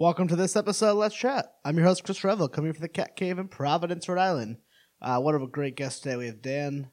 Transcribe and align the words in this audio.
Welcome 0.00 0.28
to 0.28 0.36
this 0.36 0.54
episode 0.54 0.90
of 0.90 0.98
Let's 0.98 1.16
Chat. 1.16 1.54
I'm 1.64 1.76
your 1.76 1.86
host, 1.86 2.04
Chris 2.04 2.22
Revel, 2.22 2.46
coming 2.46 2.72
from 2.72 2.82
the 2.82 2.88
Cat 2.88 3.16
Cave 3.16 3.36
in 3.36 3.48
Providence, 3.48 4.08
Rhode 4.08 4.20
Island. 4.20 4.58
Uh, 5.02 5.20
of 5.20 5.42
a 5.42 5.48
great 5.48 5.74
guest 5.74 6.04
today. 6.04 6.14
We 6.14 6.26
have 6.26 6.40
Dan 6.40 6.92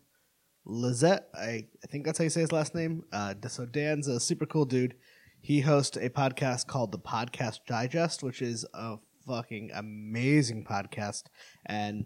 Lizette. 0.65 1.27
I, 1.35 1.67
I 1.83 1.87
think 1.87 2.03
that's 2.03 2.17
how 2.17 2.23
you 2.23 2.31
say 2.31 2.41
his 2.41 2.51
last 2.51 2.73
name. 2.73 3.03
Uh, 3.13 3.35
so 3.47 3.67
Dan's 3.67 4.07
a 4.07 4.19
super 4.19 4.47
cool 4.47 4.65
dude. 4.65 4.95
He 5.39 5.61
hosts 5.61 5.97
a 5.97 6.09
podcast 6.09 6.65
called 6.65 6.91
The 6.91 6.97
Podcast 6.97 7.59
Digest, 7.67 8.23
which 8.23 8.41
is 8.41 8.65
a 8.73 8.95
fucking 9.27 9.69
amazing 9.75 10.65
podcast. 10.65 11.25
And 11.67 12.05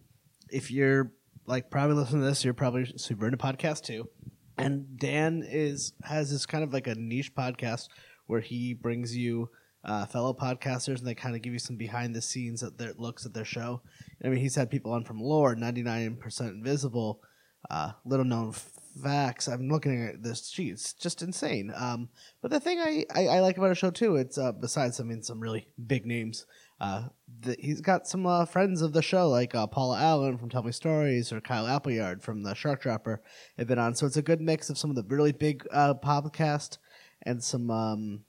if 0.49 0.69
you're 0.69 1.13
like 1.45 1.71
probably 1.71 1.95
listening 1.95 2.23
to 2.23 2.27
this, 2.27 2.43
you're 2.43 2.53
probably 2.53 2.91
super 2.97 3.25
into 3.25 3.37
podcasts 3.37 3.85
too. 3.85 4.09
And 4.57 4.99
Dan 4.99 5.45
is 5.47 5.93
has 6.03 6.29
this 6.29 6.45
kind 6.45 6.65
of 6.65 6.73
like 6.73 6.87
a 6.87 6.95
niche 6.95 7.33
podcast 7.33 7.87
where 8.27 8.41
he 8.41 8.73
brings 8.73 9.15
you 9.15 9.49
uh, 9.83 10.05
fellow 10.05 10.33
podcasters 10.33 10.99
and 10.99 11.07
they 11.07 11.15
kind 11.15 11.35
of 11.35 11.41
give 11.41 11.53
you 11.53 11.59
some 11.59 11.77
behind 11.77 12.13
the 12.13 12.21
scenes 12.21 12.63
at 12.63 12.77
their 12.77 12.93
looks 12.97 13.25
at 13.25 13.33
their 13.33 13.45
show. 13.45 13.81
I 14.23 14.27
mean, 14.27 14.39
he's 14.39 14.55
had 14.55 14.69
people 14.69 14.91
on 14.91 15.03
from 15.03 15.21
Lore, 15.21 15.55
99% 15.55 16.41
Invisible, 16.49 17.21
uh, 17.69 17.91
little 18.05 18.25
known 18.25 18.53
facts. 19.01 19.47
I'm 19.47 19.69
looking 19.69 20.01
at 20.03 20.23
this 20.23 20.49
sheet; 20.49 20.71
it's 20.71 20.93
just 20.93 21.21
insane. 21.21 21.71
Um, 21.75 22.09
but 22.41 22.51
the 22.51 22.59
thing 22.59 22.79
I, 22.79 23.05
I, 23.13 23.27
I 23.27 23.39
like 23.39 23.57
about 23.57 23.71
a 23.71 23.75
show 23.75 23.91
too, 23.91 24.15
it's 24.15 24.37
uh, 24.37 24.51
besides 24.51 24.99
I 24.99 25.03
mean 25.03 25.23
some 25.23 25.39
really 25.39 25.67
big 25.87 26.05
names. 26.05 26.45
Uh, 26.81 27.09
the, 27.41 27.57
he's 27.59 27.81
got 27.81 28.07
some 28.07 28.25
uh, 28.25 28.45
friends 28.45 28.81
of 28.81 28.93
the 28.93 29.01
show 29.01 29.29
like 29.29 29.53
uh, 29.53 29.67
Paula 29.67 29.99
Allen 29.99 30.37
from 30.37 30.49
Tell 30.49 30.63
Me 30.63 30.71
Stories 30.71 31.31
or 31.31 31.41
Kyle 31.41 31.67
Appleyard 31.67 32.23
from 32.23 32.43
the 32.43 32.53
Shark 32.53 32.81
Dropper 32.81 33.21
have 33.57 33.67
been 33.67 33.79
on. 33.79 33.95
So 33.95 34.05
it's 34.05 34.15
a 34.15 34.21
good 34.21 34.39
mix 34.39 34.69
of 34.69 34.77
some 34.77 34.89
of 34.89 34.95
the 34.95 35.03
really 35.03 35.33
big 35.33 35.65
podcast 35.73 36.77
and 37.23 37.43
some 37.43 37.69
um, 37.69 38.21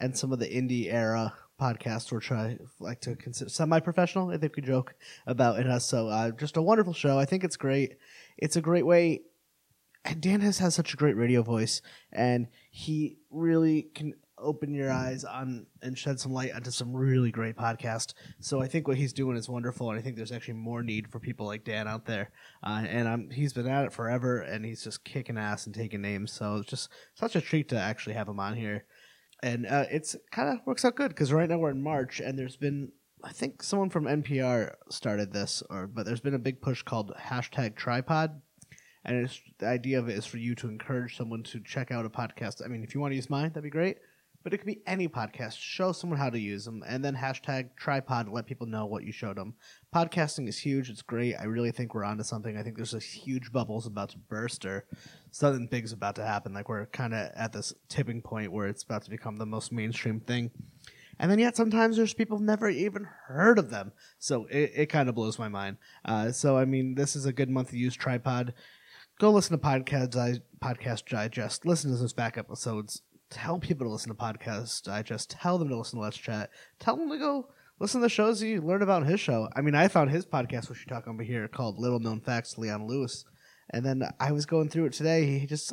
and 0.00 0.16
some 0.16 0.32
of 0.32 0.38
the 0.38 0.48
indie 0.48 0.92
era 0.92 1.32
podcasts 1.60 2.10
which 2.10 2.32
I 2.32 2.58
like 2.78 3.00
to 3.02 3.14
consider 3.14 3.50
semi-professional. 3.50 4.30
I 4.30 4.38
think 4.38 4.56
we 4.56 4.62
joke 4.62 4.94
about 5.26 5.60
in 5.60 5.66
us. 5.68 5.84
So 5.84 6.08
uh, 6.08 6.30
just 6.30 6.56
a 6.56 6.62
wonderful 6.62 6.94
show. 6.94 7.18
I 7.18 7.26
think 7.26 7.44
it's 7.44 7.56
great. 7.56 7.96
It's 8.38 8.56
a 8.56 8.62
great 8.62 8.86
way. 8.86 9.20
And 10.04 10.22
Dan 10.22 10.40
has 10.40 10.58
has 10.58 10.74
such 10.74 10.94
a 10.94 10.96
great 10.96 11.16
radio 11.16 11.42
voice, 11.42 11.82
and 12.10 12.48
he 12.70 13.18
really 13.30 13.90
can 13.94 14.14
open 14.38 14.72
your 14.72 14.90
eyes 14.90 15.24
on 15.24 15.66
and 15.82 15.98
shed 15.98 16.18
some 16.18 16.32
light 16.32 16.54
onto 16.54 16.70
some 16.70 16.96
really 16.96 17.30
great 17.30 17.54
podcast. 17.54 18.14
So 18.40 18.62
I 18.62 18.66
think 18.66 18.88
what 18.88 18.96
he's 18.96 19.12
doing 19.12 19.36
is 19.36 19.46
wonderful, 19.46 19.90
and 19.90 19.98
I 19.98 20.02
think 20.02 20.16
there's 20.16 20.32
actually 20.32 20.54
more 20.54 20.82
need 20.82 21.12
for 21.12 21.20
people 21.20 21.44
like 21.44 21.64
Dan 21.64 21.86
out 21.86 22.06
there. 22.06 22.30
Uh, 22.62 22.84
and 22.88 23.06
I'm, 23.06 23.28
he's 23.28 23.52
been 23.52 23.66
at 23.66 23.84
it 23.84 23.92
forever, 23.92 24.40
and 24.40 24.64
he's 24.64 24.82
just 24.82 25.04
kicking 25.04 25.36
ass 25.36 25.66
and 25.66 25.74
taking 25.74 26.00
names. 26.00 26.32
So 26.32 26.56
it's 26.56 26.70
just 26.70 26.88
such 27.14 27.36
a 27.36 27.42
treat 27.42 27.68
to 27.68 27.78
actually 27.78 28.14
have 28.14 28.28
him 28.28 28.40
on 28.40 28.56
here 28.56 28.86
and 29.42 29.66
uh, 29.66 29.84
it's 29.90 30.16
kind 30.30 30.48
of 30.48 30.66
works 30.66 30.84
out 30.84 30.96
good 30.96 31.08
because 31.08 31.32
right 31.32 31.48
now 31.48 31.58
we're 31.58 31.70
in 31.70 31.82
March, 31.82 32.20
and 32.20 32.38
there's 32.38 32.56
been 32.56 32.92
I 33.22 33.32
think 33.32 33.62
someone 33.62 33.90
from 33.90 34.04
NPR 34.04 34.74
started 34.90 35.32
this, 35.32 35.62
or 35.70 35.86
but 35.86 36.06
there's 36.06 36.20
been 36.20 36.34
a 36.34 36.38
big 36.38 36.60
push 36.60 36.82
called 36.82 37.12
hashtag 37.18 37.74
Trypod, 37.74 38.40
and 39.04 39.16
it's 39.16 39.40
the 39.58 39.66
idea 39.66 39.98
of 39.98 40.08
it 40.08 40.16
is 40.16 40.26
for 40.26 40.38
you 40.38 40.54
to 40.56 40.68
encourage 40.68 41.16
someone 41.16 41.42
to 41.44 41.60
check 41.60 41.90
out 41.90 42.06
a 42.06 42.10
podcast. 42.10 42.64
I 42.64 42.68
mean, 42.68 42.82
if 42.82 42.94
you 42.94 43.00
want 43.00 43.12
to 43.12 43.16
use 43.16 43.30
mine, 43.30 43.50
that'd 43.50 43.62
be 43.62 43.70
great. 43.70 43.98
But 44.42 44.54
it 44.54 44.58
could 44.58 44.66
be 44.66 44.80
any 44.86 45.06
podcast. 45.06 45.58
Show 45.58 45.92
someone 45.92 46.18
how 46.18 46.30
to 46.30 46.38
use 46.38 46.64
them, 46.64 46.82
and 46.86 47.04
then 47.04 47.14
hashtag 47.14 47.70
trypod. 47.78 48.32
Let 48.32 48.46
people 48.46 48.66
know 48.66 48.86
what 48.86 49.04
you 49.04 49.12
showed 49.12 49.36
them. 49.36 49.54
Podcasting 49.94 50.48
is 50.48 50.58
huge. 50.58 50.88
It's 50.88 51.02
great. 51.02 51.34
I 51.34 51.44
really 51.44 51.72
think 51.72 51.94
we're 51.94 52.04
onto 52.04 52.24
something. 52.24 52.56
I 52.56 52.62
think 52.62 52.76
there's 52.76 52.94
a 52.94 53.00
huge 53.00 53.52
bubble's 53.52 53.86
about 53.86 54.10
to 54.10 54.18
burst, 54.18 54.64
or 54.64 54.86
something 55.30 55.66
big's 55.66 55.92
about 55.92 56.14
to 56.16 56.24
happen. 56.24 56.54
Like 56.54 56.68
we're 56.68 56.86
kind 56.86 57.12
of 57.12 57.30
at 57.34 57.52
this 57.52 57.74
tipping 57.88 58.22
point 58.22 58.52
where 58.52 58.66
it's 58.66 58.82
about 58.82 59.02
to 59.04 59.10
become 59.10 59.36
the 59.36 59.46
most 59.46 59.72
mainstream 59.72 60.20
thing. 60.20 60.50
And 61.18 61.30
then 61.30 61.38
yet 61.38 61.54
sometimes 61.54 61.98
there's 61.98 62.14
people 62.14 62.38
who've 62.38 62.46
never 62.46 62.70
even 62.70 63.06
heard 63.26 63.58
of 63.58 63.68
them. 63.68 63.92
So 64.18 64.46
it, 64.46 64.72
it 64.74 64.86
kind 64.86 65.10
of 65.10 65.14
blows 65.14 65.38
my 65.38 65.48
mind. 65.48 65.76
Uh, 66.02 66.32
so 66.32 66.56
I 66.56 66.64
mean, 66.64 66.94
this 66.94 67.14
is 67.14 67.26
a 67.26 67.32
good 67.32 67.50
month 67.50 67.70
to 67.70 67.76
use 67.76 67.94
trypod. 67.94 68.54
Go 69.18 69.30
listen 69.30 69.58
to 69.58 69.62
podcast 69.62 70.40
podcast 70.62 71.04
digest. 71.10 71.66
Listen 71.66 71.90
to 71.90 71.98
those 71.98 72.14
back 72.14 72.38
episodes 72.38 73.02
tell 73.30 73.58
people 73.58 73.86
to 73.86 73.92
listen 73.92 74.10
to 74.10 74.14
podcasts. 74.14 74.88
I 74.88 75.02
just 75.02 75.30
tell 75.30 75.58
them 75.58 75.68
to 75.68 75.76
listen 75.76 75.98
to 75.98 76.02
Let's 76.02 76.16
Chat. 76.16 76.50
Tell 76.78 76.96
them 76.96 77.08
to 77.10 77.18
go 77.18 77.48
listen 77.78 78.00
to 78.00 78.04
the 78.04 78.10
shows 78.10 78.42
you 78.42 78.60
learn 78.60 78.82
about 78.82 79.06
his 79.06 79.20
show. 79.20 79.48
I 79.54 79.62
mean, 79.62 79.74
I 79.74 79.88
found 79.88 80.10
his 80.10 80.26
podcast, 80.26 80.68
which 80.68 80.80
you 80.80 80.86
talk 80.86 81.06
about 81.06 81.24
here, 81.24 81.48
called 81.48 81.78
Little 81.78 82.00
Known 82.00 82.20
Facts, 82.20 82.58
Leon 82.58 82.86
Lewis. 82.86 83.24
And 83.70 83.84
then 83.84 84.02
I 84.18 84.32
was 84.32 84.46
going 84.46 84.68
through 84.68 84.86
it 84.86 84.92
today. 84.92 85.38
He 85.38 85.46
just, 85.46 85.72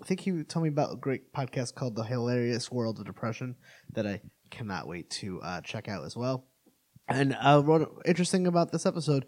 I 0.00 0.04
think 0.04 0.20
he 0.20 0.44
told 0.44 0.62
me 0.62 0.68
about 0.68 0.92
a 0.92 0.96
great 0.96 1.32
podcast 1.32 1.74
called 1.74 1.96
The 1.96 2.04
Hilarious 2.04 2.70
World 2.70 2.98
of 2.98 3.06
Depression 3.06 3.56
that 3.94 4.06
I 4.06 4.20
cannot 4.50 4.86
wait 4.86 5.10
to 5.10 5.40
uh, 5.40 5.60
check 5.62 5.88
out 5.88 6.04
as 6.04 6.16
well. 6.16 6.46
And 7.08 7.36
uh, 7.40 7.62
what 7.62 7.90
interesting 8.04 8.46
about 8.46 8.70
this 8.70 8.86
episode, 8.86 9.26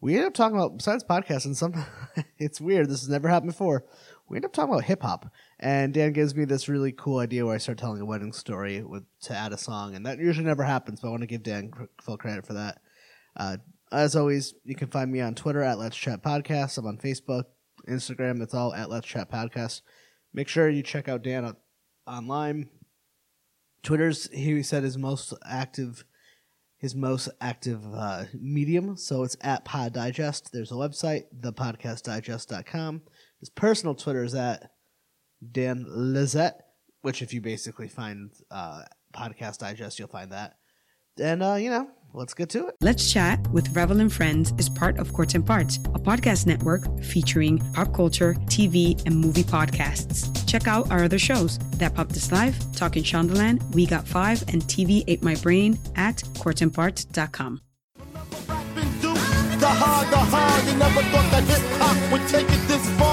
we 0.00 0.16
end 0.16 0.26
up 0.26 0.34
talking 0.34 0.56
about 0.56 0.76
besides 0.76 1.04
podcasts 1.04 1.46
and 1.46 1.56
some. 1.56 1.84
it's 2.38 2.60
weird. 2.60 2.88
This 2.88 3.00
has 3.00 3.08
never 3.08 3.28
happened 3.28 3.52
before 3.52 3.84
we 4.32 4.36
end 4.36 4.46
up 4.46 4.52
talking 4.52 4.72
about 4.72 4.84
hip 4.84 5.02
hop. 5.02 5.30
And 5.62 5.94
Dan 5.94 6.12
gives 6.12 6.34
me 6.34 6.44
this 6.44 6.68
really 6.68 6.90
cool 6.90 7.20
idea 7.20 7.46
where 7.46 7.54
I 7.54 7.58
start 7.58 7.78
telling 7.78 8.00
a 8.00 8.04
wedding 8.04 8.32
story 8.32 8.82
with 8.82 9.04
to 9.22 9.36
add 9.36 9.52
a 9.52 9.56
song, 9.58 9.94
and 9.94 10.04
that 10.06 10.18
usually 10.18 10.44
never 10.44 10.64
happens. 10.64 11.00
But 11.00 11.06
I 11.06 11.10
want 11.12 11.22
to 11.22 11.28
give 11.28 11.44
Dan 11.44 11.70
full 12.02 12.18
credit 12.18 12.44
for 12.44 12.54
that. 12.54 12.80
Uh, 13.36 13.58
as 13.92 14.16
always, 14.16 14.54
you 14.64 14.74
can 14.74 14.88
find 14.88 15.12
me 15.12 15.20
on 15.20 15.36
Twitter 15.36 15.62
at 15.62 15.78
Let's 15.78 15.96
Chat 15.96 16.20
Podcast. 16.20 16.78
I'm 16.78 16.86
on 16.86 16.98
Facebook, 16.98 17.44
Instagram. 17.88 18.40
That's 18.40 18.54
all 18.54 18.74
at 18.74 18.90
Let's 18.90 19.06
Chat 19.06 19.30
Podcast. 19.30 19.82
Make 20.34 20.48
sure 20.48 20.68
you 20.68 20.82
check 20.82 21.08
out 21.08 21.22
Dan 21.22 21.54
online. 22.08 22.68
Twitter's 23.84 24.28
he 24.32 24.64
said 24.64 24.82
his 24.82 24.98
most 24.98 25.32
active 25.46 26.04
his 26.78 26.96
most 26.96 27.28
active 27.40 27.80
uh, 27.94 28.24
medium. 28.34 28.96
So 28.96 29.22
it's 29.22 29.36
at 29.40 29.64
Pod 29.64 29.92
Digest. 29.92 30.50
There's 30.52 30.72
a 30.72 30.74
website, 30.74 31.26
thepodcastdigest.com. 31.40 33.02
His 33.38 33.50
personal 33.50 33.94
Twitter 33.94 34.24
is 34.24 34.34
at 34.34 34.72
Dan 35.50 35.86
Lizette, 35.88 36.66
which 37.02 37.22
if 37.22 37.34
you 37.34 37.40
basically 37.40 37.88
find 37.88 38.30
uh, 38.50 38.82
Podcast 39.14 39.58
Digest, 39.58 39.98
you'll 39.98 40.08
find 40.08 40.30
that. 40.32 40.56
And, 41.18 41.42
uh, 41.42 41.54
you 41.54 41.68
know, 41.68 41.90
let's 42.14 42.32
get 42.32 42.48
to 42.50 42.68
it. 42.68 42.76
Let's 42.80 43.12
Chat 43.12 43.46
with 43.48 43.74
Revel 43.76 44.00
and 44.00 44.12
Friends 44.12 44.52
is 44.56 44.68
part 44.68 44.98
of 44.98 45.12
Courts 45.12 45.34
and 45.34 45.46
Parts, 45.46 45.76
a 45.94 45.98
podcast 45.98 46.46
network 46.46 47.02
featuring 47.02 47.58
pop 47.72 47.92
culture, 47.94 48.34
TV, 48.46 49.00
and 49.04 49.16
movie 49.16 49.42
podcasts. 49.42 50.46
Check 50.48 50.66
out 50.66 50.90
our 50.90 51.04
other 51.04 51.18
shows 51.18 51.58
That 51.76 51.94
Popped 51.94 52.12
This 52.12 52.32
Live, 52.32 52.56
Talking 52.74 53.02
Shondaland, 53.02 53.74
We 53.74 53.86
Got 53.86 54.06
Five, 54.06 54.42
and 54.48 54.62
TV 54.62 55.04
Ate 55.06 55.22
My 55.22 55.34
Brain 55.36 55.78
at 55.96 56.16
courtsandparts.com. 56.16 57.60
The 59.62 59.68
hard, 59.68 60.10
the 60.10 60.16
hard, 60.16 60.64
you 60.64 60.76
never 60.76 61.02
thought 61.02 61.30
that 61.30 61.44
hip 61.44 61.62
hop 61.78 62.12
would 62.12 62.28
take 62.28 62.48
it 62.48 62.68
this 62.68 62.90
far. 62.98 63.11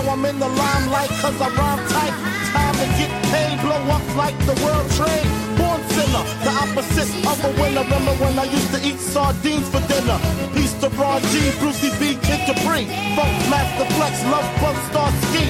Now 0.00 0.12
I'm 0.12 0.24
in 0.24 0.38
the 0.38 0.48
limelight 0.48 1.10
cause 1.20 1.38
I 1.42 1.48
rhyme 1.50 1.86
tight. 1.88 2.14
Time 2.52 2.74
to 2.74 2.86
get 2.96 3.12
paid, 3.28 3.60
blow 3.60 3.76
up 3.92 4.16
like 4.16 4.38
the 4.46 4.56
world 4.64 4.88
trade. 4.96 5.28
Born 5.58 5.82
sinner, 5.90 6.24
the 6.40 6.52
opposite 6.56 7.12
of 7.28 7.44
a 7.44 7.60
winner. 7.60 7.82
Remember 7.82 8.14
when 8.24 8.38
I 8.38 8.44
used 8.44 8.72
to 8.72 8.80
eat 8.82 8.98
sardines 8.98 9.68
for 9.68 9.80
dinner? 9.88 10.18
Peace 10.54 10.72
to 10.80 10.88
Ron 10.88 11.20
G, 11.20 11.52
Brucey 11.58 11.90
B, 12.00 12.14
Kid 12.22 12.40
Capri. 12.48 12.86
Funk 13.14 13.36
Master 13.52 13.84
Flex, 13.96 14.24
Love 14.24 14.60
Bug 14.62 14.76
Star 14.88 15.12
Ski. 15.20 15.44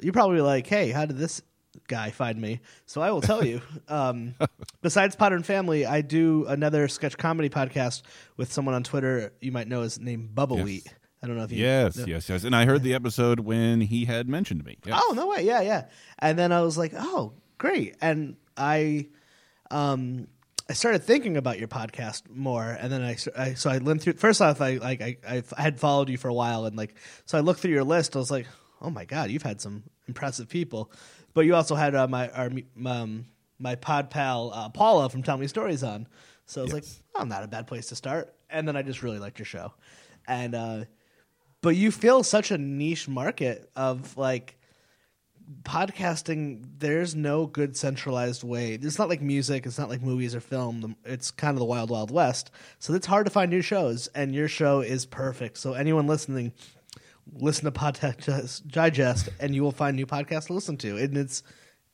You're 0.00 0.14
probably 0.14 0.40
like, 0.40 0.66
hey, 0.66 0.90
how 0.90 1.04
did 1.04 1.18
this 1.18 1.42
guy 1.88 2.12
find 2.12 2.40
me? 2.40 2.60
So 2.86 3.02
I 3.02 3.10
will 3.10 3.20
tell 3.20 3.44
you. 3.44 3.60
Um, 3.88 4.34
besides 4.82 5.14
Potter 5.14 5.36
and 5.36 5.46
Family, 5.46 5.86
I 5.86 6.00
do 6.00 6.44
another 6.48 6.88
sketch 6.88 7.16
comedy 7.16 7.48
podcast 7.48 8.02
with 8.36 8.52
someone 8.52 8.74
on 8.74 8.82
Twitter 8.82 9.32
you 9.40 9.52
might 9.52 9.68
know 9.68 9.82
is 9.82 10.00
named 10.00 10.34
Bubble 10.34 10.68
yes. 10.68 10.88
I 11.22 11.26
don't 11.26 11.36
know 11.36 11.44
if 11.44 11.52
you. 11.52 11.58
Yes, 11.58 11.96
know. 11.96 12.06
yes, 12.06 12.28
yes. 12.28 12.44
And 12.44 12.54
I 12.54 12.66
heard 12.66 12.82
the 12.82 12.94
episode 12.94 13.40
when 13.40 13.80
he 13.80 14.04
had 14.04 14.28
mentioned 14.28 14.64
me. 14.64 14.78
Yes. 14.84 15.00
Oh 15.02 15.12
no 15.16 15.28
way! 15.28 15.42
Yeah, 15.42 15.60
yeah. 15.60 15.86
And 16.18 16.38
then 16.38 16.52
I 16.52 16.60
was 16.62 16.76
like, 16.76 16.92
oh, 16.96 17.32
great. 17.58 17.96
And 18.00 18.36
I, 18.56 19.08
um, 19.70 20.28
I 20.68 20.74
started 20.74 21.02
thinking 21.02 21.36
about 21.36 21.58
your 21.58 21.68
podcast 21.68 22.22
more, 22.28 22.64
and 22.64 22.92
then 22.92 23.02
I, 23.02 23.16
I 23.36 23.54
so 23.54 23.70
I 23.70 23.78
went 23.78 24.02
through. 24.02 24.14
First 24.14 24.42
off, 24.42 24.60
I 24.60 24.74
like 24.76 25.00
I, 25.00 25.16
I 25.26 25.42
had 25.56 25.80
followed 25.80 26.08
you 26.08 26.18
for 26.18 26.28
a 26.28 26.34
while, 26.34 26.66
and 26.66 26.76
like 26.76 26.96
so 27.24 27.38
I 27.38 27.40
looked 27.40 27.60
through 27.60 27.72
your 27.72 27.84
list. 27.84 28.14
I 28.14 28.18
was 28.18 28.30
like, 28.30 28.46
oh 28.82 28.90
my 28.90 29.04
god, 29.04 29.30
you've 29.30 29.42
had 29.42 29.60
some 29.60 29.84
impressive 30.08 30.48
people. 30.48 30.90
But 31.34 31.42
you 31.42 31.54
also 31.54 31.74
had 31.74 31.94
uh, 31.94 32.08
my 32.08 32.28
our 32.30 32.50
um, 32.84 33.26
my 33.58 33.74
pod 33.76 34.10
pal 34.10 34.50
uh, 34.52 34.68
Paula 34.68 35.08
from 35.08 35.22
Tell 35.22 35.38
Me 35.38 35.46
Stories 35.46 35.82
on. 35.82 36.08
So 36.46 36.60
I 36.60 36.64
was 36.64 36.72
yes. 36.72 37.00
like, 37.14 37.22
oh, 37.22 37.24
not 37.24 37.42
a 37.42 37.48
bad 37.48 37.66
place 37.66 37.86
to 37.88 37.96
start. 37.96 38.34
And 38.48 38.66
then 38.68 38.76
I 38.76 38.82
just 38.82 39.02
really 39.02 39.18
liked 39.18 39.38
your 39.38 39.46
show, 39.46 39.72
and 40.26 40.54
uh, 40.54 40.84
but 41.62 41.76
you 41.76 41.90
fill 41.90 42.22
such 42.22 42.50
a 42.50 42.58
niche 42.58 43.08
market 43.08 43.70
of 43.76 44.16
like 44.16 44.58
podcasting 45.62 46.64
there's 46.78 47.14
no 47.14 47.46
good 47.46 47.76
centralized 47.76 48.42
way. 48.42 48.74
It's 48.74 48.98
not 48.98 49.08
like 49.08 49.22
music 49.22 49.66
it's 49.66 49.78
not 49.78 49.88
like 49.88 50.02
movies 50.02 50.34
or 50.34 50.40
film 50.40 50.96
it's 51.04 51.30
kind 51.30 51.52
of 51.52 51.58
the 51.58 51.64
wild 51.64 51.90
wild 51.90 52.10
west. 52.10 52.50
So 52.78 52.94
it's 52.94 53.06
hard 53.06 53.26
to 53.26 53.32
find 53.32 53.50
new 53.50 53.62
shows 53.62 54.08
and 54.08 54.34
your 54.34 54.48
show 54.48 54.80
is 54.80 55.06
perfect. 55.06 55.58
So 55.58 55.74
anyone 55.74 56.06
listening 56.06 56.52
listen 57.32 57.64
to 57.64 57.70
podcast 57.72 58.66
digest 58.66 59.28
and 59.40 59.54
you 59.54 59.62
will 59.62 59.72
find 59.72 59.96
new 59.96 60.06
podcasts 60.06 60.46
to 60.46 60.52
listen 60.54 60.76
to. 60.78 60.96
And 60.96 61.16
it's 61.16 61.42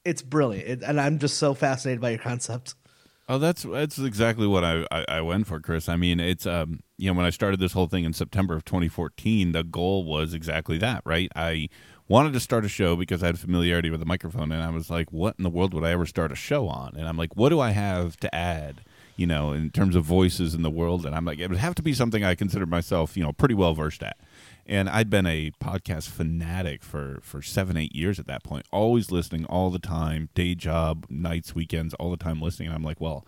it's 0.05 0.23
brilliant. 0.23 0.69
It, 0.69 0.82
and 0.82 1.00
i'm 1.00 1.19
just 1.19 1.37
so 1.38 1.55
fascinated 1.55 2.00
by 2.00 2.11
your 2.11 2.19
concept 2.19 2.75
Oh, 3.32 3.38
that's 3.38 3.62
that's 3.62 3.99
exactly 3.99 4.46
what 4.46 4.62
I, 4.62 4.87
I, 4.90 5.05
I 5.08 5.20
went 5.23 5.46
for, 5.46 5.58
Chris. 5.58 5.88
I 5.88 5.96
mean, 5.96 6.20
it's 6.20 6.44
um, 6.44 6.81
you 6.99 7.11
know, 7.11 7.17
when 7.17 7.25
I 7.25 7.31
started 7.31 7.61
this 7.61 7.73
whole 7.73 7.87
thing 7.87 8.05
in 8.05 8.12
September 8.12 8.55
of 8.55 8.62
2014, 8.67 9.52
the 9.52 9.64
goal 9.64 10.05
was 10.05 10.34
exactly 10.34 10.76
that, 10.76 11.00
right? 11.06 11.32
I 11.34 11.70
wanted 12.08 12.34
to 12.34 12.40
start 12.40 12.67
a 12.67 12.69
show 12.69 12.94
because 12.94 13.23
I 13.23 13.26
had 13.29 13.38
familiarity 13.38 13.88
with 13.88 14.00
the 14.00 14.06
microphone, 14.06 14.52
and 14.52 14.62
I 14.62 14.69
was 14.69 14.90
like, 14.90 15.11
what 15.12 15.37
in 15.38 15.44
the 15.44 15.49
world 15.49 15.73
would 15.73 15.82
I 15.82 15.93
ever 15.93 16.05
start 16.05 16.31
a 16.31 16.34
show 16.34 16.69
on? 16.69 16.94
And 16.94 17.08
I'm 17.08 17.17
like, 17.17 17.34
what 17.34 17.49
do 17.49 17.58
I 17.58 17.70
have 17.70 18.19
to 18.19 18.34
add? 18.34 18.82
You 19.17 19.26
know, 19.26 19.55
in 19.55 19.70
terms 19.70 19.96
of 19.96 20.05
voices 20.05 20.55
in 20.55 20.61
the 20.61 20.69
world, 20.70 21.06
and 21.06 21.14
I'm 21.14 21.25
like, 21.25 21.38
it 21.38 21.49
would 21.49 21.58
have 21.58 21.75
to 21.76 21.82
be 21.82 21.94
something 21.94 22.23
I 22.23 22.35
consider 22.35 22.67
myself, 22.67 23.17
you 23.17 23.23
know, 23.23 23.32
pretty 23.32 23.55
well 23.55 23.73
versed 23.73 24.02
at. 24.02 24.19
And 24.67 24.88
I'd 24.88 25.11
been 25.11 25.26
a 25.26 25.50
podcast 25.62 26.09
fanatic 26.09 26.82
for 26.82 27.19
for 27.23 27.43
seven, 27.43 27.76
eight 27.76 27.94
years 27.97 28.19
at 28.20 28.26
that 28.29 28.43
point, 28.44 28.67
always 28.73 29.11
listening 29.11 29.44
all 29.47 29.70
the 29.70 29.79
time, 29.81 30.29
day 30.35 30.55
job, 30.55 31.06
nights, 31.11 31.55
weekends, 31.55 31.94
all 31.94 32.11
the 32.11 32.17
time 32.17 32.41
listening. 32.41 32.69
And 32.69 32.76
I'm 32.76 32.85
like, 32.85 33.00
well, 33.00 33.26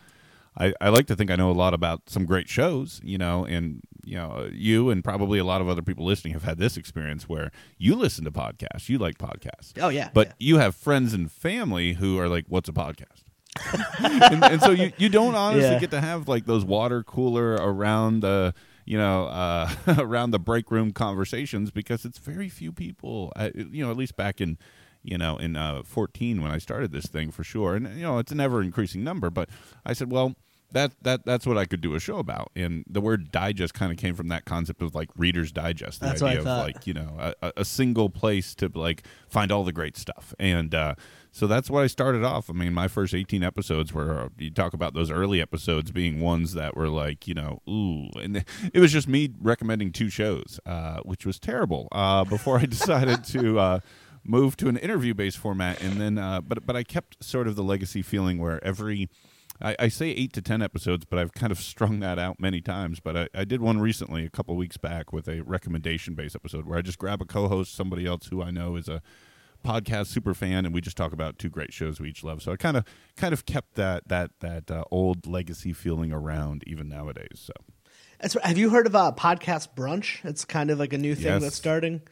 I, 0.56 0.72
I 0.80 0.90
like 0.90 1.06
to 1.08 1.16
think 1.16 1.32
I 1.32 1.36
know 1.36 1.50
a 1.50 1.52
lot 1.52 1.74
about 1.74 2.08
some 2.08 2.24
great 2.26 2.48
shows, 2.48 3.00
you 3.02 3.18
know, 3.18 3.44
and 3.44 3.80
you 4.04 4.16
know, 4.16 4.48
you 4.52 4.90
and 4.90 5.02
probably 5.02 5.38
a 5.40 5.44
lot 5.44 5.60
of 5.60 5.68
other 5.68 5.82
people 5.82 6.04
listening 6.04 6.34
have 6.34 6.44
had 6.44 6.58
this 6.58 6.76
experience 6.76 7.28
where 7.28 7.50
you 7.78 7.96
listen 7.96 8.24
to 8.24 8.30
podcasts, 8.30 8.88
you 8.88 8.98
like 8.98 9.18
podcasts. 9.18 9.72
Oh, 9.80 9.88
yeah, 9.88 10.10
But 10.14 10.28
yeah. 10.28 10.32
you 10.38 10.58
have 10.58 10.76
friends 10.76 11.12
and 11.14 11.32
family 11.32 11.94
who 11.94 12.18
are 12.20 12.28
like, 12.28 12.44
What's 12.48 12.68
a 12.68 12.72
podcast? 12.72 13.22
and, 14.00 14.44
and 14.44 14.60
so 14.62 14.70
you, 14.72 14.92
you 14.98 15.08
don't 15.08 15.34
honestly 15.34 15.70
Yeah. 15.70 15.78
get 15.80 15.90
to 15.92 16.00
have 16.00 16.28
like 16.28 16.44
those 16.44 16.64
water 16.64 17.02
cooler 17.02 17.54
around 17.54 18.20
the 18.20 18.52
you 18.84 18.98
know 18.98 19.26
uh, 19.26 19.70
around 19.98 20.30
the 20.30 20.38
break 20.38 20.70
room 20.70 20.92
conversations 20.92 21.70
because 21.70 22.04
it's 22.04 22.18
very 22.18 22.48
few 22.48 22.72
people 22.72 23.32
uh, 23.36 23.50
you 23.54 23.84
know 23.84 23.90
at 23.90 23.96
least 23.96 24.16
back 24.16 24.40
in 24.40 24.58
you 25.02 25.18
know 25.18 25.36
in 25.36 25.56
uh, 25.56 25.82
14 25.84 26.42
when 26.42 26.50
I 26.50 26.58
started 26.58 26.92
this 26.92 27.06
thing 27.06 27.30
for 27.30 27.44
sure. 27.44 27.76
And 27.76 27.96
you 27.96 28.02
know 28.02 28.18
it's 28.18 28.32
an 28.32 28.40
ever 28.40 28.62
increasing 28.62 29.04
number 29.04 29.30
but 29.30 29.48
I 29.84 29.92
said 29.92 30.10
well 30.10 30.34
that 30.72 30.92
that 31.02 31.24
that's 31.24 31.46
what 31.46 31.56
I 31.56 31.66
could 31.66 31.80
do 31.80 31.94
a 31.94 32.00
show 32.00 32.18
about. 32.18 32.50
And 32.56 32.84
the 32.88 33.00
word 33.00 33.30
digest 33.30 33.74
kind 33.74 33.92
of 33.92 33.98
came 33.98 34.14
from 34.14 34.28
that 34.28 34.44
concept 34.44 34.82
of 34.82 34.94
like 34.94 35.08
reader's 35.16 35.52
digest 35.52 36.00
the 36.00 36.06
That's 36.06 36.22
idea 36.22 36.40
of 36.40 36.44
like 36.46 36.86
you 36.86 36.94
know 36.94 37.16
a- 37.18 37.34
a, 37.42 37.52
a 37.58 37.64
single 37.64 38.10
place 38.10 38.54
to 38.56 38.70
like 38.74 39.06
find 39.28 39.52
all 39.52 39.62
the 39.64 39.72
great 39.72 39.96
stuff. 39.96 40.34
And 40.38 40.74
uh, 40.74 40.96
so 41.34 41.48
that's 41.48 41.68
what 41.68 41.82
I 41.82 41.88
started 41.88 42.22
off. 42.22 42.48
I 42.48 42.52
mean, 42.52 42.72
my 42.72 42.86
first 42.86 43.12
18 43.12 43.42
episodes 43.42 43.92
were 43.92 44.20
uh, 44.20 44.28
you 44.38 44.52
talk 44.52 44.72
about 44.72 44.94
those 44.94 45.10
early 45.10 45.40
episodes 45.40 45.90
being 45.90 46.20
ones 46.20 46.54
that 46.54 46.76
were 46.76 46.88
like, 46.88 47.26
you 47.26 47.34
know, 47.34 47.60
ooh, 47.68 48.08
and 48.22 48.44
it 48.72 48.78
was 48.78 48.92
just 48.92 49.08
me 49.08 49.30
recommending 49.40 49.90
two 49.90 50.08
shows, 50.08 50.60
uh, 50.64 51.00
which 51.00 51.26
was 51.26 51.40
terrible. 51.40 51.88
Uh, 51.90 52.22
before 52.22 52.60
I 52.60 52.66
decided 52.66 53.24
to 53.24 53.58
uh, 53.58 53.80
move 54.22 54.56
to 54.58 54.68
an 54.68 54.76
interview-based 54.76 55.36
format, 55.36 55.82
and 55.82 56.00
then, 56.00 56.18
uh, 56.18 56.40
but 56.40 56.64
but 56.64 56.76
I 56.76 56.84
kept 56.84 57.22
sort 57.24 57.48
of 57.48 57.56
the 57.56 57.64
legacy 57.64 58.00
feeling 58.00 58.38
where 58.38 58.64
every 58.64 59.08
I, 59.60 59.74
I 59.80 59.88
say 59.88 60.10
eight 60.10 60.32
to 60.34 60.40
ten 60.40 60.62
episodes, 60.62 61.04
but 61.04 61.18
I've 61.18 61.32
kind 61.32 61.50
of 61.50 61.58
strung 61.58 61.98
that 61.98 62.16
out 62.16 62.38
many 62.38 62.60
times. 62.60 63.00
But 63.00 63.16
I, 63.16 63.28
I 63.34 63.44
did 63.44 63.60
one 63.60 63.80
recently, 63.80 64.24
a 64.24 64.30
couple 64.30 64.54
weeks 64.54 64.76
back, 64.76 65.12
with 65.12 65.26
a 65.26 65.40
recommendation-based 65.40 66.36
episode 66.36 66.64
where 66.64 66.78
I 66.78 66.82
just 66.82 66.98
grab 66.98 67.20
a 67.20 67.24
co-host, 67.24 67.74
somebody 67.74 68.06
else 68.06 68.26
who 68.26 68.40
I 68.40 68.52
know 68.52 68.76
is 68.76 68.88
a 68.88 69.02
podcast 69.64 70.06
super 70.08 70.34
fan, 70.34 70.64
and 70.64 70.74
we 70.74 70.80
just 70.80 70.96
talk 70.96 71.12
about 71.12 71.38
two 71.38 71.48
great 71.48 71.72
shows 71.72 71.98
we 72.00 72.08
each 72.10 72.22
love. 72.22 72.42
So 72.42 72.52
I 72.52 72.56
kind 72.56 72.76
of 72.76 72.84
kind 73.16 73.32
of 73.32 73.46
kept 73.46 73.74
that 73.74 74.06
that 74.08 74.30
that 74.40 74.70
uh, 74.70 74.84
old 74.90 75.26
legacy 75.26 75.72
feeling 75.72 76.12
around 76.12 76.62
even 76.66 76.88
nowadays. 76.88 77.40
So 77.46 77.52
That's, 78.20 78.36
have 78.44 78.58
you 78.58 78.70
heard 78.70 78.86
of 78.86 78.94
uh, 78.94 79.12
podcast 79.16 79.74
brunch? 79.74 80.24
It's 80.24 80.44
kind 80.44 80.70
of 80.70 80.78
like 80.78 80.92
a 80.92 80.98
new 80.98 81.14
thing 81.14 81.24
Yes. 81.26 81.42
that's 81.42 81.56
starting. 81.56 82.02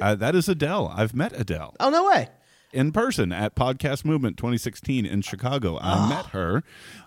uh, 0.00 0.14
that 0.14 0.34
is 0.34 0.48
Adele. 0.48 0.92
I've 0.94 1.14
met 1.14 1.32
Adele. 1.38 1.74
Oh 1.80 1.90
no 1.90 2.06
way! 2.06 2.28
In 2.74 2.92
person 2.92 3.32
at 3.32 3.54
Podcast 3.54 4.04
Movement 4.04 4.36
2016 4.36 5.06
in 5.06 5.22
Chicago. 5.22 5.78
I 5.80 6.08
met 6.08 6.26
her, 6.26 6.62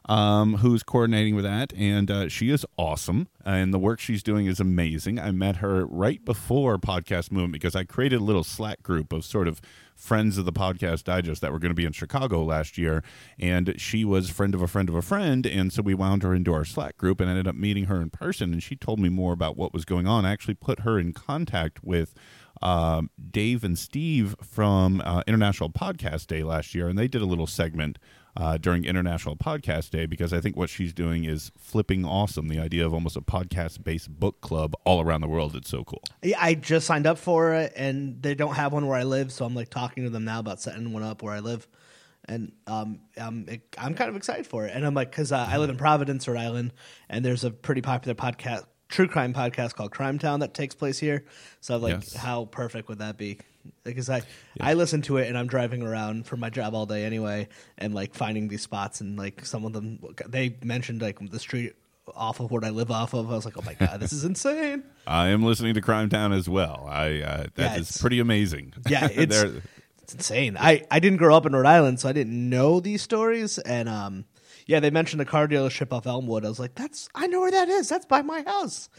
um, 0.06 0.56
who's 0.56 0.82
coordinating 0.82 1.36
with 1.36 1.44
that, 1.44 1.74
and 1.74 2.10
uh, 2.10 2.30
she 2.30 2.50
is 2.50 2.66
awesome. 2.78 3.28
And 3.46 3.74
the 3.74 3.80
work 3.80 4.00
she's 4.00 4.24
doing 4.24 4.46
is 4.46 4.60
amazing. 4.60 5.20
I 5.20 5.32
met 5.32 5.58
her 5.58 5.86
right 5.86 6.24
before 6.24 6.78
Podcast 6.78 7.32
Movement 7.32 7.54
because 7.54 7.76
I 7.76 7.84
created 7.84 8.22
a 8.22 8.24
little 8.24 8.44
Slack 8.44 8.82
group 8.82 9.14
of 9.14 9.26
sort 9.26 9.48
of 9.48 9.62
friends 9.96 10.38
of 10.38 10.46
the 10.46 10.54
Podcast 10.54 11.04
Digest 11.04 11.42
that 11.42 11.52
were 11.52 11.60
going 11.60 11.72
to 11.72 11.76
be 11.76 11.86
in 11.86 11.92
Chicago 11.92 12.44
last 12.44 12.78
year. 12.78 13.04
And 13.40 13.74
she 13.78 14.06
was 14.06 14.30
friend 14.30 14.54
of 14.54 14.62
a 14.62 14.68
friend 14.68 14.90
of 14.90 14.96
a 14.96 15.02
friend. 15.02 15.46
And 15.46 15.74
so 15.74 15.82
we 15.82 15.96
wound 15.96 16.24
her 16.24 16.34
into 16.36 16.54
our 16.54 16.66
Slack 16.66 16.98
group 16.98 17.20
and 17.20 17.30
ended 17.30 17.48
up 17.48 17.56
meeting 17.56 17.86
her 17.86 18.02
in 18.02 18.10
person. 18.10 18.54
And 18.54 18.62
she 18.62 18.76
told 18.76 19.00
me 19.00 19.10
more 19.10 19.34
about 19.34 19.58
what 19.58 19.74
was 19.74 19.86
going 19.86 20.08
on. 20.08 20.26
I 20.26 20.32
actually 20.32 20.54
put 20.54 20.82
her 20.82 21.00
in 21.00 21.14
contact 21.14 21.84
with 21.84 22.14
um, 22.62 23.10
Dave 23.32 23.64
and 23.64 23.78
Steve 23.78 24.36
from 24.42 25.02
uh, 25.06 25.24
International 25.28 25.70
Podcast 25.70 26.28
Day 26.28 26.44
last 26.44 26.74
year, 26.76 26.88
and 26.88 26.98
they 26.98 27.08
did 27.08 27.22
a 27.22 27.26
little 27.26 27.48
segment 27.48 27.98
uh, 28.38 28.58
during 28.58 28.86
International 28.86 29.36
Podcast 29.36 29.90
Day 29.90 30.06
because 30.06 30.32
I 30.32 30.40
think 30.40 30.56
what 30.56 30.70
she's 30.70 30.94
doing 30.94 31.26
is 31.26 31.52
flipping 31.58 32.06
awesome. 32.06 32.48
The 32.48 32.60
idea 32.60 32.86
of 32.86 32.94
almost 32.94 33.18
a 33.18 33.22
podcast 33.22 33.84
based 33.84 34.12
book 34.20 34.42
club 34.42 34.76
all 34.86 35.02
around 35.02 35.22
the 35.22 35.28
world. 35.28 35.56
It's 35.56 35.70
so 35.70 35.84
cool. 35.84 36.04
Yeah, 36.22 36.38
I 36.40 36.54
just 36.54 36.86
signed 36.86 37.08
up 37.08 37.18
for 37.18 37.54
it, 37.54 37.74
and 37.76 38.22
they 38.22 38.36
don't 38.36 38.54
have 38.54 38.74
one 38.74 38.86
where 38.88 38.98
I 38.98 39.04
live, 39.04 39.32
so 39.32 39.44
I'm 39.44 39.56
like 39.56 39.70
talking 39.70 40.04
to 40.04 40.10
them 40.10 40.24
now 40.24 40.40
about 40.40 40.62
setting 40.62 40.94
one 40.94 41.04
up 41.04 41.24
where 41.24 41.34
I 41.34 41.40
live, 41.40 41.68
and 42.26 42.52
um, 42.68 43.00
I'm 43.20 43.48
I'm 43.78 43.96
kind 43.96 44.10
of 44.10 44.16
excited 44.16 44.46
for 44.46 44.66
it, 44.66 44.72
and 44.76 44.86
I'm 44.86 44.94
like, 44.94 45.10
because 45.10 45.32
uh, 45.32 45.48
I 45.50 45.58
live 45.58 45.72
in 45.72 45.78
Providence, 45.78 46.28
Rhode 46.28 46.38
Island, 46.38 46.74
and 47.10 47.26
there's 47.26 47.44
a 47.44 47.50
pretty 47.50 47.82
popular 47.82 48.14
podcast, 48.14 48.66
true 48.90 49.08
crime 49.08 49.34
podcast 49.34 49.76
called 49.76 49.92
Crime 49.92 50.18
Town 50.20 50.40
that 50.42 50.54
takes 50.54 50.76
place 50.76 51.00
here, 51.00 51.26
so 51.62 51.78
like, 51.78 51.94
Yes. 51.96 52.14
how 52.16 52.46
perfect 52.46 52.88
would 52.90 53.00
that 53.00 53.18
be? 53.18 53.38
Because 53.84 54.10
I 54.10 54.22
I 54.62 54.76
listen 54.76 55.02
to 55.04 55.18
it 55.18 55.28
and 55.28 55.38
I'm 55.38 55.48
driving 55.48 55.84
around 55.84 56.26
for 56.26 56.38
my 56.38 56.50
job 56.50 56.74
all 56.74 56.86
day 56.86 57.04
anyway, 57.04 57.50
and 57.78 57.94
like 57.94 58.14
finding 58.16 58.48
these 58.48 58.62
spots, 58.62 59.02
and 59.02 59.18
like 59.18 59.46
some 59.46 59.66
of 59.66 59.74
them 59.74 60.00
they 60.26 60.56
mentioned 60.64 61.02
like 61.02 61.18
the 61.32 61.40
street 61.40 61.74
off 62.16 62.40
of 62.40 62.50
what 62.50 62.64
I 62.64 62.70
live 62.70 62.90
off 62.90 63.14
of. 63.14 63.30
I 63.30 63.36
was 63.36 63.44
like, 63.44 63.58
oh 63.58 63.64
my 63.66 63.74
god, 63.74 64.00
this 64.00 64.14
is 64.14 64.24
insane. 64.32 64.84
I 65.06 65.28
am 65.28 65.44
listening 65.44 65.74
to 65.74 65.82
Crime 65.82 66.08
Town 66.08 66.32
as 66.32 66.48
well. 66.48 66.88
I 66.90 67.20
uh, 67.22 67.44
that 67.56 67.76
Yeah, 67.76 67.76
is 67.78 67.98
pretty 67.98 68.20
amazing. 68.20 68.74
Yeah, 68.88 69.10
it's 69.12 69.36
it's 70.04 70.14
insane. 70.14 70.56
I 70.58 70.86
I 70.90 71.00
didn't 71.02 71.18
grow 71.18 71.36
up 71.36 71.46
in 71.46 71.52
Rhode 71.54 71.66
Island, 71.66 72.00
so 72.00 72.08
I 72.08 72.14
didn't 72.14 72.50
know 72.50 72.80
these 72.80 73.02
stories. 73.02 73.58
And 73.58 73.90
um, 73.90 74.24
yeah, 74.68 74.82
they 74.82 74.90
mentioned 74.90 75.20
the 75.22 75.26
car 75.26 75.48
dealership 75.48 75.94
off 75.94 76.06
Elmwood. 76.06 76.46
I 76.46 76.50
was 76.50 76.60
like, 76.60 76.76
that's 76.76 77.10
I 77.16 77.28
know 77.28 77.40
where 77.40 77.52
that 77.52 77.70
is. 77.70 77.90
That's 77.90 78.06
by 78.06 78.22
my 78.22 78.44
house. 78.44 78.90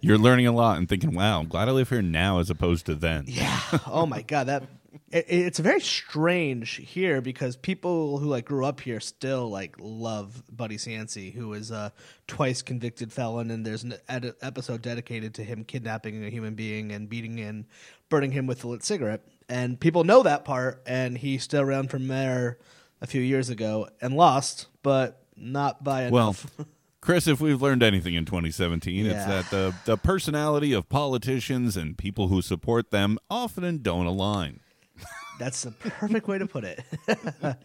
you're 0.00 0.18
learning 0.18 0.46
a 0.46 0.52
lot 0.52 0.78
and 0.78 0.88
thinking, 0.88 1.14
"Wow, 1.14 1.40
I'm 1.40 1.48
glad 1.48 1.68
I 1.68 1.72
live 1.72 1.90
here 1.90 2.00
now 2.00 2.38
as 2.38 2.48
opposed 2.48 2.86
to 2.86 2.94
then." 2.94 3.24
Yeah. 3.26 3.60
oh 3.86 4.06
my 4.06 4.22
god, 4.22 4.46
that 4.46 4.62
it, 5.10 5.26
it's 5.28 5.58
very 5.58 5.80
strange 5.80 6.76
here 6.76 7.20
because 7.20 7.56
people 7.56 8.18
who 8.18 8.26
like 8.26 8.44
grew 8.44 8.64
up 8.64 8.80
here 8.80 9.00
still 9.00 9.50
like 9.50 9.74
love 9.78 10.42
Buddy 10.50 10.76
Cianci, 10.76 11.32
who 11.34 11.52
is 11.52 11.70
a 11.70 11.92
twice 12.26 12.62
convicted 12.62 13.12
felon, 13.12 13.50
and 13.50 13.66
there's 13.66 13.82
an 13.82 13.94
ed- 14.08 14.34
episode 14.42 14.82
dedicated 14.82 15.34
to 15.34 15.44
him 15.44 15.64
kidnapping 15.64 16.24
a 16.24 16.30
human 16.30 16.54
being 16.54 16.92
and 16.92 17.08
beating 17.08 17.40
and 17.40 17.66
burning 18.08 18.30
him 18.30 18.46
with 18.46 18.62
a 18.64 18.68
lit 18.68 18.84
cigarette. 18.84 19.26
And 19.48 19.78
people 19.78 20.04
know 20.04 20.22
that 20.22 20.44
part, 20.44 20.82
and 20.86 21.18
he 21.18 21.38
still 21.38 21.64
ran 21.64 21.88
for 21.88 21.98
mayor 21.98 22.58
a 23.00 23.06
few 23.06 23.20
years 23.20 23.50
ago 23.50 23.88
and 24.00 24.14
lost, 24.14 24.66
but 24.82 25.22
not 25.36 25.84
by 25.84 26.04
enough. 26.04 26.46
Well. 26.58 26.66
Chris, 27.00 27.28
if 27.28 27.40
we've 27.40 27.62
learned 27.62 27.84
anything 27.84 28.14
in 28.14 28.24
2017, 28.24 29.06
it's 29.06 29.24
that 29.26 29.48
the, 29.50 29.72
the 29.84 29.96
personality 29.96 30.72
of 30.72 30.88
politicians 30.88 31.76
and 31.76 31.96
people 31.96 32.26
who 32.26 32.42
support 32.42 32.90
them 32.90 33.16
often 33.30 33.78
don't 33.80 34.06
align. 34.06 34.58
That's 35.38 35.62
the 35.62 35.70
perfect 35.70 36.28
way 36.28 36.38
to 36.38 36.46
put 36.46 36.64
it. 36.64 36.82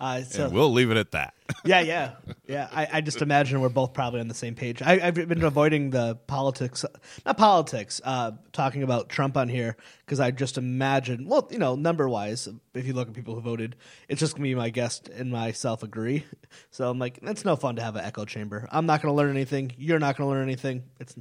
uh, 0.00 0.22
so, 0.22 0.44
and 0.44 0.52
we'll 0.52 0.72
leave 0.72 0.90
it 0.90 0.96
at 0.96 1.12
that. 1.12 1.34
yeah, 1.64 1.80
yeah, 1.80 2.12
yeah. 2.46 2.68
I, 2.72 2.88
I 2.94 3.00
just 3.00 3.22
imagine 3.22 3.60
we're 3.60 3.68
both 3.68 3.92
probably 3.92 4.20
on 4.20 4.28
the 4.28 4.34
same 4.34 4.54
page. 4.54 4.82
I, 4.82 5.00
I've 5.02 5.14
been 5.14 5.42
avoiding 5.42 5.90
the 5.90 6.16
politics, 6.26 6.84
not 7.24 7.36
politics, 7.36 8.00
uh, 8.04 8.32
talking 8.52 8.82
about 8.82 9.08
Trump 9.08 9.36
on 9.36 9.48
here 9.48 9.76
because 10.04 10.20
I 10.20 10.30
just 10.30 10.58
imagine, 10.58 11.26
well, 11.28 11.48
you 11.50 11.58
know, 11.58 11.74
number 11.74 12.08
wise, 12.08 12.48
if 12.74 12.86
you 12.86 12.92
look 12.92 13.08
at 13.08 13.14
people 13.14 13.34
who 13.34 13.40
voted, 13.40 13.76
it's 14.08 14.20
just 14.20 14.34
gonna 14.34 14.44
be 14.44 14.54
my 14.54 14.70
guest 14.70 15.08
and 15.08 15.30
myself 15.30 15.82
agree. 15.82 16.24
So 16.70 16.88
I'm 16.88 16.98
like, 16.98 17.18
it's 17.22 17.44
no 17.44 17.56
fun 17.56 17.76
to 17.76 17.82
have 17.82 17.96
an 17.96 18.04
echo 18.04 18.24
chamber. 18.24 18.68
I'm 18.70 18.86
not 18.86 19.02
gonna 19.02 19.14
learn 19.14 19.30
anything. 19.30 19.72
You're 19.76 19.98
not 19.98 20.16
gonna 20.16 20.30
learn 20.30 20.42
anything. 20.42 20.84
It's 21.00 21.16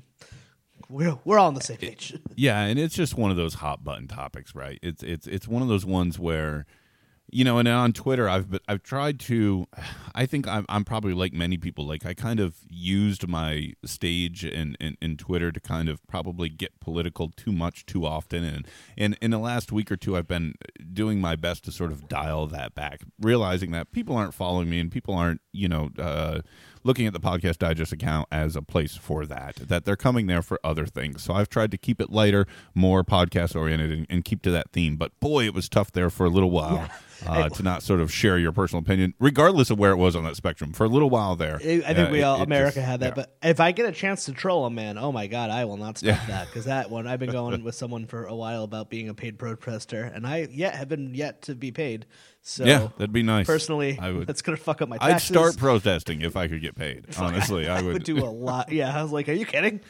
we're 0.90 1.18
we're 1.24 1.40
all 1.40 1.48
on 1.48 1.54
the 1.54 1.62
same 1.62 1.78
page. 1.78 2.18
Yeah, 2.36 2.62
and 2.62 2.78
it's 2.78 2.96
just 2.96 3.16
one 3.16 3.32
of 3.32 3.38
those 3.38 3.56
hot 3.56 3.84
button 3.84 4.08
topics, 4.08 4.54
right? 4.54 4.80
It's 4.82 5.04
it's 5.04 5.26
it's 5.28 5.48
one 5.48 5.62
of 5.62 5.68
those 5.68 5.86
ones 5.86 6.20
where 6.20 6.66
you 7.32 7.44
know, 7.44 7.58
and 7.58 7.68
on 7.68 7.92
Twitter, 7.92 8.30
I've 8.30 8.60
I've 8.68 8.84
tried 8.84 9.20
to. 9.22 9.68
I 10.18 10.26
think 10.26 10.48
I'm, 10.48 10.66
I'm 10.70 10.86
probably 10.86 11.14
like 11.14 11.34
many 11.34 11.58
people. 11.58 11.86
Like 11.86 12.06
I 12.06 12.14
kind 12.14 12.40
of 12.40 12.56
used 12.70 13.28
my 13.28 13.74
stage 13.84 14.46
in, 14.46 14.78
in, 14.80 14.96
in 15.02 15.18
Twitter 15.18 15.52
to 15.52 15.60
kind 15.60 15.90
of 15.90 16.06
probably 16.08 16.48
get 16.48 16.80
political 16.80 17.34
too 17.36 17.52
much 17.52 17.86
too 17.86 18.06
often. 18.06 18.46
And 18.46 18.68
and 18.98 19.18
in 19.22 19.32
the 19.32 19.40
last 19.40 19.74
week 19.74 19.92
or 19.92 19.98
two, 19.98 20.16
I've 20.16 20.28
been 20.28 20.56
doing 20.94 21.20
my 21.20 21.36
best 21.36 21.66
to 21.66 21.72
sort 21.72 21.92
of 21.92 22.08
dial 22.08 22.48
that 22.48 22.76
back, 22.76 23.02
realizing 23.20 23.72
that 23.72 23.92
people 23.92 24.16
aren't 24.16 24.34
following 24.34 24.70
me 24.70 24.80
and 24.80 24.90
people 24.90 25.14
aren't 25.14 25.42
you 25.52 25.68
know 25.68 25.90
uh, 26.00 26.40
looking 26.86 27.06
at 27.08 27.12
the 27.14 27.20
podcast 27.20 27.58
digest 27.58 27.92
account 27.92 28.28
as 28.32 28.56
a 28.56 28.62
place 28.62 28.96
for 28.96 29.26
that. 29.26 29.56
That 29.56 29.84
they're 29.84 29.96
coming 29.98 30.28
there 30.28 30.42
for 30.42 30.60
other 30.64 30.86
things. 30.86 31.24
So 31.24 31.34
I've 31.34 31.50
tried 31.50 31.72
to 31.72 31.78
keep 31.78 32.00
it 32.00 32.10
lighter, 32.12 32.46
more 32.74 33.04
podcast 33.04 33.56
oriented, 33.56 33.92
and, 33.92 34.06
and 34.10 34.24
keep 34.24 34.42
to 34.44 34.52
that 34.52 34.72
theme. 34.72 34.96
But 34.96 35.20
boy, 35.20 35.46
it 35.46 35.54
was 35.54 35.68
tough 35.68 35.92
there 35.92 36.10
for 36.10 36.26
a 36.26 36.30
little 36.30 36.52
while. 36.52 36.88
uh, 37.26 37.48
to 37.48 37.64
not 37.64 37.82
sort 37.82 38.02
of 38.02 38.12
share 38.12 38.38
your 38.38 38.52
personal 38.52 38.82
opinion, 38.84 39.14
regardless 39.22 39.70
of 39.70 39.80
where 39.80 39.92
it 39.92 39.96
was 39.96 40.18
on 40.18 40.26
that 40.26 40.36
spectrum. 40.36 40.74
For 40.74 40.84
a 40.84 40.90
little 40.90 41.10
while 41.10 41.38
there, 41.38 41.56
I 41.64 41.82
I 41.88 41.94
think 41.94 42.10
uh, 42.10 42.12
we 42.12 42.22
all 42.24 42.42
it 42.42 42.44
America 42.44 42.76
just- 42.76 42.86
had 42.86 43.00
that, 43.00 43.16
yeah. 43.18 43.24
but 43.24 43.38
if 43.42 43.62
I 43.62 43.72
get 43.72 43.88
a 43.88 43.94
chance 43.94 44.26
to 44.26 44.34
troll 44.34 44.66
a 44.66 44.70
man, 44.70 44.98
oh 44.98 45.14
my 45.14 45.28
god, 45.28 45.50
I 45.50 45.64
will 45.64 45.78
not 45.78 45.98
stop 45.98 46.08
Yeah. 46.10 46.26
that 46.28 46.48
because 46.48 46.66
that 46.66 46.92
one 46.92 47.08
I've 47.08 47.20
been 47.20 47.32
going 47.32 47.64
with 47.64 47.74
someone 47.74 48.06
for 48.06 48.26
a 48.26 48.36
while 48.36 48.64
about 48.64 48.90
being 48.90 49.08
a 49.08 49.14
paid 49.14 49.40
protester, 49.40 50.04
and 50.04 50.28
I 50.28 50.50
yet 50.52 50.76
have 50.76 50.90
been 50.90 51.16
yet 51.16 51.42
to 51.44 51.56
be 51.56 51.72
paid. 51.72 52.06
So 52.42 52.66
yeah, 52.66 52.90
that'd 52.98 53.14
be 53.14 53.24
nice. 53.24 53.48
personally, 53.48 53.98
I 54.00 54.12
would. 54.12 54.28
that's 54.28 54.42
gonna 54.42 54.58
fuck 54.58 54.82
up 54.82 54.90
my 54.90 54.98
I'd 55.00 55.20
start 55.22 55.58
protesting 55.58 56.22
if 56.22 56.36
I 56.36 56.50
could 56.50 56.62
get 56.62 56.75
paid. 56.76 57.06
Honestly, 57.18 57.68
I, 57.68 57.78
I 57.80 57.82
would. 57.82 57.94
would 57.94 58.04
do 58.04 58.18
a 58.24 58.30
lot. 58.30 58.72
Yeah, 58.72 58.98
I 58.98 59.02
was 59.02 59.12
like, 59.12 59.28
are 59.30 59.34
you 59.34 59.46
kidding? 59.46 59.82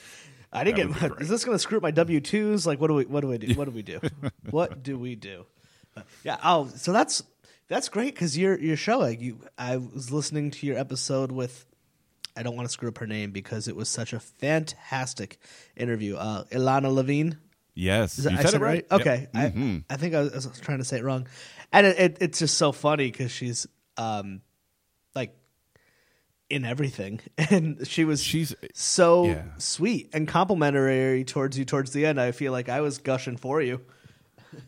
I 0.54 0.64
didn't 0.64 0.92
get. 0.94 1.10
great. 1.10 1.22
Is 1.22 1.28
this 1.30 1.44
going 1.44 1.56
to 1.56 1.60
screw 1.60 1.78
up 1.78 1.84
my 1.84 1.92
W 1.92 2.22
twos? 2.22 2.66
Like, 2.66 2.80
what 2.80 2.88
do 2.88 2.94
we? 2.94 3.06
What 3.06 3.22
do 3.22 3.28
we 3.28 3.38
do? 3.38 3.54
What 3.56 3.66
do 3.66 3.72
we 3.72 3.82
do? 3.82 4.00
what 4.50 4.84
do 4.84 4.98
we 4.98 5.16
do? 5.16 5.46
But, 5.94 6.06
yeah. 6.24 6.38
Oh, 6.44 6.68
so 6.76 6.92
that's 6.94 7.24
that's 7.68 7.90
great 7.90 8.14
because 8.14 8.38
your 8.38 8.58
your 8.60 8.78
show. 8.78 9.00
Like 9.00 9.20
you, 9.22 9.40
I 9.58 9.78
was 9.78 10.12
listening 10.12 10.52
to 10.52 10.66
your 10.66 10.78
episode 10.78 11.32
with. 11.32 11.66
I 12.38 12.44
don't 12.44 12.58
want 12.58 12.68
to 12.68 12.72
screw 12.74 12.90
up 12.90 12.98
her 12.98 13.08
name 13.08 13.32
because 13.32 13.70
it 13.70 13.78
was 13.78 13.88
such 13.88 14.12
a 14.12 14.20
fantastic 14.20 15.40
interview. 15.78 16.18
Uh, 16.18 16.44
Ilana 16.46 16.94
Levine. 16.94 17.38
yes, 17.74 18.18
that- 18.18 18.32
you 18.34 18.38
I 18.38 18.42
said 18.42 18.52
said 18.52 18.62
it 18.62 18.64
right. 18.66 18.86
Okay, 18.92 19.28
Yep. 19.34 19.54
I, 19.56 19.84
I 19.90 19.96
think 19.98 20.16
I 20.16 20.20
was, 20.22 20.46
I 20.46 20.50
was 20.50 20.60
trying 20.60 20.80
to 20.80 20.84
say 20.84 20.98
it 20.98 21.04
wrong, 21.06 21.28
and 21.72 21.88
it, 21.88 21.98
it, 22.00 22.18
it's 22.20 22.40
just 22.40 22.58
so 22.58 22.72
funny 22.74 23.10
because 23.10 23.32
she's 23.32 23.68
um, 23.96 24.42
in 26.50 26.64
everything, 26.66 27.20
and 27.38 27.88
she 27.88 28.06
was 28.06 28.22
She's- 28.24 28.54
so 28.74 29.26
yeah. 29.26 29.44
sweet 29.58 30.10
and 30.14 30.28
complimentary 30.28 31.24
towards 31.24 31.58
you 31.58 31.66
towards 31.66 31.92
the 31.92 32.06
end. 32.06 32.20
I 32.22 32.32
feel 32.32 32.52
like 32.52 32.70
I 32.70 32.82
was 32.82 32.98
gushing 32.98 33.38
for 33.38 33.62
you. 33.62 33.82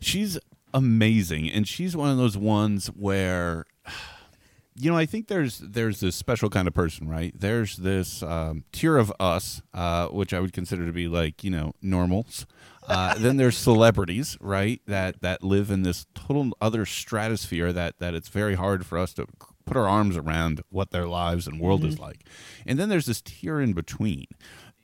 she's 0.00 0.38
amazing 0.74 1.50
and 1.50 1.66
she's 1.66 1.96
one 1.96 2.10
of 2.10 2.18
those 2.18 2.36
ones 2.36 2.88
where 2.88 3.64
you 4.74 4.90
know 4.90 4.96
i 4.98 5.06
think 5.06 5.26
there's 5.26 5.58
there's 5.60 6.00
this 6.00 6.14
special 6.14 6.50
kind 6.50 6.68
of 6.68 6.74
person 6.74 7.08
right 7.08 7.32
there's 7.34 7.76
this 7.78 8.22
um, 8.22 8.64
tier 8.70 8.98
of 8.98 9.10
us 9.18 9.62
uh, 9.72 10.06
which 10.08 10.34
i 10.34 10.40
would 10.40 10.52
consider 10.52 10.84
to 10.84 10.92
be 10.92 11.08
like 11.08 11.42
you 11.42 11.50
know 11.50 11.72
normals 11.80 12.44
uh, 12.86 13.14
then 13.18 13.38
there's 13.38 13.56
celebrities 13.56 14.36
right 14.42 14.82
that 14.86 15.20
that 15.22 15.42
live 15.42 15.70
in 15.70 15.82
this 15.84 16.06
total 16.14 16.50
other 16.60 16.84
stratosphere 16.84 17.72
that 17.72 17.98
that 17.98 18.12
it's 18.14 18.28
very 18.28 18.54
hard 18.56 18.84
for 18.84 18.98
us 18.98 19.14
to 19.14 19.26
put 19.68 19.76
our 19.76 19.88
arms 19.88 20.16
around 20.16 20.62
what 20.70 20.90
their 20.90 21.06
lives 21.06 21.46
and 21.46 21.60
world 21.60 21.84
is 21.84 21.98
like. 21.98 22.24
And 22.66 22.78
then 22.78 22.88
there's 22.88 23.06
this 23.06 23.20
tier 23.20 23.60
in 23.60 23.72
between. 23.72 24.26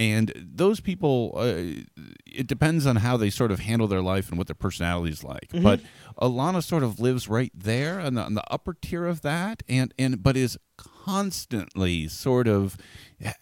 And 0.00 0.32
those 0.36 0.80
people 0.80 1.34
uh, 1.36 1.82
it 2.26 2.48
depends 2.48 2.84
on 2.84 2.96
how 2.96 3.16
they 3.16 3.30
sort 3.30 3.52
of 3.52 3.60
handle 3.60 3.86
their 3.86 4.02
life 4.02 4.28
and 4.28 4.36
what 4.36 4.48
their 4.48 4.54
personality 4.54 5.12
is 5.12 5.22
like. 5.22 5.48
But 5.52 5.80
ilana 6.20 6.62
sort 6.64 6.82
of 6.82 6.98
lives 6.98 7.28
right 7.28 7.52
there 7.54 8.00
on 8.00 8.14
the, 8.14 8.22
on 8.22 8.34
the 8.34 8.44
upper 8.52 8.74
tier 8.74 9.06
of 9.06 9.22
that. 9.22 9.62
And 9.68 9.94
and 9.98 10.22
but 10.22 10.36
is 10.36 10.58
constantly 10.76 12.08
sort 12.08 12.48
of 12.48 12.76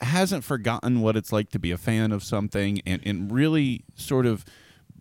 hasn't 0.01 0.45
forgotten 0.45 1.01
what 1.01 1.17
it's 1.17 1.33
like 1.33 1.49
to 1.51 1.59
be 1.59 1.71
a 1.71 1.79
fan 1.79 2.13
of 2.13 2.23
something 2.23 2.81
and 2.85 3.01
and 3.05 3.33
really 3.33 3.85
sort 3.95 4.27
of 4.27 4.45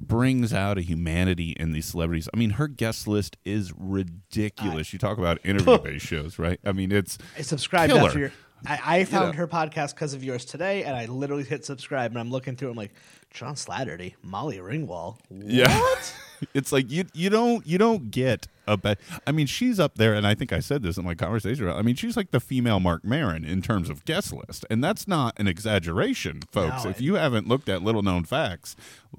brings 0.07 0.53
out 0.53 0.77
a 0.77 0.81
humanity 0.81 1.51
in 1.59 1.71
these 1.71 1.85
celebrities. 1.85 2.27
I 2.33 2.37
mean, 2.37 2.51
her 2.51 2.67
guest 2.67 3.07
list 3.07 3.37
is 3.45 3.73
ridiculous. 3.77 4.93
you 4.93 4.99
talk 4.99 5.17
about 5.17 5.39
interview-based 5.43 6.05
shows, 6.05 6.39
right? 6.39 6.59
I 6.65 6.71
mean, 6.71 6.91
it's 6.91 7.17
I 7.37 7.41
subscribed 7.41 7.93
killer. 7.93 8.07
after 8.07 8.19
your. 8.19 8.31
I, 8.65 8.97
I 8.97 9.03
found 9.05 9.31
know. 9.31 9.37
her 9.37 9.47
podcast 9.47 9.95
because 9.95 10.13
of 10.13 10.23
yours 10.23 10.45
today, 10.45 10.83
and 10.83 10.95
I 10.95 11.05
literally 11.05 11.43
hit 11.43 11.65
subscribe. 11.65 12.11
And 12.11 12.19
I'm 12.19 12.29
looking 12.29 12.55
through. 12.55 12.69
I'm 12.69 12.77
like, 12.77 12.93
John 13.31 13.55
Slattery, 13.55 14.15
Molly 14.21 14.57
Ringwald. 14.57 15.17
Yeah. 15.29 15.81
It's 16.53 16.71
like 16.71 16.89
you 16.91 17.05
you 17.13 17.29
don't 17.29 17.65
you 17.67 17.77
don't 17.77 18.11
get 18.11 18.47
a 18.67 18.77
bet. 18.77 18.99
I 19.27 19.31
mean, 19.31 19.47
she's 19.47 19.79
up 19.79 19.95
there, 19.95 20.13
and 20.13 20.25
I 20.25 20.33
think 20.35 20.51
I 20.53 20.59
said 20.59 20.81
this 20.83 20.97
in 20.97 21.03
my 21.05 21.13
conversation. 21.15 21.67
I 21.67 21.81
mean, 21.81 21.95
she's 21.95 22.15
like 22.17 22.31
the 22.31 22.39
female 22.39 22.79
Marc 22.79 23.03
Maron 23.03 23.43
in 23.43 23.61
terms 23.61 23.89
of 23.89 24.05
guest 24.05 24.31
list, 24.33 24.65
and 24.69 24.83
that's 24.83 25.07
not 25.07 25.33
an 25.39 25.47
exaggeration, 25.47 26.41
folks. 26.51 26.83
No, 26.83 26.89
if 26.91 26.97
I- 26.97 27.03
you 27.03 27.15
haven't 27.15 27.47
looked 27.47 27.69
at 27.69 27.81
little 27.83 28.01
known 28.01 28.23
facts, 28.23 28.75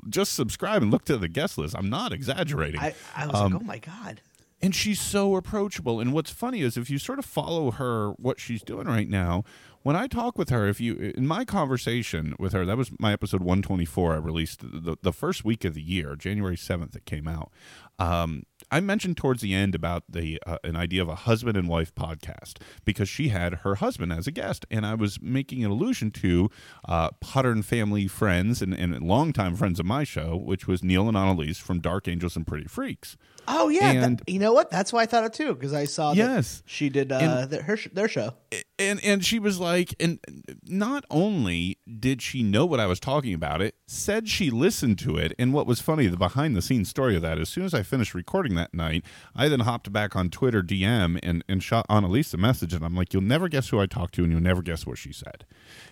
just 0.08 0.32
subscribe 0.32 0.82
and 0.82 0.90
look 0.90 1.04
to 1.06 1.16
the 1.16 1.28
guest 1.28 1.58
list. 1.58 1.74
I'm 1.76 1.90
not 1.90 2.12
exaggerating. 2.12 2.80
I, 2.80 2.94
I 3.16 3.26
was 3.26 3.34
Um, 3.36 3.52
like, 3.52 3.62
oh 3.62 3.64
my 3.64 3.78
god. 3.78 4.20
and 4.60 4.74
she's 4.74 5.00
so 5.00 5.34
approachable 5.36 5.98
and 6.00 6.12
what's 6.12 6.30
funny 6.30 6.60
is 6.62 6.76
if 6.76 6.88
you 6.88 6.98
sort 6.98 7.18
of 7.18 7.24
follow 7.24 7.72
her 7.72 8.10
what 8.12 8.38
she's 8.38 8.62
doing 8.62 8.86
right 8.86 9.08
now 9.08 9.42
when 9.82 9.96
i 9.96 10.06
talk 10.06 10.38
with 10.38 10.48
her 10.48 10.66
if 10.68 10.80
you 10.80 11.12
in 11.16 11.26
my 11.26 11.44
conversation 11.44 12.34
with 12.38 12.52
her 12.52 12.64
that 12.64 12.76
was 12.76 12.90
my 12.98 13.12
episode 13.12 13.40
124 13.40 14.14
i 14.14 14.16
released 14.16 14.60
the, 14.60 14.96
the 15.02 15.12
first 15.12 15.44
week 15.44 15.64
of 15.64 15.74
the 15.74 15.82
year 15.82 16.16
january 16.16 16.56
7th 16.56 16.96
it 16.96 17.04
came 17.04 17.28
out 17.28 17.50
um, 17.98 18.42
I 18.70 18.80
mentioned 18.80 19.16
towards 19.16 19.42
the 19.42 19.52
end 19.54 19.74
about 19.74 20.04
the 20.08 20.40
uh, 20.46 20.56
an 20.64 20.76
idea 20.76 21.02
of 21.02 21.08
a 21.08 21.14
husband 21.14 21.56
and 21.56 21.68
wife 21.68 21.94
podcast 21.94 22.54
because 22.84 23.08
she 23.08 23.28
had 23.28 23.54
her 23.56 23.76
husband 23.76 24.12
as 24.12 24.26
a 24.26 24.30
guest, 24.30 24.64
and 24.70 24.86
I 24.86 24.94
was 24.94 25.20
making 25.20 25.64
an 25.64 25.70
allusion 25.70 26.10
to 26.12 26.48
uh, 26.88 27.10
Potter 27.20 27.50
and 27.50 27.64
family 27.64 28.06
friends 28.08 28.62
and, 28.62 28.72
and 28.72 28.98
longtime 29.02 29.56
friends 29.56 29.78
of 29.78 29.86
my 29.86 30.04
show, 30.04 30.36
which 30.36 30.66
was 30.66 30.82
Neil 30.82 31.06
and 31.08 31.16
Annalise 31.16 31.58
from 31.58 31.80
Dark 31.80 32.08
Angels 32.08 32.34
and 32.36 32.46
Pretty 32.46 32.66
Freaks. 32.66 33.16
Oh 33.46 33.68
yeah, 33.68 33.92
that- 33.92 34.02
and- 34.04 34.22
you 34.26 34.38
know 34.38 34.52
what? 34.52 34.70
That's 34.70 34.92
why 34.92 35.02
I 35.02 35.06
thought 35.06 35.24
it 35.24 35.32
too 35.34 35.54
because 35.54 35.74
I 35.74 35.84
saw. 35.84 36.10
that 36.14 36.16
Yes. 36.16 36.62
she 36.64 36.88
did 36.88 37.12
uh, 37.12 37.18
And- 37.18 37.50
the, 37.50 37.62
her 37.62 37.76
sh- 37.76 37.88
their 37.92 38.08
show. 38.08 38.34
and 38.78 39.02
and 39.04 39.24
she 39.24 39.38
was 39.38 39.58
like 39.60 39.94
and 40.00 40.18
not 40.64 41.04
only 41.10 41.78
did 42.00 42.22
she 42.22 42.42
know 42.42 42.64
what 42.66 42.80
i 42.80 42.86
was 42.86 42.98
talking 43.00 43.32
about 43.34 43.60
it 43.60 43.74
said 43.86 44.28
she 44.28 44.50
listened 44.50 44.98
to 44.98 45.16
it 45.16 45.32
and 45.38 45.52
what 45.52 45.66
was 45.66 45.80
funny 45.80 46.06
the 46.06 46.16
behind 46.16 46.56
the 46.56 46.62
scenes 46.62 46.88
story 46.88 47.14
of 47.16 47.22
that 47.22 47.38
as 47.38 47.48
soon 47.48 47.64
as 47.64 47.74
i 47.74 47.81
finished 47.82 48.14
recording 48.14 48.54
that 48.54 48.72
night 48.74 49.04
i 49.34 49.48
then 49.48 49.60
hopped 49.60 49.92
back 49.92 50.14
on 50.16 50.28
twitter 50.30 50.62
dm 50.62 51.18
and 51.22 51.44
and 51.48 51.62
shot 51.62 51.84
annalise 51.88 52.32
a 52.34 52.36
message 52.36 52.72
and 52.74 52.84
i'm 52.84 52.94
like 52.94 53.12
you'll 53.12 53.22
never 53.22 53.48
guess 53.48 53.68
who 53.70 53.78
i 53.80 53.86
talked 53.86 54.14
to 54.14 54.22
and 54.22 54.32
you'll 54.32 54.40
never 54.40 54.62
guess 54.62 54.86
what 54.86 54.98
she 54.98 55.12
said. 55.12 55.44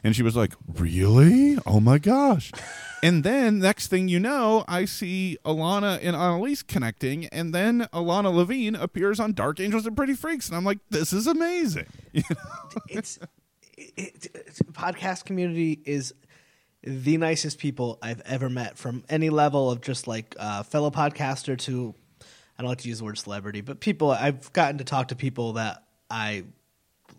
And 0.04 0.14
she 0.16 0.22
was 0.22 0.36
like 0.36 0.54
really? 0.66 1.58
Oh 1.66 1.80
my 1.80 1.98
gosh. 1.98 2.52
And 3.02 3.24
then 3.24 3.60
next 3.60 3.86
thing 3.88 4.08
you 4.08 4.20
know 4.20 4.62
i 4.68 4.84
see 4.84 5.38
ilana 5.46 5.96
and 6.02 6.14
annalise 6.14 6.62
connecting 6.62 7.26
and 7.28 7.54
then 7.54 7.88
ilana 7.94 8.30
levine 8.34 8.74
appears 8.76 9.18
on 9.18 9.32
dark 9.32 9.58
angels 9.58 9.86
and 9.86 9.96
pretty 9.96 10.12
freaks 10.12 10.48
and 10.48 10.56
i'm 10.56 10.64
like 10.64 10.80
this 10.90 11.12
is 11.14 11.26
amazing. 11.26 11.86
It's 12.88 13.18
it, 13.78 13.92
it, 13.96 14.26
it's- 14.34 14.60
podcast 14.72 15.24
community 15.24 15.80
is 15.86 16.12
the 16.82 17.16
nicest 17.16 17.58
people 17.58 17.98
I've 18.02 18.22
ever 18.22 18.48
met 18.48 18.78
from 18.78 19.04
any 19.08 19.30
level 19.30 19.70
of 19.70 19.80
just 19.80 20.06
like 20.06 20.34
uh, 20.38 20.62
fellow 20.62 20.90
podcaster 20.90 21.58
to 21.58 21.94
I 22.58 22.62
don't 22.62 22.68
like 22.68 22.78
to 22.78 22.88
use 22.88 22.98
the 22.98 23.04
word 23.04 23.16
celebrity, 23.16 23.62
but 23.62 23.80
people 23.80 24.10
I've 24.10 24.52
gotten 24.52 24.78
to 24.78 24.84
talk 24.84 25.08
to 25.08 25.16
people 25.16 25.54
that 25.54 25.82
I 26.10 26.44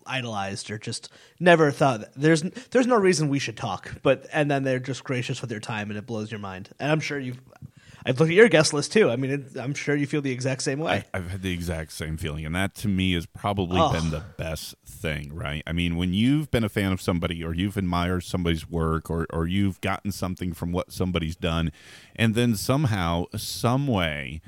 idolized 0.06 0.70
or 0.72 0.78
just 0.78 1.10
never 1.40 1.72
thought 1.72 2.10
there's 2.16 2.42
there's 2.42 2.88
no 2.88 2.98
reason 2.98 3.30
we 3.30 3.40
should 3.40 3.58
talk, 3.58 3.92
but 4.04 4.28
and 4.32 4.50
then 4.50 4.64
they're 4.64 4.80
just 4.80 5.04
gracious 5.04 5.42
with 5.42 5.50
their 5.50 5.60
time 5.60 5.90
and 5.90 5.98
it 5.98 6.06
blows 6.06 6.32
your 6.32 6.40
mind. 6.40 6.70
And 6.80 6.92
I'm 6.92 7.00
sure 7.00 7.20
you've 7.20 7.42
I've 8.06 8.20
looked 8.20 8.32
at 8.32 8.36
your 8.36 8.50
guest 8.50 8.74
list 8.74 8.92
too. 8.92 9.10
I 9.12 9.16
mean, 9.16 9.32
it, 9.32 9.58
I'm 9.60 9.74
sure 9.74 9.96
you 9.96 10.08
feel 10.08 10.22
the 10.22 10.32
exact 10.32 10.64
same 10.64 10.80
way. 10.80 11.06
I, 11.14 11.18
I've 11.18 11.30
had 11.32 11.42
the 11.42 11.54
exact 11.54 11.92
same 11.94 12.18
feeling, 12.18 12.46
and 12.46 12.56
that 12.56 12.74
to 12.76 12.88
me 12.88 13.14
has 13.14 13.26
probably 13.26 13.80
Oh. 13.80 13.92
been 13.92 14.10
the 14.10 14.24
best 14.38 14.76
thing, 14.86 15.34
right? 15.34 15.64
I 15.68 15.72
mean, 15.74 15.96
when 15.98 16.14
you've 16.14 16.50
been 16.52 16.64
a 16.64 16.70
fan 16.70 16.92
of 16.92 17.02
somebody, 17.02 17.44
or 17.44 17.54
you've 17.54 17.78
admired 17.78 18.24
somebody's 18.24 18.70
work, 18.70 19.10
or 19.10 19.28
or 19.32 19.48
you've 19.48 19.80
gotten 19.82 20.12
something 20.12 20.54
from 20.54 20.72
what 20.72 20.92
somebody's 20.92 21.36
done, 21.36 21.72
and 22.16 22.34
then 22.36 22.56
somehow, 22.56 23.26
some 23.36 23.88
way. 23.88 24.42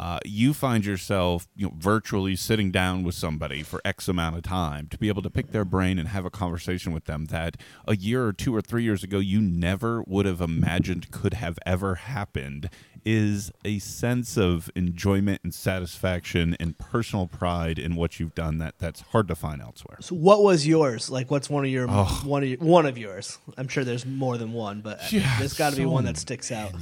Uh, 0.00 0.18
you 0.24 0.54
find 0.54 0.86
yourself 0.86 1.46
you 1.54 1.66
know, 1.66 1.74
virtually 1.76 2.34
sitting 2.34 2.70
down 2.70 3.02
with 3.02 3.14
somebody 3.14 3.62
for 3.62 3.82
X 3.84 4.08
amount 4.08 4.34
of 4.34 4.42
time 4.42 4.86
to 4.88 4.96
be 4.96 5.08
able 5.08 5.20
to 5.20 5.28
pick 5.28 5.52
their 5.52 5.64
brain 5.66 5.98
and 5.98 6.08
have 6.08 6.24
a 6.24 6.30
conversation 6.30 6.90
with 6.94 7.04
them 7.04 7.26
that 7.26 7.58
a 7.86 7.94
year 7.94 8.24
or 8.24 8.32
two 8.32 8.54
or 8.56 8.62
three 8.62 8.82
years 8.82 9.04
ago 9.04 9.18
you 9.18 9.42
never 9.42 10.02
would 10.06 10.24
have 10.24 10.40
imagined 10.40 11.10
could 11.10 11.34
have 11.34 11.58
ever 11.66 11.96
happened 11.96 12.70
is 13.04 13.52
a 13.62 13.78
sense 13.78 14.38
of 14.38 14.70
enjoyment 14.74 15.40
and 15.44 15.52
satisfaction 15.54 16.56
and 16.58 16.78
personal 16.78 17.26
pride 17.26 17.78
in 17.78 17.94
what 17.94 18.18
you've 18.18 18.34
done 18.34 18.56
that 18.56 18.78
that's 18.78 19.02
hard 19.12 19.28
to 19.28 19.34
find 19.34 19.60
elsewhere. 19.60 19.98
So 20.00 20.14
what 20.14 20.42
was 20.42 20.66
yours? 20.66 21.10
Like, 21.10 21.30
what's 21.30 21.50
one 21.50 21.64
of 21.66 21.70
your 21.70 21.86
Oh. 21.90 22.22
one 22.24 22.42
of 22.42 22.48
your, 22.48 22.58
one 22.58 22.86
of 22.86 22.96
yours? 22.96 23.36
I'm 23.58 23.68
sure 23.68 23.84
there's 23.84 24.06
more 24.06 24.38
than 24.38 24.54
one, 24.54 24.80
but 24.80 25.12
Yeah, 25.12 25.38
there's 25.38 25.54
got 25.54 25.70
to 25.70 25.76
be 25.76 25.84
one 25.84 26.04
that 26.04 26.16
sticks 26.16 26.50
out. 26.50 26.72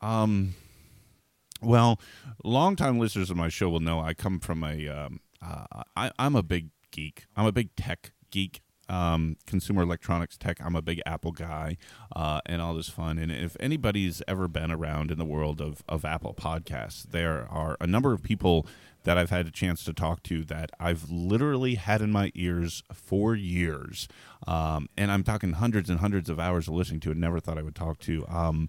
Um, 0.00 0.54
well, 1.62 2.00
longtime 2.44 2.98
listeners 2.98 3.30
of 3.30 3.36
my 3.36 3.48
show 3.48 3.68
will 3.68 3.80
know 3.80 4.00
I 4.00 4.14
come 4.14 4.40
from 4.40 4.62
a. 4.62 4.88
Um, 4.88 5.20
uh, 5.42 5.82
I, 5.96 6.10
I'm 6.18 6.34
a 6.34 6.42
big 6.42 6.70
geek. 6.90 7.26
I'm 7.36 7.46
a 7.46 7.52
big 7.52 7.74
tech 7.76 8.12
geek. 8.30 8.62
Um, 8.88 9.36
consumer 9.48 9.82
electronics 9.82 10.38
tech. 10.38 10.58
I'm 10.64 10.76
a 10.76 10.82
big 10.82 11.02
Apple 11.04 11.32
guy, 11.32 11.76
uh, 12.14 12.40
and 12.46 12.62
all 12.62 12.72
this 12.72 12.88
fun. 12.88 13.18
And 13.18 13.32
if 13.32 13.56
anybody's 13.58 14.22
ever 14.28 14.46
been 14.46 14.70
around 14.70 15.10
in 15.10 15.18
the 15.18 15.24
world 15.24 15.60
of, 15.60 15.82
of 15.88 16.04
Apple 16.04 16.34
podcasts, 16.34 17.02
there 17.02 17.48
are 17.50 17.76
a 17.80 17.86
number 17.88 18.12
of 18.12 18.22
people 18.22 18.64
that 19.02 19.18
I've 19.18 19.30
had 19.30 19.46
a 19.46 19.50
chance 19.50 19.82
to 19.84 19.92
talk 19.92 20.22
to 20.24 20.44
that 20.44 20.70
I've 20.78 21.10
literally 21.10 21.76
had 21.76 22.00
in 22.00 22.12
my 22.12 22.30
ears 22.36 22.84
for 22.92 23.34
years. 23.34 24.06
Um, 24.46 24.88
and 24.96 25.10
I'm 25.10 25.24
talking 25.24 25.54
hundreds 25.54 25.90
and 25.90 26.00
hundreds 26.00 26.30
of 26.30 26.38
hours 26.38 26.68
of 26.68 26.74
listening 26.74 27.00
to 27.00 27.10
and 27.10 27.20
never 27.20 27.40
thought 27.40 27.58
I 27.58 27.62
would 27.62 27.76
talk 27.76 27.98
to. 28.00 28.24
Um, 28.28 28.68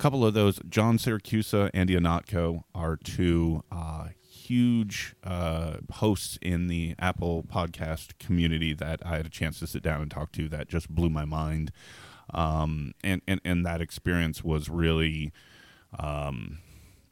couple 0.00 0.24
of 0.24 0.32
those, 0.32 0.58
John 0.66 0.96
Siracusa, 0.96 1.68
Andy 1.74 1.94
Ihnatko, 1.94 2.62
are 2.74 2.96
two 2.96 3.62
uh, 3.70 4.08
huge 4.22 5.14
uh, 5.22 5.76
hosts 5.92 6.38
in 6.40 6.68
the 6.68 6.94
Apple 6.98 7.44
podcast 7.44 8.18
community 8.18 8.72
that 8.72 9.02
I 9.04 9.18
had 9.18 9.26
a 9.26 9.30
chance 9.30 9.58
to 9.58 9.66
sit 9.66 9.82
down 9.82 10.00
and 10.00 10.10
talk 10.10 10.32
to 10.32 10.48
that 10.48 10.68
just 10.68 10.88
blew 10.88 11.10
my 11.10 11.26
mind. 11.26 11.70
Um, 12.32 12.94
and, 13.04 13.20
and, 13.28 13.42
and 13.44 13.66
that 13.66 13.82
experience 13.82 14.42
was 14.42 14.70
really 14.70 15.32
um, 15.98 16.60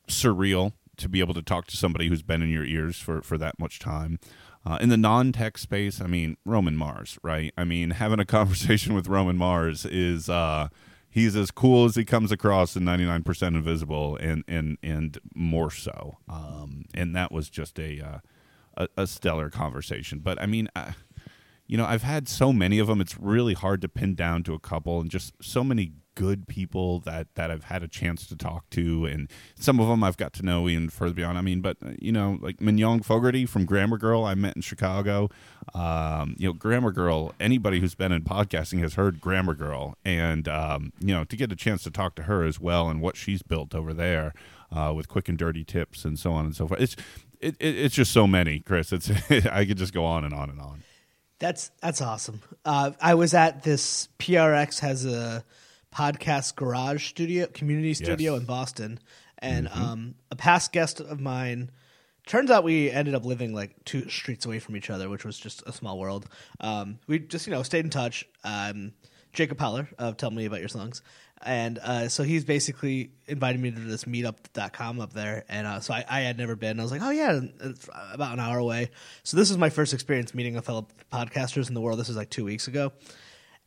surreal 0.09 0.73
to 0.97 1.11
be 1.11 1.21
able 1.21 1.35
to 1.35 1.43
talk 1.43 1.67
to 1.67 1.77
somebody 1.77 2.09
who's 2.09 2.23
been 2.23 2.41
in 2.41 2.49
your 2.49 2.65
ears 2.65 2.97
for, 2.97 3.21
for 3.21 3.37
that 3.37 3.59
much 3.59 3.79
time. 3.79 4.19
Uh, 4.65 4.79
in 4.81 4.89
the 4.89 4.97
non-tech 4.97 5.59
space, 5.59 6.01
I 6.01 6.07
mean 6.07 6.39
Roman 6.47 6.77
Mars, 6.77 7.19
right? 7.23 7.53
I 7.57 7.65
mean 7.65 7.91
having 7.91 8.19
a 8.19 8.25
conversation 8.39 8.95
with 8.95 9.09
Roman 9.09 9.37
Mars 9.37 9.85
is 9.85 10.31
uh, 10.31 10.69
he's 11.11 11.37
as 11.37 11.51
cool 11.51 11.85
as 11.85 11.97
he 11.97 12.05
comes 12.05 12.33
across 12.33 12.77
in 12.77 12.85
99% 12.85 13.49
Invisible, 13.49 14.17
and 14.17 14.45
and 14.49 14.79
and 14.83 15.19
more 15.35 15.71
so. 15.71 16.19
Um, 16.29 16.85
and 16.95 17.15
that 17.17 17.33
was 17.33 17.49
just 17.49 17.79
a, 17.79 18.01
uh, 18.01 18.19
a 18.77 18.89
a 19.03 19.07
stellar 19.07 19.51
conversation. 19.51 20.21
But 20.21 20.41
I 20.41 20.47
mean. 20.47 20.69
I, 20.75 20.95
you 21.71 21.77
know, 21.77 21.85
I've 21.85 22.03
had 22.03 22.29
so 22.29 22.51
many 22.51 22.79
of 22.79 22.87
them. 22.87 22.99
It's 22.99 23.19
really 23.19 23.53
hard 23.53 23.83
to 23.83 23.91
pin 23.91 24.15
down 24.15 24.43
to 24.45 24.55
a 24.55 24.59
couple, 24.59 25.03
and 25.03 25.11
just 25.11 25.35
so 25.43 25.63
many 25.63 25.93
good 26.19 26.49
people 26.49 26.99
that 26.99 27.29
that 27.37 27.49
I've 27.49 27.65
had 27.65 27.85
a 27.85 27.89
chance 27.89 28.27
to 28.27 28.37
talk 28.37 28.69
to, 28.71 29.07
and 29.07 29.31
some 29.55 29.79
of 29.79 29.87
them 29.87 30.03
I've 30.03 30.17
got 30.17 30.33
to 30.35 30.43
know 30.43 30.69
even 30.69 30.89
further 30.89 31.15
beyond. 31.15 31.39
I 31.39 31.43
mean, 31.43 31.61
but 31.61 31.77
uh, 31.81 31.91
you 32.01 32.11
know, 32.11 32.39
like 32.41 32.61
Mignon 32.61 33.05
Fogarty 33.05 33.47
from 33.47 33.65
Grammar 33.65 33.99
Girl, 33.99 34.25
I 34.25 34.35
met 34.35 34.57
in 34.57 34.63
Chicago. 34.63 35.31
Um, 35.75 36.35
you 36.37 36.49
know, 36.49 36.53
Grammar 36.53 36.91
Girl. 36.91 37.37
Anybody 37.39 37.79
who's 37.79 37.95
been 37.95 38.11
in 38.11 38.23
podcasting 38.23 38.81
has 38.81 38.95
heard 38.95 39.21
Grammar 39.21 39.55
Girl, 39.55 39.97
and 40.05 40.49
um, 40.49 40.93
you 40.99 41.15
know, 41.15 41.23
to 41.23 41.37
get 41.37 41.53
a 41.53 41.57
chance 41.57 41.85
to 41.85 41.91
talk 41.93 42.17
to 42.17 42.25
her 42.25 42.43
as 42.43 42.59
well 42.59 42.89
and 42.89 43.01
what 43.01 43.17
she's 43.17 43.43
built 43.43 43.73
over 43.73 43.95
there 43.95 44.35
uh, 44.73 44.93
with 44.95 45.07
quick 45.07 45.29
and 45.29 45.39
dirty 45.39 45.63
tips 45.63 46.05
and 46.05 46.19
so 46.19 46.33
on 46.33 46.45
and 46.47 46.57
so 46.57 46.67
forth. 46.67 46.81
It's 46.81 46.97
it, 47.41 47.55
it, 47.61 47.79
it's 47.79 47.95
just 47.95 48.11
so 48.11 48.27
many, 48.27 48.59
Chris. 48.59 48.93
It's 48.93 49.09
I 49.31 49.65
could 49.65 49.79
just 49.79 49.93
go 49.93 50.05
on 50.05 50.25
and 50.25 50.35
on 50.35 50.51
and 50.51 50.61
on. 50.61 50.83
That's 51.39 51.71
that's 51.81 52.01
awesome. 52.01 52.43
Uh, 52.65 52.91
I 53.01 53.15
was 53.15 53.35
at 53.35 53.63
this 53.63 54.09
PRX 54.19 54.81
has 54.81 55.07
a 55.07 55.45
podcast 55.95 56.55
garage 56.57 57.09
studio, 57.09 57.47
community 57.47 57.95
studio 57.95 58.33
Yes. 58.35 58.41
in 58.41 58.47
Boston, 58.47 58.99
and 59.39 59.69
um, 59.69 60.15
a 60.31 60.37
past 60.37 60.73
guest 60.73 61.01
of 61.01 61.21
mine. 61.21 61.71
Turns 62.27 62.51
out 62.51 62.63
we 62.63 62.91
ended 62.91 63.15
up 63.15 63.25
living 63.25 63.55
like 63.55 63.75
two 63.87 64.09
streets 64.11 64.45
away 64.45 64.59
from 64.59 64.77
each 64.77 64.91
other, 64.91 65.09
which 65.09 65.25
was 65.25 65.39
just 65.39 65.63
a 65.67 65.73
small 65.73 65.99
world. 65.99 66.27
Um, 66.61 66.99
we 67.07 67.19
just 67.21 67.47
you 67.47 67.53
know 67.53 67.63
stayed 67.63 67.85
in 67.85 67.91
touch. 67.91 68.27
Um, 68.45 68.93
Jacob 69.33 69.61
Heller 69.61 69.89
of 69.99 70.17
Tell 70.17 70.31
Me 70.31 70.47
About 70.47 70.61
Your 70.61 70.69
Songs. 70.71 71.03
And 71.43 71.79
uh, 71.79 72.09
so 72.09 72.25
he's 72.25 72.45
basically 72.45 73.13
invited 73.29 73.61
me 73.61 73.71
to 73.71 73.79
this 73.79 74.05
meetup.com 74.05 75.01
up 75.01 75.13
there. 75.13 75.45
And 75.49 75.67
uh, 75.67 75.81
so 75.81 75.95
I, 75.95 76.05
I 76.09 76.21
had 76.21 76.37
never 76.39 76.57
been. 76.57 76.81
I 76.81 76.83
was 76.83 76.91
like, 76.91 77.03
oh, 77.03 77.11
yeah, 77.11 77.39
it's 77.61 77.89
about 78.13 78.33
an 78.33 78.41
hour 78.41 78.59
away. 78.59 78.91
So 79.23 79.37
this 79.37 79.51
is 79.51 79.57
my 79.59 79.69
first 79.71 79.95
experience 79.95 80.35
meeting 80.35 80.57
a 80.57 80.63
fellow 80.63 80.89
podcasters 81.13 81.69
in 81.69 81.75
the 81.75 81.81
world. 81.81 82.01
This 82.01 82.09
was 82.09 82.17
like 82.17 82.31
two 82.31 82.45
weeks 82.45 82.67
ago. 82.69 82.91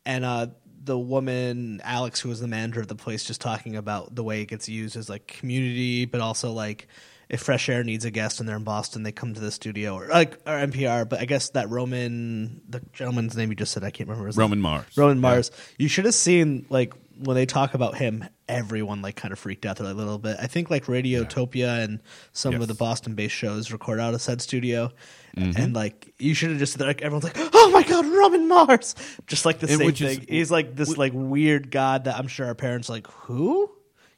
And 0.04 0.24
uh, 0.24 0.48
the 0.84 0.98
woman, 0.98 1.80
Alex, 1.84 2.20
who 2.20 2.28
was 2.28 2.40
the 2.40 2.48
manager 2.48 2.80
of 2.80 2.88
the 2.88 2.94
place, 2.94 3.24
just 3.24 3.40
talking 3.40 3.76
about 3.76 4.14
the 4.14 4.24
way 4.24 4.40
it 4.42 4.46
gets 4.46 4.68
used 4.68 4.96
as 4.96 5.08
like 5.08 5.26
community, 5.26 6.04
but 6.06 6.20
also 6.20 6.52
like 6.52 6.88
if 7.28 7.40
Fresh 7.40 7.68
Air 7.68 7.82
needs 7.84 8.04
a 8.04 8.10
guest 8.10 8.40
and 8.40 8.48
they're 8.48 8.56
in 8.56 8.64
Boston, 8.64 9.04
they 9.04 9.12
come 9.12 9.32
to 9.32 9.40
the 9.40 9.50
studio 9.52 9.94
or 9.94 10.08
like 10.08 10.34
or 10.46 10.52
NPR. 10.54 11.08
But 11.08 11.20
I 11.20 11.24
guess 11.24 11.50
that 11.50 11.70
Roman, 11.70 12.60
the 12.68 12.80
gentleman's 12.92 13.36
name 13.36 13.48
you 13.50 13.54
just 13.54 13.72
said, 13.72 13.84
I 13.84 13.90
can't 13.90 14.08
remember 14.08 14.26
his 14.26 14.36
Roman 14.36 14.58
name. 14.58 14.62
Mars. 14.62 14.96
Roman 14.96 15.16
Yeah. 15.18 15.20
Mars. 15.22 15.50
You 15.78 15.88
should 15.88 16.04
have 16.04 16.14
seen 16.14 16.66
like 16.68 16.92
when 17.18 17.36
they 17.36 17.46
talk 17.46 17.74
about 17.74 17.96
him, 17.96 18.24
everyone 18.48 19.00
like 19.02 19.16
kind 19.16 19.32
of 19.32 19.38
freaked 19.38 19.64
out 19.64 19.76
there 19.76 19.86
a 19.86 19.94
little 19.94 20.18
bit. 20.18 20.36
I 20.40 20.46
think 20.46 20.68
like 20.68 20.86
Radiotopia 20.86 21.84
and 21.84 22.00
some 22.32 22.52
Yes. 22.52 22.62
of 22.62 22.68
the 22.68 22.74
Boston 22.74 23.14
based 23.14 23.34
shows 23.34 23.70
record 23.70 24.00
out 24.00 24.14
of 24.14 24.20
said 24.20 24.42
studio. 24.42 24.90
Mm-hmm. 25.36 25.60
And 25.60 25.74
like 25.74 26.12
you 26.18 26.34
should 26.34 26.50
have 26.50 26.58
just 26.58 26.80
like 26.80 27.00
everyone's 27.02 27.24
like, 27.24 27.36
Oh 27.64 27.70
my 27.70 27.82
god, 27.82 28.06
Roman 28.06 28.48
Mars 28.48 28.94
Just 29.26 29.44
like 29.46 29.58
the 29.60 29.68
And 29.68 29.78
same 29.78 29.86
which 29.86 30.00
is- 30.00 30.18
thing. 30.18 30.26
He's 30.28 30.50
like 30.50 30.74
this 30.76 30.96
like 30.96 31.12
weird 31.14 31.70
god 31.70 32.04
that 32.04 32.16
I'm 32.18 32.26
sure 32.28 32.46
our 32.46 32.54
parents 32.54 32.90
are 32.90 32.94
like, 32.94 33.06
Who? 33.06 33.70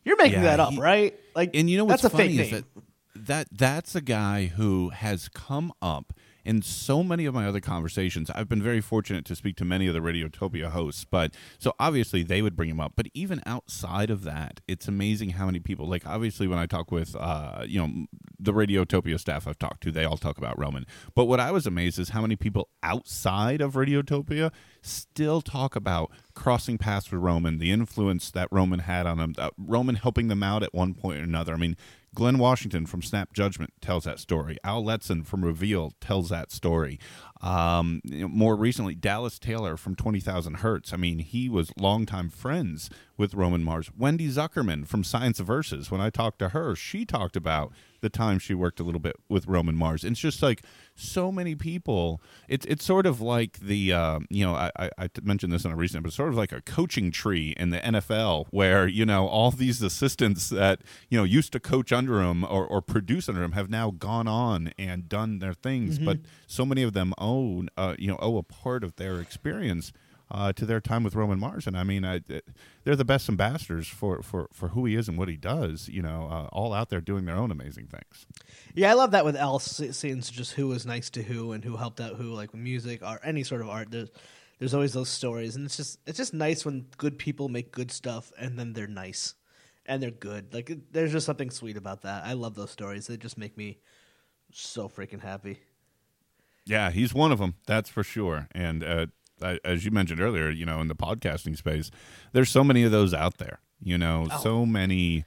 You're 0.05 0.17
making 0.17 0.41
Yeah, 0.43 0.57
that 0.57 0.61
up, 0.61 0.73
he- 0.73 0.81
right? 0.81 1.15
Like 1.35 1.51
And 1.55 1.69
you 1.69 1.77
know 1.79 1.85
what's 1.85 2.03
that's 2.03 2.15
a 2.15 2.17
funny 2.17 2.37
fake 2.37 2.47
is 2.47 2.53
name. 2.53 2.65
that, 2.75 3.27
that 3.27 3.49
that's 3.53 3.95
a 3.95 4.01
guy 4.01 4.47
who 4.47 4.91
has 4.91 5.29
come 5.29 5.73
up 5.83 6.13
in 6.45 6.63
so 6.63 7.03
many 7.03 7.25
of 7.27 7.35
my 7.35 7.47
other 7.47 7.61
conversations. 7.61 8.31
I've 8.31 8.49
been 8.49 8.63
very 8.63 8.81
fortunate 8.81 9.25
to 9.27 9.37
speak 9.37 9.57
to 9.57 9.65
many 9.65 9.87
of 9.87 9.95
the 9.95 10.01
Radiotopia 10.01 10.71
hosts, 10.71 11.05
but 11.05 11.35
so 11.59 11.73
obviously 11.79 12.23
they 12.23 12.43
would 12.43 12.57
bring 12.57 12.71
him 12.71 12.81
up. 12.81 12.93
But 12.97 13.07
even 13.15 13.43
outside 13.47 14.11
of 14.11 14.25
that, 14.25 14.61
it's 14.69 14.89
amazing 14.89 15.31
how 15.31 15.47
many 15.47 15.61
people. 15.61 15.89
Like 15.89 16.07
obviously, 16.07 16.47
when 16.47 16.59
I 16.59 16.67
talk 16.67 16.91
with 16.91 17.17
uh, 17.17 17.65
you 17.67 17.81
know 17.81 18.07
the 18.39 18.53
Radiotopia 18.53 19.19
staff 19.19 19.47
I've 19.47 19.59
talked 19.59 19.83
to, 19.85 19.91
they 19.91 20.05
all 20.05 20.17
talk 20.17 20.39
about 20.39 20.59
Roman. 20.59 20.87
But 21.15 21.25
what 21.25 21.41
I 21.41 21.51
was 21.51 21.67
amazed 21.67 21.99
is 21.99 22.11
how 22.11 22.23
many 22.23 22.37
people 22.37 22.69
outside 22.83 23.61
of 23.61 23.75
Radiotopia 23.75 24.53
still 24.83 25.41
talk 25.41 25.75
about 25.77 26.11
crossing 26.35 26.79
paths 26.79 27.11
with 27.11 27.21
Roman, 27.21 27.59
the 27.59 27.71
influence 27.71 28.31
that 28.33 28.49
Roman 28.51 28.81
had 28.81 29.07
on 29.07 29.19
them, 29.19 29.35
uh, 29.39 29.51
Roman 29.57 29.95
helping 29.95 30.29
them 30.29 30.43
out 30.43 30.63
at 30.63 30.75
one 30.75 30.95
point 30.95 31.19
or 31.19 31.23
another. 31.23 31.55
I 31.55 31.57
mean, 31.57 31.77
Glynn 32.15 32.39
Washington 32.39 32.87
from 32.87 33.03
Snap 33.03 33.33
Judgment 33.33 33.73
tells 33.81 34.05
that 34.05 34.19
story. 34.19 34.57
Al 34.65 34.83
Letson 34.83 35.27
from 35.27 35.45
Reveal 35.45 35.93
tells 36.01 36.29
that 36.29 36.53
story. 36.53 36.99
Um, 37.43 38.01
more 38.05 38.57
recently, 38.57 38.95
Dallas 38.95 39.39
Taylor 39.39 39.77
from 39.77 39.95
20,000 39.95 40.55
Hertz. 40.55 40.93
I 40.93 40.97
mean, 40.97 41.19
he 41.19 41.49
was 41.49 41.73
longtime 41.77 42.31
friends 42.31 42.89
with 43.17 43.35
Roman 43.35 43.63
Mars. 43.63 43.91
Wendy 43.97 44.29
Zuckerman 44.29 44.87
from 44.87 45.05
Science 45.05 45.39
of 45.41 45.47
Verses. 45.47 45.91
When 45.91 46.01
I 46.01 46.11
talked 46.11 46.39
to 46.41 46.51
her, 46.51 46.75
she 46.75 47.05
talked 47.05 47.37
about 47.37 47.73
the 48.01 48.11
time 48.11 48.39
she 48.39 48.55
worked 48.55 48.81
a 48.81 48.83
little 48.83 49.01
bit 49.01 49.17
with 49.29 49.47
Roman 49.47 49.75
Mars. 49.77 50.05
And 50.05 50.13
It's 50.13 50.21
just 50.21 50.43
like 50.43 50.63
so 50.95 51.33
many 51.33 51.55
people. 51.55 52.21
It's 52.49 52.67
it's 52.67 52.85
sort 52.85 53.07
of 53.07 53.21
like 53.21 53.61
the 53.61 53.93
uh, 53.93 54.21
you 54.29 54.45
know 54.45 54.55
I, 54.55 54.71
I, 54.77 54.91
I 54.99 55.09
mentioned 55.23 55.53
this 55.53 55.65
in 55.65 55.73
a 55.73 55.77
recent, 55.77 56.03
but 56.03 56.09
it's 56.09 56.17
sort 56.17 56.29
of 56.29 56.37
like 56.37 56.53
a 56.53 56.61
coaching 56.61 57.11
tree 57.11 57.55
in 57.57 57.71
the 57.71 57.79
NFL 57.79 58.47
where 58.51 58.87
you 58.87 59.07
know 59.07 59.27
all 59.27 59.51
these 59.51 59.81
assistants 59.83 60.51
that 60.51 60.83
you 61.09 61.17
know 61.17 61.25
used 61.25 61.53
to 61.53 61.61
coach 61.61 61.93
under 61.93 62.21
him 62.21 62.45
or, 62.45 62.67
or 62.67 62.83
produce 62.83 63.29
under 63.29 63.43
him 63.43 63.53
have 63.53 63.71
now 63.71 63.91
gone 63.91 64.29
on 64.29 64.73
and 64.79 65.09
done 65.09 65.39
their 65.39 65.55
things, 65.55 65.99
but 65.99 66.19
so 66.47 66.67
many 66.67 66.83
of 66.83 66.93
them 66.93 67.15
own 67.19 67.69
uh, 67.77 67.95
you 67.99 68.09
know 68.09 68.19
owe 68.21 68.37
a 68.37 68.43
part 68.43 68.85
of 68.85 68.97
their 68.97 69.19
experience 69.21 69.93
uh, 70.35 70.53
to 70.53 70.67
their 70.67 70.81
time 70.81 71.05
with 71.05 71.15
Roman 71.15 71.39
Mars, 71.39 71.67
and 71.69 71.77
I 71.79 71.85
mean, 71.85 72.05
I, 72.05 72.21
they're 72.83 72.97
the 72.97 73.05
best 73.05 73.29
ambassadors 73.29 73.87
for, 73.87 74.21
for, 74.21 74.49
for 74.53 74.69
who 74.71 74.85
he 74.85 74.97
is 74.97 75.09
and 75.09 75.17
what 75.17 75.29
he 75.29 75.37
does. 75.37 75.89
You 75.89 76.03
know, 76.03 76.29
uh, 76.29 76.49
all 76.53 76.73
out 76.73 76.91
there 76.91 77.01
doing 77.01 77.25
their 77.25 77.37
own 77.37 77.53
amazing 77.53 77.87
things. 77.87 78.27
Yeah, 78.75 78.91
I 78.91 78.95
love 78.95 79.13
that 79.13 79.25
with 79.25 79.37
Al 79.37 79.61
se- 79.61 79.93
seeing 79.93 80.21
just 80.21 80.55
who 80.55 80.67
was 80.67 80.85
nice 80.85 81.09
to 81.11 81.23
who 81.23 81.53
and 81.53 81.65
who 81.65 81.77
helped 81.77 82.01
out 82.01 82.17
who, 82.17 82.33
like 82.33 82.51
with 82.53 82.61
music 82.61 83.01
or 83.03 83.21
any 83.23 83.45
sort 83.45 83.61
of 83.61 83.69
art. 83.69 83.93
There's 83.93 84.11
there's 84.59 84.75
always 84.75 84.93
those 84.93 85.09
stories, 85.09 85.55
and 85.55 85.65
it's 85.67 85.77
just 85.77 86.01
it's 86.05 86.19
just 86.19 86.35
nice 86.35 86.65
when 86.65 86.87
good 86.99 87.17
people 87.19 87.49
make 87.49 87.71
good 87.71 87.93
stuff 87.93 88.33
and 88.37 88.59
then 88.59 88.73
they're 88.73 88.89
nice 88.89 89.35
and 89.87 90.03
they're 90.03 90.11
good. 90.11 90.53
Like 90.53 90.69
it- 90.69 90.93
there's 90.93 91.13
just 91.13 91.27
something 91.27 91.51
sweet 91.51 91.77
about 91.77 92.03
that. 92.03 92.25
I 92.25 92.33
love 92.33 92.57
those 92.57 92.73
stories. 92.73 93.07
They 93.07 93.17
just 93.17 93.39
make 93.39 93.57
me 93.57 93.79
so 94.53 94.89
freaking 94.89 95.23
happy. 95.23 95.61
Yeah, 96.67 96.91
he's 96.91 97.15
one 97.15 97.31
of 97.31 97.39
them. 97.39 97.55
That's 97.67 97.91
for 97.91 98.03
sure. 98.03 98.49
And 98.53 98.83
uh, 98.83 99.07
as 99.43 99.85
you 99.85 99.91
mentioned 99.91 100.21
earlier, 100.21 100.51
you 100.51 100.67
know, 100.67 100.81
in 100.81 100.89
the 100.89 100.95
podcasting 100.95 101.57
space, 101.57 101.91
there's 102.33 102.51
so 102.51 102.65
many 102.65 102.83
of 102.85 102.93
those 102.93 103.15
out 103.15 103.39
there. 103.39 103.61
You 103.83 103.99
know, 103.99 104.29
so 104.43 104.65
many. 104.65 105.25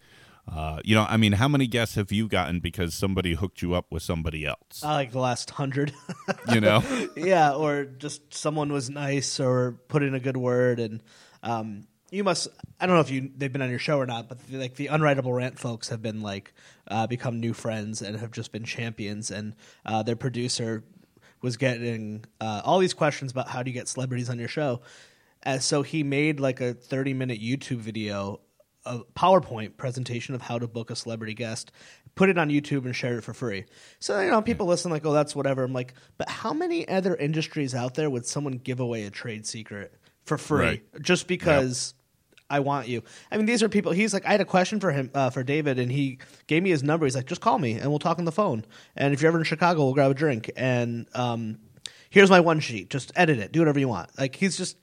Uh, 0.50 0.80
you 0.86 0.96
know, 0.96 1.06
I 1.10 1.18
mean, 1.18 1.34
how 1.34 1.50
many 1.50 1.68
guests 1.68 1.96
have 1.96 2.10
you 2.10 2.30
gotten 2.30 2.62
because 2.62 2.94
somebody 2.94 3.34
hooked 3.34 3.62
you 3.62 3.74
up 3.74 3.88
with 3.92 4.02
somebody 4.02 4.46
else? 4.46 4.82
I 4.82 4.94
like 4.94 5.12
the 5.12 5.20
last 5.20 5.50
hundred. 5.50 5.92
you 6.54 6.62
know, 6.62 6.82
yeah, 7.18 7.54
or 7.54 7.84
just 7.84 8.34
someone 8.34 8.72
was 8.72 8.90
nice 8.90 9.42
or 9.42 9.74
put 9.90 10.04
in 10.04 10.16
a 10.16 10.22
good 10.22 10.38
word, 10.38 10.80
and 10.80 11.04
um, 11.44 11.86
you 12.12 12.24
must. 12.24 12.48
I 12.80 12.86
don't 12.86 12.96
know 12.96 13.02
if 13.02 13.12
you 13.12 13.30
they've 13.36 13.52
been 13.52 13.62
on 13.62 13.70
your 13.70 13.80
show 13.80 13.98
or 13.98 14.06
not, 14.06 14.30
but 14.30 14.40
the, 14.48 14.58
like 14.58 14.76
the 14.76 14.88
unwritable 14.88 15.36
rant 15.36 15.60
folks 15.60 15.90
have 15.90 16.02
been 16.02 16.22
like 16.22 16.54
uh, 16.88 17.08
become 17.08 17.42
new 17.42 17.54
friends 17.54 18.02
and 18.02 18.18
have 18.18 18.32
just 18.32 18.54
been 18.54 18.64
champions, 18.64 19.32
and 19.32 19.54
uh, 19.86 20.02
their 20.04 20.16
producer 20.16 20.84
was 21.42 21.58
getting 21.58 22.26
uh, 22.42 22.62
all 22.64 22.80
these 22.80 22.94
questions 22.94 23.32
about 23.32 23.48
how 23.48 23.64
do 23.64 23.70
you 23.70 23.74
get 23.74 23.88
celebrities 23.88 24.30
on 24.30 24.40
your 24.40 24.48
show. 24.48 24.82
Uh, 25.46 25.60
so 25.60 25.82
he 25.82 26.04
made 26.04 26.40
like 26.40 26.60
a 26.62 26.74
30 26.74 27.14
minute 27.14 27.40
YouTube 27.40 27.78
video, 27.78 28.40
a 28.86 29.00
PowerPoint 29.16 29.78
presentation 29.78 30.34
of 30.36 30.42
how 30.42 30.58
to 30.60 30.68
book 30.68 30.90
a 30.90 30.96
celebrity 30.96 31.34
guest, 31.34 31.72
put 32.16 32.30
it 32.30 32.38
on 32.38 32.50
YouTube 32.50 32.86
and 32.86 32.96
shared 32.96 33.18
it 33.18 33.24
for 33.24 33.34
free. 33.34 33.66
So, 34.00 34.20
you 34.20 34.32
know, 34.32 34.42
people 34.42 34.66
listen 34.66 34.92
like, 34.92 35.06
oh, 35.06 35.14
that's 35.14 35.36
whatever. 35.36 35.64
I'm 35.64 35.74
like, 35.74 35.94
but 36.18 36.28
how 36.30 36.54
many 36.54 36.88
other 36.88 37.16
industries 37.16 37.76
out 37.76 37.94
there 37.96 38.10
would 38.10 38.26
someone 38.26 38.54
give 38.54 38.80
away 38.80 39.04
a 39.04 39.12
trade 39.12 39.46
secret 39.46 39.94
for 40.26 40.38
free 40.38 40.66
Right. 40.66 41.02
just 41.02 41.28
because 41.28 41.94
I 42.50 42.60
want 42.62 42.88
you? 42.88 43.04
I 43.32 43.38
mean, 43.38 43.46
these 43.46 43.62
are 43.62 43.70
people. 43.70 43.92
He's 43.92 44.14
like, 44.14 44.26
I 44.26 44.32
had 44.32 44.42
a 44.42 44.46
question 44.46 44.80
for 44.80 44.92
him, 44.92 45.12
uh, 45.14 45.30
for 45.30 45.44
David, 45.44 45.80
and 45.80 45.92
he 45.92 46.20
gave 46.48 46.64
me 46.64 46.70
his 46.70 46.84
number. 46.84 47.06
He's 47.06 47.16
like, 47.16 47.26
just 47.26 47.42
call 47.42 47.60
me 47.60 47.74
and 47.74 47.90
we'll 47.90 48.00
talk 48.00 48.20
on 48.20 48.26
the 48.26 48.32
phone. 48.32 48.66
And 48.96 49.14
if 49.14 49.22
you're 49.22 49.30
ever 49.30 49.40
in 49.40 49.44
Chicago, 49.44 49.84
we'll 49.84 49.94
grab 49.94 50.12
a 50.12 50.14
drink. 50.14 50.50
And 50.56 51.08
um, 51.14 51.60
here's 52.10 52.30
my 52.30 52.40
one 52.40 52.60
sheet. 52.60 52.90
Just 52.90 53.12
edit 53.16 53.40
it. 53.40 53.52
Do 53.52 53.60
whatever 53.60 53.80
you 53.80 53.88
want. 53.90 54.18
Like, 54.18 54.36
he's 54.36 54.58
just 54.58 54.78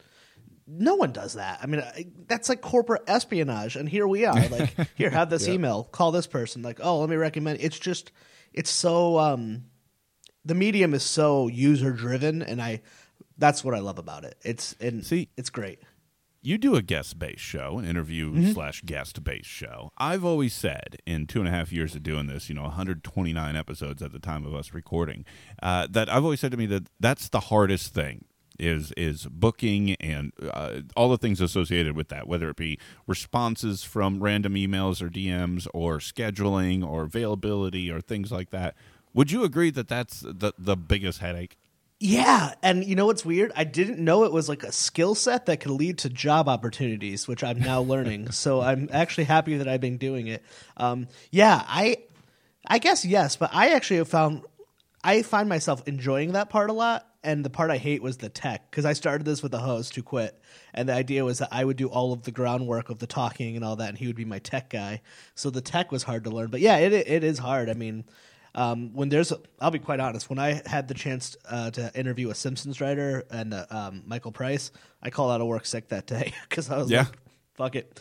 no 0.67 0.95
one 0.95 1.13
does 1.13 1.35
that. 1.35 1.61
I 1.63 1.67
mean, 1.67 1.81
I, 1.81 2.07
that's 2.27 2.49
like 2.49 2.61
corporate 2.61 3.03
espionage. 3.07 3.77
And 3.77 3.89
here 3.89 4.07
we 4.07 4.25
are. 4.25 4.35
Like, 4.51 4.75
here, 4.95 5.11
have 5.11 5.31
this 5.31 5.49
email. 5.49 5.85
Call 5.85 6.13
this 6.13 6.27
person. 6.27 6.63
Like, 6.63 6.81
oh, 6.83 7.01
let 7.01 7.09
me 7.09 7.17
recommend. 7.17 7.59
It's 7.61 7.79
just, 7.79 8.13
it's 8.53 8.71
so 8.71 9.19
um, 9.19 9.65
the 10.45 10.55
medium 10.55 10.95
is 10.95 11.03
so 11.03 11.49
user 11.49 11.93
driven, 11.93 12.43
and 12.43 12.61
I 12.63 12.83
that's 13.37 13.65
what 13.65 13.75
I 13.75 13.81
love 13.81 13.99
about 13.99 14.25
it. 14.25 14.37
It's 14.43 14.77
and 14.81 15.05
See- 15.05 15.29
it's 15.37 15.51
great. 15.51 15.81
You 16.45 16.59
do 16.59 16.77
a 16.77 16.83
guest 16.83 17.19
based 17.19 17.41
show, 17.43 17.79
an 17.79 17.85
interview 17.85 18.31
Mm-hmm. 18.33 18.53
slash 18.53 18.83
guest 18.83 19.25
based 19.25 19.49
show. 19.49 19.91
I've 19.99 20.25
always 20.25 20.53
said 20.55 20.99
in 21.07 21.27
two 21.27 21.41
and 21.41 21.49
a 21.49 21.51
half 21.51 21.73
years 21.73 21.95
of 21.95 22.03
doing 22.03 22.27
this, 22.27 22.49
you 22.49 22.55
know, 22.55 22.63
129 22.63 23.57
episodes 23.57 24.03
at 24.03 24.13
the 24.13 24.19
time 24.19 24.45
of 24.47 24.55
us 24.55 24.73
recording, 24.75 25.25
uh, 25.63 25.87
that 25.91 26.09
I've 26.13 26.23
always 26.25 26.41
said 26.41 26.51
to 26.53 26.57
me 26.57 26.67
that 26.67 26.89
that's 27.01 27.29
the 27.29 27.41
hardest 27.41 27.93
thing 27.95 28.27
is 28.57 28.93
is 28.97 29.27
booking 29.27 29.95
and 29.97 30.33
uh, 30.53 30.81
all 30.97 31.09
the 31.09 31.19
things 31.19 31.41
associated 31.41 31.97
with 31.97 32.09
that, 32.09 32.29
whether 32.29 32.49
it 32.51 32.57
be 32.57 32.79
responses 33.09 33.83
from 33.83 34.23
random 34.23 34.55
emails 34.55 35.03
or 35.03 35.09
DMs 35.09 35.67
or 35.75 35.99
scheduling 35.99 36.87
or 36.87 37.03
availability 37.03 37.91
or 37.91 38.01
things 38.01 38.31
like 38.31 38.51
that. 38.51 38.75
Would 39.13 39.31
you 39.33 39.45
agree 39.45 39.71
that 39.71 39.89
that's 39.89 40.21
the 40.21 40.53
the 40.59 40.77
biggest 40.77 41.19
headache? 41.21 41.57
Yeah, 42.07 42.53
and 42.63 42.85
you 42.85 42.97
know 42.97 43.07
what's 43.07 43.25
weird? 43.25 43.51
I 43.57 43.65
didn't 43.65 43.99
know 43.99 44.25
it 44.25 44.33
was 44.33 44.47
like 44.47 44.63
a 44.63 44.73
skill 44.73 45.15
set 45.15 45.47
that 45.47 45.61
could 45.61 45.71
lead 45.71 45.97
to 46.01 46.11
job 46.11 46.51
opportunities, 46.51 47.27
which 47.27 47.43
I'm 47.43 47.59
now 47.59 47.81
learning. 47.81 48.31
so 48.31 48.61
I'm 48.61 48.91
actually 48.93 49.25
happy 49.25 49.57
that 49.57 49.69
I've 49.69 49.81
been 49.81 49.97
doing 49.97 50.27
it. 50.27 50.43
Um, 50.77 51.09
yeah, 51.31 51.65
I, 51.67 51.97
I 52.67 52.77
guess 52.77 53.07
yes, 53.07 53.37
but 53.37 53.49
I 53.55 53.71
actually 53.71 53.97
have 53.97 54.09
found 54.09 54.43
I 55.03 55.23
find 55.23 55.49
myself 55.49 55.83
enjoying 55.89 56.33
that 56.33 56.51
part 56.51 56.69
a 56.69 56.75
lot. 56.75 57.09
And 57.23 57.43
the 57.43 57.49
part 57.49 57.71
I 57.71 57.79
hate 57.79 58.03
was 58.03 58.19
the 58.19 58.29
tech 58.29 58.71
because 58.71 58.85
I 58.85 58.93
started 58.93 59.25
this 59.25 59.43
with 59.43 59.55
a 59.55 59.59
host 59.59 59.97
who 59.97 60.03
quit, 60.03 60.39
and 60.75 60.91
the 60.91 60.93
idea 60.93 61.25
was 61.25 61.39
that 61.39 61.49
I 61.53 61.65
would 61.65 61.79
do 61.79 61.89
all 61.89 62.13
of 62.13 62.25
the 62.25 62.33
groundwork 62.33 62.91
of 62.91 62.99
the 62.99 63.07
talking 63.07 63.57
and 63.57 63.65
all 63.65 63.77
that, 63.77 63.89
and 63.89 63.97
he 63.97 64.07
would 64.07 64.15
be 64.15 64.27
my 64.27 64.41
tech 64.41 64.69
guy. 64.69 65.01
So 65.35 65.49
the 65.49 65.63
tech 65.63 65.91
was 65.91 66.03
hard 66.03 66.25
to 66.25 66.31
learn, 66.31 66.51
but 66.51 66.61
yeah, 66.61 66.77
it 66.77 66.93
it 66.93 67.25
is 67.25 67.39
hard. 67.39 67.71
I 67.71 67.73
mean, 67.73 68.05
um, 68.55 68.93
when 68.95 69.09
there's, 69.09 69.33
a, 69.33 69.39
I'll 69.61 69.71
be 69.71 69.79
quite 69.79 70.01
honest. 70.01 70.31
When 70.31 70.39
I 70.39 70.63
had 70.67 70.87
the 70.89 70.95
chance 70.95 71.37
uh, 71.49 71.71
to 71.73 71.91
interview 71.99 72.31
a 72.31 72.35
Simpsons 72.35 72.81
writer 72.81 73.25
and 73.31 73.53
uh, 73.55 73.67
um, 73.71 74.03
Michael 74.07 74.33
Price, 74.33 74.71
I 75.03 75.11
called 75.11 75.33
out 75.33 75.41
of 75.41 75.47
work 75.47 75.67
sick 75.67 75.89
that 75.89 76.07
day 76.07 76.33
because 76.49 76.71
I 76.71 76.77
was 76.79 76.91
Yeah. 76.91 77.01
like, 77.01 77.19
"Fuck 77.55 77.77
it, 77.77 78.01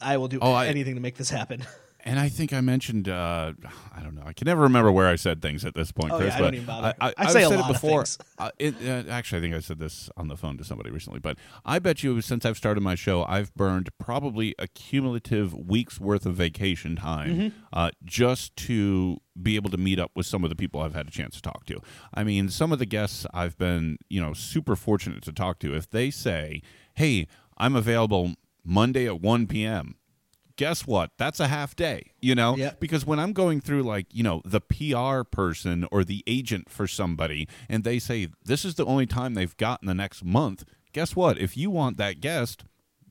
I 0.00 0.16
will 0.16 0.28
do 0.28 0.38
Oh, 0.42 0.52
I- 0.52 0.66
anything 0.66 0.94
to 0.96 1.00
make 1.00 1.16
this 1.16 1.30
happen." 1.30 1.64
And 2.06 2.20
I 2.20 2.28
think 2.28 2.52
I 2.52 2.60
mentioned, 2.60 3.08
uh, 3.08 3.54
I 3.96 4.02
don't 4.02 4.14
know, 4.14 4.24
I 4.26 4.34
can 4.34 4.44
never 4.44 4.60
remember 4.62 4.92
where 4.92 5.08
I 5.08 5.16
said 5.16 5.40
things 5.40 5.64
at 5.64 5.74
this 5.74 5.90
point, 5.90 6.12
Oh, 6.12 6.18
Chris. 6.18 6.34
yeah, 6.38 6.44
I 6.44 6.50
but 6.50 6.66
bother. 6.66 6.94
I, 7.00 7.08
I 7.08 7.14
I've 7.16 7.30
say 7.30 7.42
a 7.44 7.48
said 7.48 7.60
lot 7.60 7.72
before. 7.72 8.04
Uh, 8.36 8.50
it, 8.58 8.74
uh, 8.86 9.08
actually, 9.10 9.38
I 9.38 9.40
think 9.40 9.54
I 9.54 9.60
said 9.60 9.78
this 9.78 10.10
on 10.16 10.28
the 10.28 10.36
phone 10.36 10.58
to 10.58 10.64
somebody 10.64 10.90
recently, 10.90 11.18
but 11.20 11.38
I 11.64 11.78
bet 11.78 12.02
you 12.02 12.20
since 12.20 12.44
I've 12.44 12.56
started 12.58 12.82
my 12.82 12.94
show, 12.94 13.24
I've 13.24 13.54
burned 13.54 13.88
probably 13.98 14.54
a 14.58 14.66
cumulative 14.66 15.54
week's 15.54 15.98
worth 16.00 16.26
of 16.26 16.34
vacation 16.34 16.96
time 16.96 17.30
Mm-hmm. 17.34 17.48
uh, 17.72 17.90
just 18.04 18.54
to 18.56 19.18
be 19.40 19.56
able 19.56 19.70
to 19.70 19.76
meet 19.78 19.98
up 19.98 20.10
with 20.14 20.26
some 20.26 20.44
of 20.44 20.50
the 20.50 20.56
people 20.56 20.80
I've 20.82 20.94
had 20.94 21.06
a 21.08 21.10
chance 21.10 21.36
to 21.36 21.42
talk 21.42 21.64
to. 21.66 21.80
I 22.12 22.22
mean, 22.24 22.48
some 22.50 22.70
of 22.72 22.78
the 22.78 22.86
guests 22.86 23.24
I've 23.32 23.56
been, 23.56 23.96
you 24.10 24.20
know, 24.20 24.32
super 24.34 24.76
fortunate 24.76 25.22
to 25.22 25.32
talk 25.32 25.58
to. 25.60 25.74
If 25.74 25.88
they 25.88 26.10
say, 26.10 26.60
"Hey, 26.94 27.26
I'm 27.56 27.74
available 27.76 28.34
Monday 28.64 29.06
at 29.06 29.20
1 29.22 29.46
p.m." 29.46 29.94
guess 30.56 30.86
what? 30.86 31.10
That's 31.18 31.40
a 31.40 31.48
half 31.48 31.74
day, 31.76 32.12
you 32.20 32.34
know? 32.34 32.56
Yep. 32.56 32.80
Because 32.80 33.04
when 33.06 33.18
I'm 33.18 33.32
going 33.32 33.60
through, 33.60 33.82
like, 33.82 34.06
you 34.12 34.22
know, 34.22 34.42
the 34.44 34.60
PR 34.60 35.24
person 35.24 35.86
or 35.90 36.04
the 36.04 36.22
agent 36.26 36.70
for 36.70 36.86
somebody, 36.86 37.48
and 37.68 37.84
they 37.84 37.98
say, 37.98 38.28
this 38.44 38.64
is 38.64 38.74
the 38.76 38.84
only 38.86 39.06
time 39.06 39.34
they've 39.34 39.56
got 39.56 39.82
in 39.82 39.86
the 39.88 39.94
next 39.94 40.24
month, 40.24 40.64
guess 40.92 41.16
what? 41.16 41.38
If 41.38 41.56
you 41.56 41.70
want 41.70 41.96
that 41.98 42.20
guest, 42.20 42.64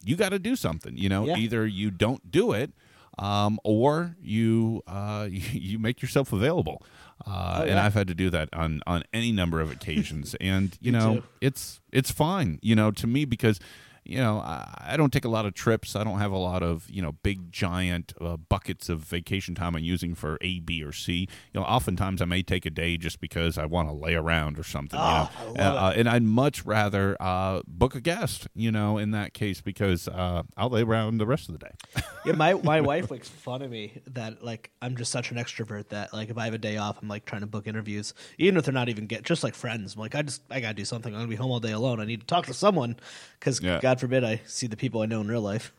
you 0.04 0.16
got 0.16 0.30
to 0.30 0.40
do 0.40 0.56
something, 0.56 0.98
you 0.98 1.10
know? 1.10 1.26
Yeah. 1.26 1.38
Either 1.38 1.66
you 1.66 1.92
don't 1.92 2.32
do 2.32 2.52
it. 2.52 2.72
Um, 3.20 3.60
or 3.64 4.16
you 4.20 4.82
uh, 4.88 5.28
you 5.32 5.78
make 5.78 6.02
yourself 6.02 6.34
available, 6.34 6.82
uh, 7.28 7.60
and 7.62 7.70
Oh, 7.70 7.74
yeah. 7.76 7.86
I've 7.86 7.94
had 7.94 8.08
to 8.08 8.16
do 8.16 8.32
that 8.32 8.50
on 8.54 8.82
on 8.88 9.04
any 9.14 9.32
number 9.32 9.62
of 9.62 9.72
occasions, 9.72 10.36
and 10.42 10.76
you 10.82 10.92
know 10.92 11.18
too. 11.18 11.24
it's 11.40 11.80
it's 11.92 12.10
fine, 12.10 12.58
you 12.64 12.76
know, 12.76 12.90
to 12.90 13.06
me 13.06 13.26
because 13.26 13.60
you 14.06 14.18
know 14.18 14.40
I, 14.40 14.90
I 14.94 14.98
don't 14.98 15.12
take 15.14 15.26
a 15.26 15.30
lot 15.30 15.46
of 15.46 15.54
trips. 15.54 15.96
I 15.96 16.04
don't 16.04 16.20
have 16.20 16.32
a 16.32 16.38
lot 16.38 16.64
of 16.64 16.90
you 16.90 17.02
know 17.02 17.14
big 17.24 17.52
giant 17.52 18.14
uh, 18.20 18.38
buckets 18.38 18.90
of 18.90 19.00
vacation 19.02 19.56
time 19.56 19.76
I'm 19.76 19.84
using 19.84 20.16
for 20.16 20.38
A, 20.42 20.60
B, 20.60 20.84
or 20.84 20.92
C. 20.92 21.28
You 21.54 21.60
know, 21.60 21.66
oftentimes 21.66 22.22
I 22.22 22.26
may 22.26 22.44
take 22.44 22.66
a 22.66 22.70
day 22.70 22.98
just 22.98 23.20
because 23.20 23.58
I 23.58 23.66
want 23.66 23.90
to 23.90 23.94
lay 23.94 24.16
around 24.16 24.60
or 24.60 24.64
something. 24.64 25.00
you 25.00 25.06
know, 25.06 25.30
Oh, 25.40 25.54
I 25.58 25.62
uh, 25.64 25.94
and 25.96 26.10
I'd 26.10 26.24
much 26.24 26.66
rather 26.66 27.16
uh, 27.20 27.62
book 27.68 27.96
a 27.96 28.02
guest. 28.02 28.48
You 28.56 28.72
know, 28.72 28.98
in 28.98 29.12
that 29.12 29.34
case 29.34 29.62
because 29.62 30.08
uh, 30.08 30.44
I'll 30.58 30.70
lay 30.70 30.84
around 30.84 31.18
the 31.18 31.26
rest 31.26 31.50
of 31.50 31.58
the 31.60 31.66
day. 31.66 32.02
yeah, 32.26 32.34
my 32.34 32.54
my 32.54 32.82
wife 32.92 33.10
makes 33.12 33.30
fun 33.30 33.62
of 33.62 33.72
me 33.72 34.02
that 34.08 34.44
like 34.44 34.72
I'm 34.82 34.96
just 34.98 35.12
such 35.12 35.32
an 35.32 35.38
extrovert 35.38 35.90
that 35.90 36.14
like 36.14 36.30
if 36.30 36.38
I 36.38 36.46
have 36.46 36.54
a 36.54 36.58
day 36.58 36.78
off, 36.78 37.02
I'm 37.02 37.08
like 37.08 37.26
trying 37.26 37.42
to 37.42 37.48
book 37.48 37.68
interviews, 37.68 38.14
even 38.38 38.58
if 38.58 38.66
they're 38.66 38.74
not 38.74 38.90
even 38.90 39.08
get 39.08 39.24
just 39.24 39.44
like 39.44 39.56
friends. 39.56 39.96
I'm 39.96 40.02
like 40.02 40.16
I 40.16 40.22
just 40.22 40.42
I 40.50 40.60
gotta 40.60 40.74
do 40.74 40.86
something. 40.86 41.14
I'm 41.14 41.22
gonna 41.22 41.30
be 41.30 41.36
home 41.36 41.52
all 41.52 41.60
day 41.60 41.72
alone. 41.72 42.00
I 42.00 42.06
need 42.06 42.20
to 42.22 42.26
talk 42.28 42.46
to 42.48 42.54
someone 42.54 42.96
because 43.40 43.62
Yeah. 43.62 43.80
God 43.82 43.93
forbid 44.00 44.24
I 44.24 44.42
see 44.46 44.68
the 44.68 44.78
people 44.78 45.02
I 45.02 45.06
know 45.06 45.22
in 45.22 45.28
real 45.28 45.42
life. 45.42 45.74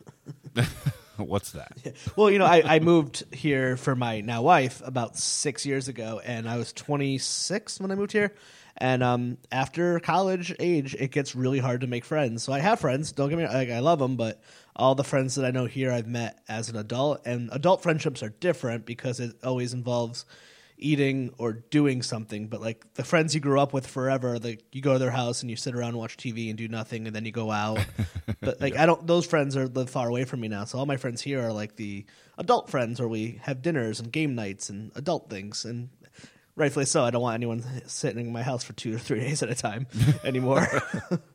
What's 1.17 1.53
that? 1.53 1.73
well, 2.17 2.31
you 2.31 2.39
know, 2.39 2.47
I, 2.47 2.63
I 2.77 2.79
moved 2.81 3.23
here 3.33 3.77
for 3.77 3.95
my 3.95 4.21
now 4.21 4.43
wife 4.43 4.83
about 4.85 5.17
six 5.17 5.65
years 5.65 5.89
ago, 5.89 6.21
and 6.25 6.49
I 6.49 6.57
was 6.57 6.73
26 6.73 7.81
when 7.81 7.91
I 7.91 7.95
moved 7.95 8.13
here. 8.13 8.35
And 8.77 9.05
um, 9.05 9.39
after 9.53 10.01
college 10.01 10.55
age, 10.59 10.97
it 10.99 11.13
gets 11.13 11.37
really 11.37 11.61
hard 11.61 11.83
to 11.83 11.87
make 11.87 12.05
friends. 12.05 12.43
So 12.43 12.53
I 12.53 12.59
have 12.59 12.81
friends. 12.81 13.13
Don't 13.13 13.29
get 13.29 13.39
me 13.39 13.47
like 13.47 13.71
I 13.71 13.79
love 13.79 14.01
them, 14.01 14.17
but 14.17 14.41
all 14.75 14.97
the 14.97 15.05
friends 15.05 15.37
that 15.37 15.45
I 15.45 15.53
know 15.53 15.67
here, 15.67 15.93
I've 15.93 16.09
met 16.09 16.41
as 16.49 16.69
an 16.69 16.77
adult, 16.77 17.23
and 17.25 17.49
adult 17.53 17.83
friendships 17.83 18.23
are 18.23 18.31
different 18.31 18.85
because 18.85 19.21
it 19.21 19.37
always 19.45 19.73
involves 19.73 20.25
eating 20.85 21.35
or 21.39 21.53
doing 21.53 22.03
something. 22.03 22.49
But 22.49 22.61
like 22.61 22.85
the 22.95 23.05
friends 23.05 23.35
you 23.35 23.41
grew 23.41 23.59
up 23.59 23.73
with 23.73 23.87
forever, 23.87 24.39
like 24.39 24.63
you 24.71 24.83
go 24.83 24.93
to 24.93 24.99
their 24.99 25.11
house 25.11 25.41
and 25.41 25.51
you 25.51 25.57
sit 25.57 25.75
around 25.75 25.91
and 25.91 25.99
watch 25.99 26.17
TV 26.17 26.51
and 26.51 26.59
do 26.59 26.69
nothing, 26.69 27.07
and 27.07 27.17
then 27.17 27.25
you 27.25 27.33
go 27.33 27.51
out. 27.51 27.85
but 28.41 28.61
like 28.61 28.77
I 28.77 28.87
don't, 28.87 29.05
those 29.07 29.27
friends 29.27 29.57
are 29.57 29.67
live 29.67 29.91
far 29.91 30.09
away 30.09 30.25
from 30.25 30.41
me 30.41 30.49
now. 30.49 30.65
So 30.65 30.79
all 30.79 30.87
my 30.87 30.99
friends 30.99 31.23
here 31.23 31.43
are 31.43 31.53
like 31.53 31.77
the 31.77 32.05
adult 32.39 32.71
friends 32.71 33.01
where 33.01 33.09
we 33.09 33.41
have 33.43 33.63
dinners 33.63 33.99
and 33.99 34.13
game 34.13 34.35
nights 34.35 34.71
and 34.71 34.93
adult 34.95 35.31
things 35.31 35.65
and. 35.65 35.89
Rightfully 36.57 36.85
so. 36.85 37.03
I 37.03 37.11
don't 37.11 37.21
want 37.21 37.35
anyone 37.35 37.65
sitting 37.89 38.29
in 38.29 38.33
my 38.33 38.45
house 38.45 38.63
for 38.63 38.75
two 38.75 38.95
or 38.95 38.99
three 39.01 39.19
days 39.27 39.43
at 39.43 39.51
a 39.51 39.57
time 39.57 39.89
anymore. 40.25 40.65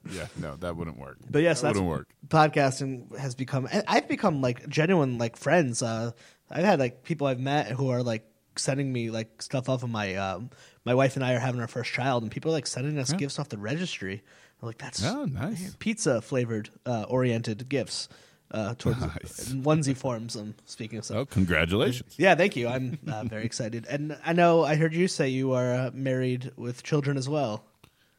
Yeah, 0.10 0.28
no, 0.38 0.56
that 0.56 0.78
wouldn't 0.78 0.98
work. 0.98 1.18
But 1.30 1.42
yes, 1.42 1.60
that 1.60 1.68
that's 1.68 1.78
wouldn't 1.78 1.90
work. 1.90 2.08
Podcasting 2.30 3.18
has 3.18 3.36
become. 3.36 3.68
I've 3.86 4.08
become 4.08 4.40
like 4.40 4.70
genuine 4.70 5.18
like 5.18 5.36
friends. 5.36 5.84
Uh, 5.84 6.12
I've 6.50 6.64
had 6.64 6.80
like 6.80 7.04
people 7.04 7.28
I've 7.28 7.38
met 7.38 7.68
who 7.68 7.90
are 7.90 8.02
like 8.02 8.29
sending 8.58 8.92
me 8.92 9.10
like 9.10 9.42
stuff 9.42 9.70
off 9.70 9.84
of 9.84 9.90
my. 9.90 10.16
Um, 10.16 10.50
my 10.86 10.94
wife 10.96 11.16
and 11.16 11.24
I 11.24 11.34
are 11.34 11.40
having 11.40 11.62
our 11.62 11.68
first 11.68 11.92
child, 11.92 12.24
and 12.24 12.32
people 12.32 12.52
are 12.52 12.56
like 12.56 12.66
sending 12.66 12.98
us 12.98 13.14
gifts 13.14 13.38
off 13.38 13.50
the 13.50 13.58
registry. 13.60 14.24
I'm 14.62 14.68
like, 14.68 14.78
that's 14.80 15.06
Oh, 15.06 15.26
nice. 15.26 15.76
pizza 15.80 16.22
flavored 16.22 16.70
uh, 16.86 17.04
oriented 17.08 17.70
gifts 17.70 18.10
uh, 18.52 18.74
towards 18.76 19.00
Nice. 19.00 19.54
onesie 19.54 19.96
forms. 19.96 20.36
I'm 20.36 20.56
speaking 20.66 20.98
of 21.00 21.12
Oh, 21.12 21.26
congratulations. 21.26 22.16
Yeah, 22.18 22.34
thank 22.36 22.56
you. 22.56 22.68
I'm 22.68 22.98
uh, 23.08 23.24
very 23.26 23.44
excited, 23.46 23.86
and 23.88 24.18
I 24.26 24.34
know 24.34 24.64
I 24.64 24.76
heard 24.76 24.94
you 24.96 25.08
say 25.08 25.30
you 25.30 25.52
are 25.54 25.74
uh, 25.74 25.92
married 25.94 26.52
with 26.58 26.82
children 26.82 27.18
as 27.18 27.30
well. 27.30 27.66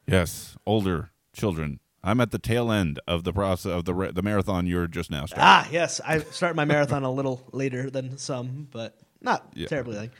Yes, 0.07 0.55
older 0.65 1.11
children. 1.33 1.79
I'm 2.03 2.19
at 2.21 2.31
the 2.31 2.39
tail 2.39 2.71
end 2.71 2.99
of 3.05 3.23
the 3.25 3.33
process 3.33 3.71
of 3.71 3.85
the 3.85 4.11
the 4.13 4.23
marathon 4.23 4.65
you're 4.65 4.87
just 4.87 5.11
now 5.11 5.25
starting. 5.25 5.43
Ah, 5.45 5.67
yes. 5.71 5.99
I 6.05 6.19
start 6.19 6.55
my 6.55 6.65
marathon 6.65 7.03
a 7.03 7.11
little 7.11 7.45
later 7.51 7.89
than 7.91 8.17
some, 8.17 8.67
but 8.71 8.97
not 9.21 9.47
Yeah. 9.53 9.67
terribly 9.67 9.97
late. 9.97 10.11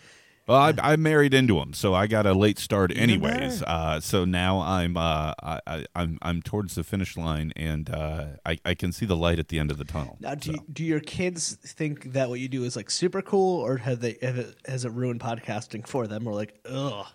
Well, 0.47 0.59
I, 0.59 0.73
I 0.93 0.95
married 0.95 1.33
into 1.35 1.55
them, 1.59 1.71
so 1.73 1.93
I 1.93 2.07
got 2.07 2.25
a 2.25 2.33
late 2.33 2.57
start, 2.57 2.91
anyways. 2.97 3.61
Uh, 3.61 3.99
so 4.01 4.25
now 4.25 4.59
I'm 4.59 4.97
uh, 4.97 5.33
I, 5.41 5.59
I, 5.67 5.85
I'm 5.95 6.17
I'm 6.23 6.41
towards 6.41 6.75
the 6.75 6.83
finish 6.83 7.15
line, 7.15 7.53
and 7.55 7.89
uh, 7.89 8.25
I 8.45 8.57
I 8.65 8.73
can 8.73 8.91
see 8.91 9.05
the 9.05 9.15
light 9.15 9.37
at 9.39 9.49
the 9.49 9.59
end 9.59 9.69
of 9.71 9.77
the 9.77 9.85
tunnel. 9.85 10.17
Now, 10.19 10.33
do 10.35 10.47
So. 10.47 10.51
you, 10.53 10.59
do 10.73 10.83
your 10.83 10.99
kids 10.99 11.55
think 11.55 12.13
that 12.13 12.27
what 12.29 12.39
you 12.39 12.49
do 12.49 12.63
is 12.63 12.75
like 12.75 12.89
super 12.89 13.21
cool, 13.21 13.61
or 13.61 13.77
have 13.77 14.01
they 14.01 14.17
have 14.23 14.37
it, 14.39 14.55
has 14.65 14.83
it 14.83 14.91
ruined 14.91 15.19
podcasting 15.21 15.87
for 15.87 16.07
them? 16.07 16.27
Or 16.27 16.33
like, 16.33 16.59
ugh, 16.67 17.05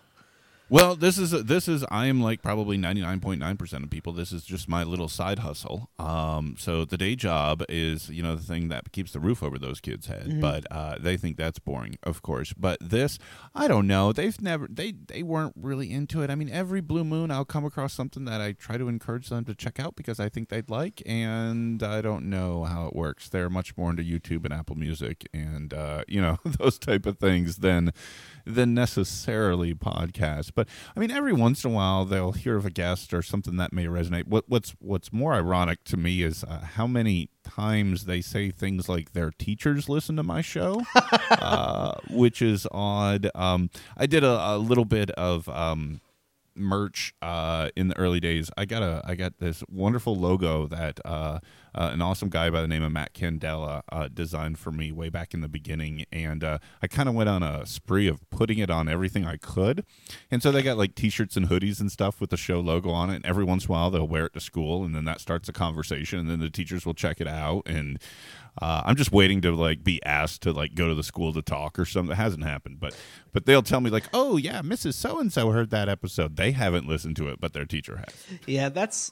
Well, 0.69 0.97
this 0.97 1.17
is 1.17 1.31
this 1.31 1.69
is 1.69 1.85
I 1.89 2.07
am 2.07 2.21
like 2.21 2.41
probably 2.41 2.75
ninety 2.75 3.01
nine 3.01 3.21
point 3.21 3.39
nine 3.39 3.55
percent 3.55 3.85
of 3.85 3.89
people. 3.89 4.11
This 4.11 4.33
is 4.33 4.43
just 4.43 4.67
my 4.67 4.83
little 4.83 5.07
side 5.07 5.39
hustle. 5.39 5.89
Um, 5.97 6.55
so 6.59 6.83
the 6.83 6.97
day 6.97 7.15
job 7.15 7.63
is 7.69 8.09
you 8.09 8.21
know 8.21 8.35
the 8.35 8.43
thing 8.43 8.67
that 8.67 8.91
keeps 8.91 9.13
the 9.13 9.21
roof 9.21 9.41
over 9.41 9.57
those 9.57 9.79
kids' 9.79 10.07
head, 10.07 10.41
but 10.41 10.65
uh, 10.69 10.97
they 10.99 11.15
think 11.15 11.37
that's 11.37 11.57
boring, 11.59 11.97
of 12.03 12.21
course. 12.21 12.51
But 12.51 12.79
this, 12.81 13.17
I 13.55 13.69
don't 13.69 13.87
know. 13.87 14.11
They've 14.11 14.39
never 14.41 14.67
they 14.69 14.91
they 14.91 15.23
weren't 15.23 15.53
really 15.55 15.89
into 15.91 16.21
it. 16.21 16.29
I 16.29 16.35
mean, 16.35 16.49
every 16.49 16.81
blue 16.81 17.05
moon 17.05 17.31
I'll 17.31 17.45
come 17.45 17.63
across 17.63 17.93
something 17.93 18.25
that 18.25 18.41
I 18.41 18.51
try 18.51 18.77
to 18.77 18.89
encourage 18.89 19.29
them 19.29 19.45
to 19.45 19.55
check 19.55 19.79
out 19.79 19.95
because 19.95 20.19
I 20.19 20.27
think 20.27 20.49
they'd 20.49 20.69
like, 20.69 21.01
and 21.05 21.81
I 21.81 22.01
don't 22.01 22.29
know 22.29 22.65
how 22.65 22.87
it 22.87 22.95
works. 22.95 23.29
They're 23.29 23.49
much 23.49 23.77
more 23.77 23.89
into 23.89 24.03
YouTube 24.03 24.43
and 24.43 24.53
Apple 24.53 24.75
Music 24.75 25.29
and 25.33 25.73
uh, 25.73 26.03
you 26.09 26.21
know 26.21 26.39
those 26.43 26.77
type 26.77 27.05
of 27.05 27.19
things 27.19 27.57
than 27.57 27.93
than 28.45 28.73
necessarily 28.73 29.73
podcasts. 29.73 30.53
But 30.57 30.67
I 30.95 30.99
mean, 30.99 31.11
every 31.11 31.33
once 31.33 31.63
in 31.63 31.69
a 31.69 31.73
while 31.73 32.03
they'll 32.03 32.31
hear 32.31 32.57
of 32.57 32.65
a 32.65 32.71
guest 32.71 33.13
or 33.13 33.21
something 33.21 33.57
that 33.57 33.71
may 33.71 33.85
resonate. 33.85 34.25
What 34.25 34.45
what's 34.47 34.75
what's 34.79 35.13
more 35.13 35.35
ironic 35.35 35.83
to 35.85 35.97
me 35.97 36.23
is 36.23 36.43
uh, 36.43 36.61
how 36.73 36.87
many 36.87 37.29
times 37.43 38.05
they 38.05 38.21
say 38.21 38.49
things 38.49 38.89
like 38.89 39.13
their 39.13 39.29
teachers 39.29 39.87
listen 39.87 40.15
to 40.15 40.23
my 40.23 40.41
show, 40.41 40.81
uh, 41.29 41.93
which 42.09 42.41
is 42.41 42.65
odd. 42.71 43.29
Um, 43.35 43.69
I 43.95 44.07
did 44.07 44.23
a, 44.23 44.55
a 44.55 44.57
little 44.57 44.85
bit 44.85 45.11
of. 45.11 45.47
Um, 45.47 46.01
merch 46.59 47.13
uh, 47.21 47.69
in 47.75 47.87
the 47.87 47.97
early 47.99 48.19
days. 48.19 48.49
I 48.57 48.65
got 48.65 48.81
a 48.81 49.03
I 49.05 49.13
got 49.13 49.37
this 49.37 49.63
wonderful 49.69 50.15
logo 50.15 50.65
that 50.65 50.99
uh, 51.05 51.37
uh, 51.77 51.91
an 51.93 52.01
awesome 52.01 52.29
guy 52.29 52.49
by 52.49 52.61
the 52.61 52.67
name 52.67 52.81
of 52.81 52.91
Matt 52.91 53.13
Candela 53.13 53.83
uh, 53.91 54.07
designed 54.11 54.57
for 54.57 54.71
me 54.71 54.91
way 54.91 55.09
back 55.09 55.33
in 55.35 55.41
the 55.41 55.47
beginning, 55.47 56.05
and 56.11 56.43
uh, 56.43 56.57
I 56.81 56.87
kind 56.87 57.07
of 57.07 57.13
went 57.13 57.29
on 57.29 57.43
a 57.43 57.65
spree 57.67 58.07
of 58.07 58.27
putting 58.31 58.57
it 58.57 58.71
on 58.71 58.89
everything 58.89 59.25
I 59.25 59.37
could. 59.37 59.85
And 60.31 60.41
so 60.41 60.51
they 60.51 60.63
got 60.63 60.77
like 60.77 60.95
T-shirts 60.95 61.37
and 61.37 61.49
hoodies 61.49 61.79
and 61.79 61.91
stuff 61.91 62.19
with 62.19 62.31
the 62.31 62.37
show 62.37 62.59
logo 62.59 62.89
on 62.89 63.11
it. 63.11 63.17
And 63.17 63.25
every 63.25 63.43
once 63.43 63.65
in 63.65 63.69
a 63.69 63.73
while 63.73 63.91
they'll 63.91 64.07
wear 64.07 64.25
it 64.25 64.33
to 64.33 64.39
school, 64.39 64.83
and 64.83 64.95
then 64.95 65.05
that 65.05 65.21
starts 65.21 65.47
a 65.47 65.53
conversation, 65.53 66.17
and 66.17 66.29
then 66.29 66.39
the 66.39 66.49
teachers 66.49 66.85
will 66.85 66.95
check 66.95 67.21
it 67.21 67.27
out 67.27 67.63
and. 67.67 67.99
Uh, 68.59 68.81
I'm 68.85 68.95
just 68.95 69.11
waiting 69.11 69.41
to 69.41 69.51
like 69.51 69.83
be 69.83 70.03
asked 70.03 70.41
to 70.41 70.51
like 70.51 70.73
go 70.73 70.87
to 70.87 70.95
the 70.95 71.03
school 71.03 71.31
to 71.33 71.43
talk 71.43 71.77
or 71.77 71.85
something. 71.85 72.09
That 72.09 72.15
hasn't 72.15 72.43
happened, 72.43 72.79
but 72.79 72.95
but 73.31 73.45
they'll 73.45 73.61
tell 73.61 73.81
me 73.81 73.91
like, 73.91 74.05
oh 74.15 74.37
yeah, 74.37 74.61
Mrs. 74.63 74.95
So 74.95 75.19
and 75.19 75.31
So 75.31 75.51
heard 75.51 75.69
that 75.69 75.87
episode. 75.87 76.37
They 76.37 76.53
haven't 76.53 76.87
listened 76.87 77.17
to 77.17 77.27
it, 77.27 77.39
but 77.39 77.53
their 77.53 77.65
teacher 77.65 77.97
has. 77.97 78.39
Yeah, 78.47 78.69
that's 78.69 79.11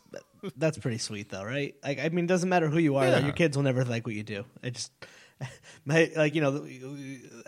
that's 0.56 0.78
pretty 0.78 0.98
sweet 0.98 1.30
though, 1.30 1.44
right? 1.44 1.76
Like, 1.84 2.00
I 2.00 2.10
mean, 2.10 2.26
it 2.26 2.28
doesn't 2.28 2.50
matter 2.50 2.70
who 2.70 2.80
you 2.80 2.96
are. 2.98 3.10
though. 3.10 3.20
Your 3.20 3.34
kids 3.34 3.56
will 3.58 3.64
never 3.64 3.84
like 3.86 4.06
what 4.06 4.16
you 4.16 4.24
do. 4.24 4.46
It 4.64 4.74
just, 4.74 4.92
my 5.86 6.12
like 6.16 6.36
you 6.36 6.42
know, 6.42 6.66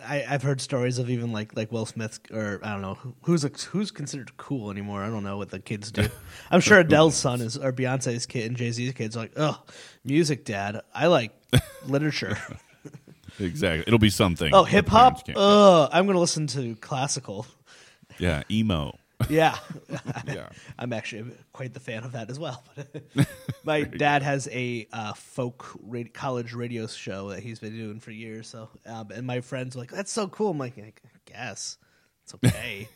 I 0.02 0.24
I've 0.28 0.42
heard 0.42 0.60
stories 0.60 0.98
of 0.98 1.08
even 1.10 1.32
like 1.32 1.56
like 1.56 1.72
Will 1.72 1.86
Smith 1.86 2.20
or 2.32 2.60
I 2.62 2.72
don't 2.72 2.82
know 2.82 2.98
who's 3.22 3.42
who's 3.64 3.90
considered 3.90 4.36
cool 4.36 4.70
anymore. 4.70 5.02
I 5.02 5.08
don't 5.08 5.24
know 5.24 5.36
what 5.36 5.50
the 5.50 5.58
kids 5.58 5.90
do. 5.90 6.08
I'm 6.50 6.60
sure 6.60 6.78
Adele's 6.78 7.16
son 7.16 7.40
is 7.40 7.56
or 7.56 7.72
Beyonce's 7.72 8.26
kid 8.26 8.46
and 8.46 8.56
Jay 8.56 8.70
Z's 8.70 8.92
kids 8.92 9.16
are 9.16 9.20
like, 9.20 9.32
oh, 9.36 9.62
music, 10.04 10.44
dad. 10.44 10.80
I 10.94 11.06
like 11.06 11.32
literature. 11.86 12.36
Exactly, 13.40 13.84
it'll 13.86 13.98
be 13.98 14.10
something. 14.10 14.52
oh, 14.52 14.64
hip 14.64 14.88
hop. 14.88 15.22
Ugh, 15.34 15.88
I'm 15.92 16.06
gonna 16.06 16.18
listen 16.18 16.46
to 16.48 16.74
classical. 16.76 17.46
yeah, 18.18 18.42
emo. 18.50 18.98
Yeah. 19.28 19.58
Yeah. 20.26 20.48
I'm 20.78 20.92
actually 20.92 21.32
quite 21.52 21.74
the 21.74 21.80
fan 21.80 22.04
of 22.04 22.12
that 22.12 22.30
as 22.30 22.38
well. 22.38 22.62
My 23.64 23.82
dad 23.82 24.22
has 24.22 24.48
a 24.50 24.86
uh, 24.92 25.12
folk 25.12 25.76
college 26.14 26.54
radio 26.54 26.86
show 26.86 27.30
that 27.30 27.40
he's 27.40 27.58
been 27.58 27.76
doing 27.76 28.00
for 28.00 28.10
years. 28.10 28.48
So, 28.48 28.68
um, 28.86 29.10
and 29.12 29.26
my 29.26 29.40
friends 29.40 29.76
are 29.76 29.80
like, 29.80 29.90
"That's 29.90 30.12
so 30.12 30.28
cool." 30.28 30.52
I'm 30.52 30.58
like, 30.58 30.78
"I 30.78 30.92
guess 31.26 31.78
it's 32.22 32.34
okay." 32.34 32.88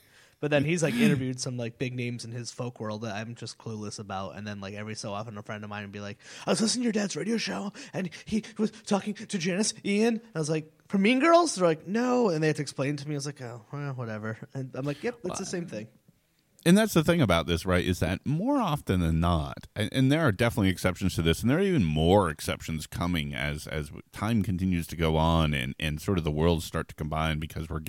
but 0.42 0.50
then 0.50 0.64
he's 0.64 0.82
like 0.82 0.94
interviewed 0.94 1.38
some 1.40 1.56
like 1.56 1.78
big 1.78 1.94
names 1.94 2.24
in 2.24 2.32
his 2.32 2.50
folk 2.50 2.80
world 2.80 3.02
that 3.02 3.14
I'm 3.14 3.36
just 3.36 3.58
clueless 3.58 4.00
about. 4.00 4.36
And 4.36 4.44
then 4.44 4.60
like 4.60 4.74
every 4.74 4.96
so 4.96 5.12
often, 5.12 5.38
a 5.38 5.42
friend 5.42 5.62
of 5.62 5.70
mine 5.70 5.82
would 5.82 5.92
be 5.92 6.00
like, 6.00 6.18
"I 6.46 6.50
was 6.50 6.60
listening 6.60 6.82
to 6.82 6.84
your 6.86 6.92
dad's 6.92 7.14
radio 7.16 7.36
show, 7.36 7.72
and 7.92 8.10
he 8.24 8.42
was 8.58 8.70
talking 8.86 9.14
to 9.14 9.38
Janis 9.38 9.72
Ian." 9.84 10.20
I 10.34 10.38
was 10.38 10.50
like, 10.50 10.72
"For 10.88 10.98
Mean 10.98 11.20
Girls?" 11.20 11.54
They're 11.54 11.66
like, 11.66 11.86
"No," 11.86 12.28
and 12.30 12.42
they 12.42 12.48
had 12.48 12.56
to 12.56 12.62
explain 12.62 12.96
to 12.96 13.08
me. 13.08 13.14
I 13.14 13.18
was 13.18 13.26
like, 13.26 13.40
"Oh, 13.40 13.62
well, 13.72 13.92
whatever." 13.92 14.36
And 14.54 14.70
I'm 14.74 14.84
like, 14.84 15.02
"Yep, 15.02 15.18
it's 15.24 15.38
the 15.38 15.46
same 15.46 15.66
thing." 15.66 15.86
And 16.64 16.76
that's 16.78 16.94
the 16.94 17.04
thing 17.04 17.20
about 17.20 17.46
this, 17.46 17.64
right? 17.66 17.84
Is 17.84 18.00
that 18.00 18.20
more 18.26 18.56
often 18.58 19.00
than 19.00 19.20
not, 19.20 19.66
and, 19.74 19.88
and 19.92 20.12
there 20.12 20.20
are 20.20 20.32
definitely 20.32 20.68
exceptions 20.70 21.14
to 21.16 21.22
this, 21.22 21.40
and 21.42 21.50
there 21.50 21.58
are 21.58 21.62
even 21.62 21.84
more 21.84 22.30
exceptions 22.30 22.86
coming 22.86 23.34
as 23.34 23.66
as 23.66 23.90
time 24.12 24.42
continues 24.42 24.86
to 24.88 24.96
go 24.96 25.16
on, 25.16 25.54
and, 25.54 25.74
and 25.80 26.00
sort 26.00 26.18
of 26.18 26.24
the 26.24 26.30
worlds 26.30 26.64
start 26.64 26.88
to 26.88 26.94
combine 26.94 27.38
because 27.38 27.68
we're 27.68 27.80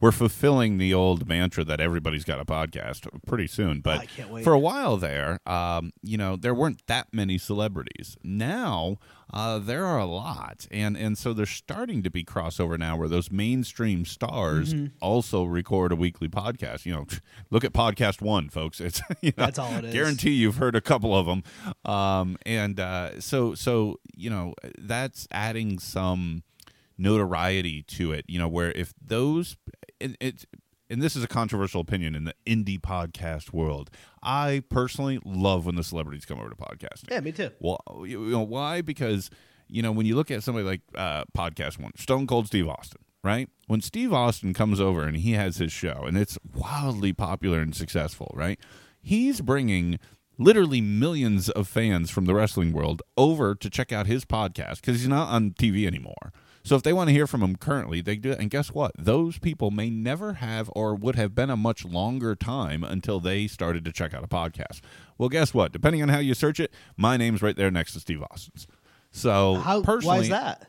we're 0.00 0.12
fulfilling 0.12 0.78
the 0.78 0.94
old 0.94 1.28
mantra 1.28 1.64
that 1.64 1.80
everybody's 1.80 2.24
got 2.24 2.40
a 2.40 2.44
podcast 2.44 3.06
pretty 3.26 3.46
soon. 3.46 3.80
But 3.80 4.00
I 4.00 4.06
can't 4.06 4.30
wait. 4.30 4.44
for 4.44 4.52
a 4.52 4.58
while 4.58 4.96
there, 4.96 5.38
um, 5.46 5.92
you 6.02 6.16
know, 6.16 6.36
there 6.36 6.54
weren't 6.54 6.86
that 6.86 7.08
many 7.12 7.38
celebrities. 7.38 8.16
Now 8.22 8.96
uh, 9.32 9.58
there 9.58 9.84
are 9.84 9.98
a 9.98 10.06
lot, 10.06 10.66
and 10.70 10.96
and 10.96 11.16
so 11.18 11.32
there's 11.32 11.50
starting 11.50 12.02
to 12.02 12.10
be 12.10 12.24
crossover 12.24 12.78
now 12.78 12.96
where 12.96 13.08
those 13.08 13.30
mainstream 13.30 14.04
stars 14.04 14.52
Mm-hmm. 14.72 14.86
also 15.00 15.44
record 15.44 15.92
a 15.92 15.96
weekly 15.96 16.28
podcast. 16.28 16.86
You 16.86 16.92
know, 16.94 17.06
look 17.50 17.64
at 17.64 17.72
podcast 17.72 18.21
one, 18.22 18.48
folks. 18.48 18.80
It's 18.80 19.00
you 19.20 19.32
know, 19.36 19.44
That's 19.44 19.58
all 19.58 19.72
it 19.74 19.84
is. 19.84 19.92
Guarantee 19.92 20.30
you've 20.32 20.56
heard 20.56 20.76
a 20.76 20.80
couple 20.80 21.14
of 21.14 21.26
them, 21.26 21.42
um, 21.84 22.36
and 22.46 22.78
uh, 22.80 23.20
so 23.20 23.54
so 23.54 23.98
you 24.14 24.30
know 24.30 24.54
that's 24.78 25.26
adding 25.30 25.78
some 25.78 26.42
notoriety 26.98 27.82
to 27.82 28.12
it. 28.12 28.24
You 28.28 28.38
know, 28.38 28.48
where 28.48 28.72
if 28.72 28.92
those 29.04 29.56
it, 30.00 30.16
it 30.20 30.44
and 30.90 31.00
this 31.00 31.16
is 31.16 31.24
a 31.24 31.28
controversial 31.28 31.80
opinion 31.80 32.14
in 32.14 32.24
the 32.24 32.34
indie 32.46 32.78
podcast 32.78 33.52
world. 33.52 33.90
I 34.22 34.62
personally 34.68 35.18
love 35.24 35.64
when 35.64 35.74
the 35.74 35.82
celebrities 35.84 36.24
come 36.26 36.38
over 36.38 36.50
to 36.50 36.54
podcasting. 36.56 37.10
Yeah, 37.10 37.20
me 37.20 37.32
too. 37.32 37.50
Well, 37.60 37.80
you 38.04 38.20
know 38.30 38.42
why? 38.42 38.82
Because 38.82 39.30
you 39.68 39.82
know 39.82 39.90
when 39.90 40.06
you 40.06 40.16
look 40.16 40.30
at 40.30 40.42
somebody 40.42 40.66
like 40.66 40.82
uh, 40.94 41.24
podcast 41.36 41.80
one, 41.80 41.92
Stone 41.96 42.26
Cold 42.26 42.46
Steve 42.46 42.68
Austin, 42.68 43.00
right? 43.24 43.48
When 43.66 43.80
Steve 43.80 44.12
Austin 44.12 44.52
comes 44.54 44.80
over 44.80 45.04
and 45.04 45.16
he 45.16 45.32
has 45.32 45.56
his 45.56 45.72
show 45.72 46.04
and 46.06 46.16
it's 46.16 46.38
wildly 46.54 47.12
popular 47.12 47.60
and 47.60 47.74
successful, 47.74 48.32
right? 48.34 48.58
He's 49.00 49.40
bringing 49.40 49.98
literally 50.38 50.80
millions 50.80 51.48
of 51.50 51.68
fans 51.68 52.10
from 52.10 52.24
the 52.24 52.34
wrestling 52.34 52.72
world 52.72 53.02
over 53.16 53.54
to 53.54 53.70
check 53.70 53.92
out 53.92 54.06
his 54.06 54.24
podcast 54.24 54.76
because 54.76 55.00
he's 55.00 55.08
not 55.08 55.28
on 55.28 55.52
TV 55.52 55.86
anymore. 55.86 56.32
So 56.64 56.76
if 56.76 56.82
they 56.82 56.92
want 56.92 57.08
to 57.08 57.12
hear 57.14 57.26
from 57.26 57.42
him 57.42 57.56
currently, 57.56 58.00
they 58.00 58.16
do 58.16 58.30
it. 58.30 58.38
And 58.38 58.48
guess 58.48 58.68
what? 58.72 58.92
Those 58.96 59.38
people 59.38 59.72
may 59.72 59.90
never 59.90 60.34
have 60.34 60.70
or 60.76 60.94
would 60.94 61.16
have 61.16 61.34
been 61.34 61.50
a 61.50 61.56
much 61.56 61.84
longer 61.84 62.36
time 62.36 62.84
until 62.84 63.18
they 63.18 63.48
started 63.48 63.84
to 63.84 63.92
check 63.92 64.14
out 64.14 64.22
a 64.22 64.28
podcast. 64.28 64.80
Well, 65.18 65.28
guess 65.28 65.52
what? 65.52 65.72
Depending 65.72 66.02
on 66.02 66.08
how 66.08 66.20
you 66.20 66.34
search 66.34 66.60
it, 66.60 66.72
my 66.96 67.16
name's 67.16 67.42
right 67.42 67.56
there 67.56 67.70
next 67.70 67.94
to 67.94 68.00
Steve 68.00 68.22
Austin's. 68.30 68.68
So 69.10 69.56
How? 69.56 69.82
personally, 69.82 70.18
Why 70.18 70.22
is 70.22 70.28
that? 70.28 70.68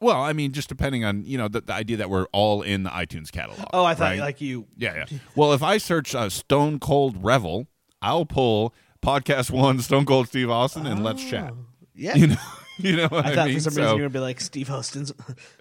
Well, 0.00 0.20
I 0.22 0.32
mean, 0.32 0.52
just 0.52 0.68
depending 0.68 1.04
on 1.04 1.24
you 1.24 1.38
know 1.38 1.48
the, 1.48 1.60
the 1.62 1.72
idea 1.72 1.96
that 1.98 2.10
we're 2.10 2.26
all 2.32 2.62
in 2.62 2.82
the 2.82 2.90
iTunes 2.90 3.30
catalog. 3.32 3.66
Oh, 3.72 3.84
I 3.84 3.94
thought 3.94 4.04
right? 4.10 4.20
like 4.20 4.40
you. 4.40 4.66
Yeah, 4.76 5.04
yeah. 5.10 5.18
Well, 5.34 5.52
if 5.52 5.62
I 5.62 5.78
search 5.78 6.14
uh, 6.14 6.28
Stone 6.28 6.80
Cold 6.80 7.22
Revel, 7.24 7.66
I'll 8.02 8.26
pull 8.26 8.74
podcast 9.02 9.50
one, 9.50 9.78
Stone 9.80 10.04
Cold 10.06 10.28
Steve 10.28 10.50
Austin, 10.50 10.86
and 10.86 11.02
Let's 11.02 11.24
Chat. 11.24 11.54
Yeah. 11.94 12.14
You 12.14 12.26
know, 12.28 12.36
you 12.78 12.96
know 12.96 13.08
what 13.08 13.24
I 13.24 13.30
I, 13.30 13.34
thought 13.34 13.46
mean. 13.46 13.54
for 13.56 13.60
some 13.62 13.72
So- 13.72 13.80
reason 13.80 13.96
you 13.96 14.02
were 14.02 14.08
gonna 14.08 14.10
be 14.10 14.18
like 14.20 14.40
Steve 14.40 14.70
Austin's. 14.70 15.12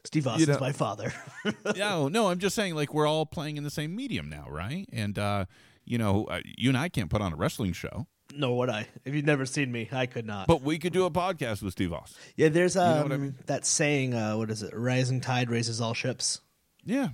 Steve 0.04 0.28
Austin's 0.28 0.48
know- 0.50 0.60
my 0.60 0.74
father. 0.74 1.13
no, 1.78 2.08
no, 2.10 2.28
I'm 2.28 2.39
just 2.39 2.56
saying, 2.56 2.76
like 2.76 2.93
we're 2.93 3.08
all 3.08 3.26
playing 3.26 3.58
in 3.58 3.63
the 3.63 3.69
same 3.69 3.95
medium 3.95 4.30
now, 4.30 4.45
right? 4.50 4.88
And 4.91 5.17
uh, 5.17 5.45
you 5.86 5.98
know, 5.98 6.26
uh, 6.26 6.41
you 6.58 6.69
and 6.69 6.78
I 6.78 6.89
can't 6.89 7.10
put 7.10 7.21
on 7.21 7.32
a 7.32 7.36
wrestling 7.38 7.71
show, 7.74 8.08
Nor 8.36 8.58
would 8.58 8.69
I. 8.69 8.88
If 9.06 9.13
you've 9.13 9.26
never 9.26 9.45
seen 9.45 9.71
me, 9.71 9.89
I 9.91 10.06
could 10.06 10.26
not. 10.26 10.48
but 10.48 10.62
we 10.62 10.78
could 10.78 10.93
do 10.93 11.06
a 11.06 11.12
podcast 11.12 11.63
with 11.63 11.74
Steve 11.74 11.93
Austin. 11.93 12.17
yeah, 12.36 12.50
there's 12.50 12.76
um, 12.76 12.95
know 12.98 13.04
what 13.04 13.12
I 13.12 13.17
mean? 13.17 13.36
that 13.45 13.65
saying. 13.65 14.13
Uh, 14.13 14.36
what 14.38 14.50
is 14.52 14.63
it? 14.63 14.74
Rising 14.76 15.21
tide 15.21 15.50
raises 15.50 15.82
all 15.82 15.93
ships. 15.93 16.41
Yeah, 16.84 17.10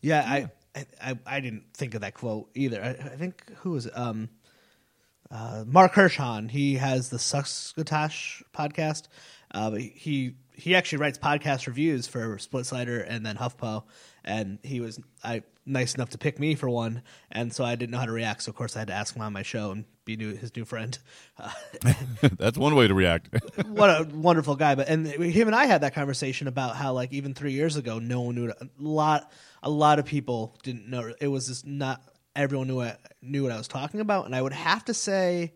Yeah, 0.00 0.20
I, 0.26 0.50
I, 0.74 0.86
I, 1.00 1.18
I 1.26 1.40
didn't 1.40 1.64
think 1.74 1.94
of 1.94 2.00
that 2.00 2.14
quote 2.14 2.48
either. 2.54 2.82
I, 2.82 2.90
I 2.90 3.16
think 3.16 3.42
who 3.58 3.70
was 3.70 3.86
it? 3.86 3.96
Um, 3.96 4.28
uh, 5.30 5.64
Mark 5.66 5.94
Hirschhorn. 5.94 6.50
He 6.50 6.74
has 6.76 7.08
the 7.10 7.18
Succotash 7.18 8.42
podcast. 8.54 9.04
Uh, 9.52 9.72
he 9.72 10.34
he 10.54 10.74
actually 10.74 10.98
writes 10.98 11.18
podcast 11.18 11.66
reviews 11.66 12.06
for 12.06 12.36
Splitsider 12.38 13.04
and 13.06 13.24
then 13.24 13.36
HuffPo. 13.36 13.84
And 14.26 14.58
he 14.62 14.80
was 14.80 15.00
I 15.22 15.42
nice 15.64 15.94
enough 15.94 16.10
to 16.10 16.18
pick 16.18 16.38
me 16.38 16.54
for 16.54 16.68
one, 16.68 17.02
and 17.30 17.52
so 17.52 17.64
I 17.64 17.74
didn't 17.74 17.92
know 17.92 17.98
how 17.98 18.06
to 18.06 18.12
react. 18.12 18.42
So 18.42 18.50
of 18.50 18.56
course 18.56 18.76
I 18.76 18.80
had 18.80 18.88
to 18.88 18.94
ask 18.94 19.14
him 19.14 19.22
on 19.22 19.32
my 19.32 19.42
show 19.42 19.70
and 19.70 19.84
be 20.04 20.16
new, 20.16 20.34
his 20.34 20.54
new 20.56 20.64
friend. 20.64 20.98
Uh, 21.38 21.50
that's 22.38 22.56
one 22.56 22.74
way 22.74 22.88
to 22.88 22.94
react. 22.94 23.28
what 23.66 23.90
a 23.90 24.08
wonderful 24.14 24.56
guy! 24.56 24.74
But 24.74 24.88
and 24.88 25.06
him 25.06 25.48
and 25.48 25.54
I 25.54 25.66
had 25.66 25.82
that 25.82 25.94
conversation 25.94 26.48
about 26.48 26.76
how 26.76 26.94
like 26.94 27.12
even 27.12 27.34
three 27.34 27.52
years 27.52 27.76
ago, 27.76 27.98
no 27.98 28.22
one 28.22 28.34
knew 28.36 28.46
it. 28.46 28.56
a 28.58 28.68
lot. 28.78 29.30
A 29.62 29.68
lot 29.68 29.98
of 29.98 30.06
people 30.06 30.56
didn't 30.62 30.88
know 30.88 31.12
it 31.20 31.28
was 31.28 31.48
just 31.48 31.66
not 31.66 32.02
everyone 32.34 32.68
knew 32.68 32.76
what 32.76 33.00
knew 33.20 33.42
what 33.42 33.52
I 33.52 33.58
was 33.58 33.68
talking 33.68 34.00
about. 34.00 34.26
And 34.26 34.34
I 34.34 34.40
would 34.40 34.54
have 34.54 34.84
to 34.86 34.94
say, 34.94 35.52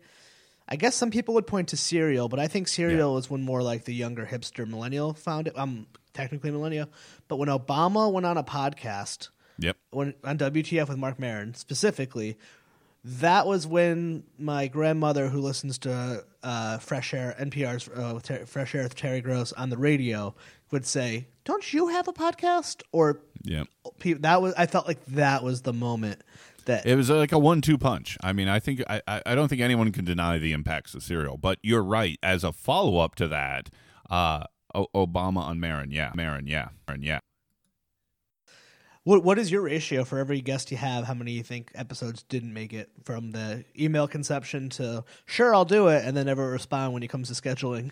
I 0.67 0.75
guess 0.75 0.95
some 0.95 1.11
people 1.11 1.35
would 1.35 1.47
point 1.47 1.69
to 1.69 1.77
Serial, 1.77 2.29
but 2.29 2.39
I 2.39 2.47
think 2.47 2.67
Serial 2.67 3.13
was 3.13 3.29
when 3.29 3.41
more 3.41 3.63
like 3.63 3.85
the 3.85 3.93
younger 3.93 4.25
hipster 4.25 4.67
millennial 4.67 5.13
found 5.13 5.47
it. 5.47 5.53
I'm 5.55 5.87
technically 6.13 6.51
millennial, 6.51 6.87
but 7.27 7.37
when 7.37 7.49
Obama 7.49 8.11
went 8.11 8.25
on 8.25 8.37
a 8.37 8.43
podcast 8.43 9.29
yep. 9.61 9.77
when 9.91 10.13
on 10.23 10.37
WTF 10.37 10.89
with 10.89 10.97
Marc 10.97 11.19
Maron 11.19 11.53
specifically, 11.53 12.37
that 13.03 13.47
was 13.47 13.65
when 13.65 14.23
my 14.37 14.67
grandmother, 14.67 15.29
who 15.29 15.41
listens 15.41 15.77
to 15.79 16.23
uh, 16.43 16.77
Fresh 16.77 17.13
Air, 17.13 17.35
NPR's 17.39 17.89
uh, 17.89 18.13
with 18.13 18.23
Ter- 18.23 18.45
Fresh 18.45 18.75
Air 18.75 18.83
with 18.83 18.95
Terry 18.95 19.21
Gross 19.21 19.53
on 19.53 19.69
the 19.69 19.77
radio, 19.77 20.35
would 20.71 20.85
say, 20.85 21.27
"Don't 21.43 21.73
you 21.73 21.87
have 21.87 22.07
a 22.07 22.13
podcast?" 22.13 22.83
Or 22.91 23.21
pe- 23.99 24.13
that 24.13 24.41
was 24.41 24.53
I 24.55 24.67
felt 24.67 24.87
like 24.87 25.03
that 25.05 25.43
was 25.43 25.61
the 25.61 25.73
moment 25.73 26.21
that 26.65 26.85
It 26.85 26.95
was 26.95 27.09
like 27.09 27.31
a 27.31 27.39
one-two 27.39 27.79
punch. 27.79 28.17
I 28.21 28.33
mean, 28.33 28.47
I 28.47 28.59
think 28.59 28.83
I, 28.87 29.01
I 29.07 29.21
I 29.25 29.35
don't 29.35 29.47
think 29.47 29.61
anyone 29.61 29.91
can 29.91 30.05
deny 30.05 30.37
the 30.37 30.53
impacts 30.53 30.93
of 30.93 31.01
Serial, 31.01 31.37
but 31.37 31.57
you're 31.63 31.83
right. 31.83 32.19
As 32.21 32.43
a 32.43 32.51
follow-up 32.51 33.15
to 33.15 33.27
that, 33.29 33.69
uh, 34.11 34.43
o- 34.75 34.87
Obama 34.95 35.37
on 35.37 35.59
Maron, 35.59 35.91
yeah, 35.91 36.11
Maron, 36.15 36.47
yeah, 36.47 36.69
Maron, 36.87 37.03
yeah. 37.03 37.19
What 39.03 39.23
What 39.23 39.39
is 39.39 39.51
your 39.51 39.61
ratio 39.63 40.03
for 40.03 40.19
every 40.19 40.41
guest 40.41 40.69
you 40.71 40.77
have? 40.77 41.05
How 41.05 41.13
many 41.15 41.31
you 41.31 41.43
think 41.43 41.71
episodes 41.73 42.23
didn't 42.23 42.53
make 42.53 42.71
it 42.71 42.91
from 43.03 43.31
the 43.31 43.65
email 43.79 44.07
conception 44.07 44.69
to 44.71 45.03
sure 45.25 45.55
I'll 45.55 45.65
do 45.65 45.87
it 45.87 46.05
and 46.05 46.15
then 46.15 46.27
never 46.27 46.51
respond 46.51 46.93
when 46.93 47.01
it 47.01 47.07
comes 47.07 47.27
to 47.29 47.33
scheduling? 47.33 47.91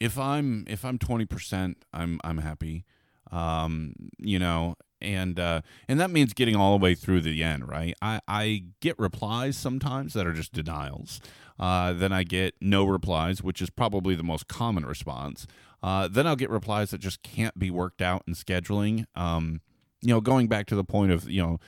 if 0.00 0.18
I'm 0.18 0.64
if 0.66 0.84
I'm 0.84 0.98
twenty 0.98 1.26
percent, 1.26 1.84
I'm 1.92 2.18
I'm 2.24 2.38
happy. 2.38 2.84
Um, 3.30 3.92
you 4.18 4.38
know, 4.38 4.74
and 5.00 5.38
uh, 5.38 5.60
and 5.86 6.00
that 6.00 6.10
means 6.10 6.32
getting 6.32 6.56
all 6.56 6.76
the 6.76 6.82
way 6.82 6.94
through 6.94 7.20
the 7.20 7.42
end, 7.44 7.68
right? 7.68 7.94
I 8.02 8.20
I 8.26 8.64
get 8.80 8.98
replies 8.98 9.56
sometimes 9.56 10.14
that 10.14 10.26
are 10.26 10.32
just 10.32 10.52
denials. 10.52 11.20
Uh, 11.58 11.92
then 11.92 12.10
I 12.12 12.22
get 12.22 12.54
no 12.60 12.86
replies, 12.86 13.42
which 13.42 13.60
is 13.60 13.68
probably 13.68 14.14
the 14.14 14.22
most 14.22 14.48
common 14.48 14.86
response. 14.86 15.46
Uh, 15.82 16.08
then 16.08 16.26
I'll 16.26 16.36
get 16.36 16.50
replies 16.50 16.90
that 16.90 16.98
just 16.98 17.22
can't 17.22 17.58
be 17.58 17.70
worked 17.70 18.02
out 18.02 18.22
in 18.26 18.34
scheduling. 18.34 19.06
Um, 19.14 19.60
you 20.02 20.08
know, 20.08 20.20
going 20.20 20.48
back 20.48 20.66
to 20.66 20.76
the 20.76 20.84
point 20.84 21.12
of 21.12 21.28
you 21.28 21.42
know, 21.42 21.58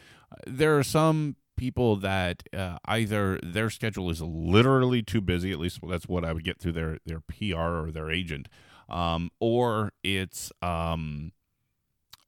there 0.46 0.78
are 0.78 0.82
some 0.82 1.36
people 1.56 1.96
that 1.96 2.42
uh, 2.52 2.78
either 2.86 3.38
their 3.42 3.70
schedule 3.70 4.10
is 4.10 4.20
literally 4.20 5.02
too 5.02 5.20
busy, 5.20 5.52
at 5.52 5.58
least 5.58 5.78
that's 5.88 6.08
what 6.08 6.24
I 6.24 6.32
would 6.32 6.44
get 6.44 6.58
through 6.58 6.72
their 6.72 6.98
their 7.06 7.20
PR 7.20 7.84
or 7.84 7.90
their 7.90 8.10
agent, 8.10 8.48
um, 8.88 9.30
or 9.40 9.92
it's 10.02 10.50
um, 10.60 11.32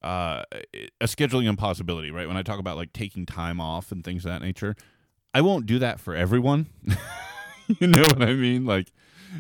uh, 0.03 0.42
a 1.01 1.07
scheduling 1.07 1.47
impossibility. 1.47 2.11
Right 2.11 2.29
when 2.29 2.37
I 2.37 2.42
talk 2.42 2.59
about 2.59 2.77
like 2.77 2.92
taking 2.92 3.27
time 3.27 3.61
off 3.61 3.92
and 3.92 4.05
things 4.05 4.25
of 4.25 4.31
that 4.31 4.42
nature, 4.42 4.77
I 5.33 5.40
won't 5.40 5.66
do 5.66 5.79
that 5.81 6.01
for 6.01 6.14
everyone. 6.14 6.66
you 7.81 7.87
know 7.87 8.03
what 8.03 8.23
I 8.23 8.35
mean? 8.35 8.64
Like 8.64 8.92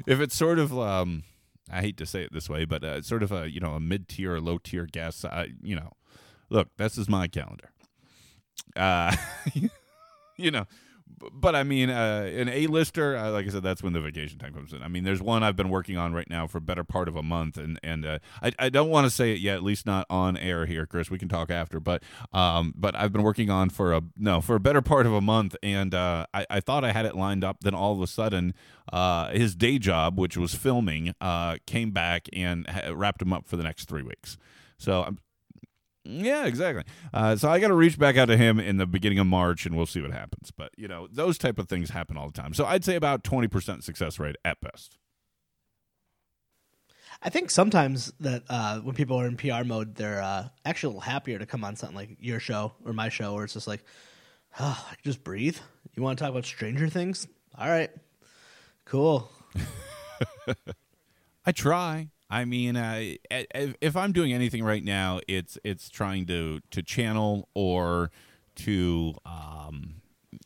if 0.06 0.20
it's 0.20 0.34
sort 0.34 0.58
of 0.58 0.76
um, 0.78 1.22
I 1.70 1.80
hate 1.80 1.96
to 1.98 2.06
say 2.06 2.22
it 2.22 2.32
this 2.32 2.48
way, 2.48 2.64
but 2.64 2.84
uh, 2.84 3.02
sort 3.02 3.22
of 3.22 3.32
a 3.32 3.50
you 3.50 3.60
know 3.60 3.72
a 3.74 3.80
mid 3.80 4.08
tier 4.08 4.34
or 4.34 4.40
low 4.40 4.58
tier 4.58 4.86
guest. 4.86 5.24
I 5.24 5.48
you 5.62 5.76
know, 5.76 5.92
look, 6.50 6.68
this 6.76 6.98
is 6.98 7.08
my 7.08 7.26
calendar. 7.26 7.70
Uh, 8.76 9.14
you 10.36 10.50
know, 10.50 10.66
but 11.32 11.54
I 11.54 11.62
mean, 11.62 11.90
uh, 11.90 12.30
an 12.34 12.48
A-lister, 12.48 13.16
uh, 13.16 13.30
like 13.30 13.46
I 13.46 13.50
said, 13.50 13.62
that's 13.62 13.82
when 13.82 13.92
the 13.92 14.00
vacation 14.00 14.38
time 14.38 14.52
comes 14.52 14.72
in. 14.72 14.82
I 14.82 14.88
mean, 14.88 15.04
there's 15.04 15.22
one 15.22 15.42
I've 15.42 15.56
been 15.56 15.68
working 15.68 15.96
on 15.96 16.12
right 16.12 16.28
now 16.28 16.46
for 16.46 16.58
a 16.58 16.60
better 16.60 16.84
part 16.84 17.08
of 17.08 17.16
a 17.16 17.22
month, 17.22 17.56
and 17.56 17.78
and 17.82 18.04
uh, 18.04 18.18
I 18.42 18.52
I 18.58 18.68
don't 18.68 18.88
want 18.90 19.06
to 19.06 19.10
say 19.10 19.32
it 19.32 19.38
yet, 19.38 19.56
at 19.56 19.62
least 19.62 19.86
not 19.86 20.06
on 20.10 20.36
air 20.36 20.66
here, 20.66 20.86
Chris. 20.86 21.10
We 21.10 21.18
can 21.18 21.28
talk 21.28 21.50
after, 21.50 21.80
but 21.80 22.02
um, 22.32 22.74
but 22.76 22.96
I've 22.96 23.12
been 23.12 23.22
working 23.22 23.50
on 23.50 23.70
for 23.70 23.92
a 23.92 24.02
no 24.16 24.40
for 24.40 24.56
a 24.56 24.60
better 24.60 24.82
part 24.82 25.06
of 25.06 25.12
a 25.12 25.20
month, 25.20 25.56
and 25.62 25.94
uh, 25.94 26.26
I 26.34 26.46
I 26.50 26.60
thought 26.60 26.84
I 26.84 26.92
had 26.92 27.06
it 27.06 27.16
lined 27.16 27.44
up, 27.44 27.58
then 27.60 27.74
all 27.74 27.92
of 27.92 28.00
a 28.00 28.06
sudden, 28.06 28.54
uh, 28.92 29.30
his 29.30 29.54
day 29.54 29.78
job, 29.78 30.18
which 30.18 30.36
was 30.36 30.54
filming, 30.54 31.14
uh, 31.20 31.56
came 31.66 31.90
back 31.90 32.28
and 32.32 32.68
ha- 32.68 32.92
wrapped 32.92 33.22
him 33.22 33.32
up 33.32 33.46
for 33.46 33.56
the 33.56 33.62
next 33.64 33.88
three 33.88 34.02
weeks. 34.02 34.36
So 34.76 35.02
I'm 35.04 35.18
yeah, 36.04 36.44
exactly. 36.44 36.84
Uh, 37.12 37.34
so 37.36 37.48
I 37.48 37.58
got 37.58 37.68
to 37.68 37.74
reach 37.74 37.98
back 37.98 38.16
out 38.16 38.26
to 38.26 38.36
him 38.36 38.60
in 38.60 38.76
the 38.76 38.86
beginning 38.86 39.18
of 39.18 39.26
March, 39.26 39.64
and 39.64 39.74
we'll 39.74 39.86
see 39.86 40.02
what 40.02 40.12
happens. 40.12 40.50
But 40.50 40.70
you 40.76 40.86
know, 40.86 41.08
those 41.10 41.38
type 41.38 41.58
of 41.58 41.68
things 41.68 41.90
happen 41.90 42.16
all 42.16 42.26
the 42.26 42.40
time. 42.40 42.52
So 42.52 42.66
I'd 42.66 42.84
say 42.84 42.94
about 42.94 43.24
twenty 43.24 43.48
percent 43.48 43.84
success 43.84 44.18
rate 44.18 44.36
at 44.44 44.60
best. 44.60 44.98
I 47.22 47.30
think 47.30 47.50
sometimes 47.50 48.12
that 48.20 48.42
uh, 48.50 48.80
when 48.80 48.94
people 48.94 49.18
are 49.18 49.26
in 49.26 49.36
PR 49.36 49.64
mode, 49.64 49.94
they're 49.94 50.20
uh, 50.20 50.48
actually 50.66 50.88
a 50.88 50.90
little 50.90 51.10
happier 51.10 51.38
to 51.38 51.46
come 51.46 51.64
on 51.64 51.74
something 51.74 51.96
like 51.96 52.16
your 52.20 52.38
show 52.38 52.74
or 52.84 52.92
my 52.92 53.08
show, 53.08 53.34
where 53.34 53.44
it's 53.44 53.54
just 53.54 53.66
like, 53.66 53.82
oh, 54.60 54.86
I 54.90 54.94
can 54.94 55.04
just 55.04 55.24
breathe. 55.24 55.56
You 55.94 56.02
want 56.02 56.18
to 56.18 56.22
talk 56.22 56.30
about 56.30 56.44
Stranger 56.44 56.88
Things? 56.88 57.26
All 57.56 57.68
right, 57.68 57.90
cool. 58.84 59.30
I 61.46 61.52
try. 61.52 62.10
I 62.30 62.44
mean, 62.44 62.76
uh, 62.76 63.14
if 63.30 63.96
I'm 63.96 64.12
doing 64.12 64.32
anything 64.32 64.64
right 64.64 64.82
now, 64.82 65.20
it's 65.28 65.58
it's 65.64 65.88
trying 65.88 66.26
to 66.26 66.60
to 66.70 66.82
channel 66.82 67.48
or 67.54 68.10
to 68.56 69.14
um, 69.26 69.96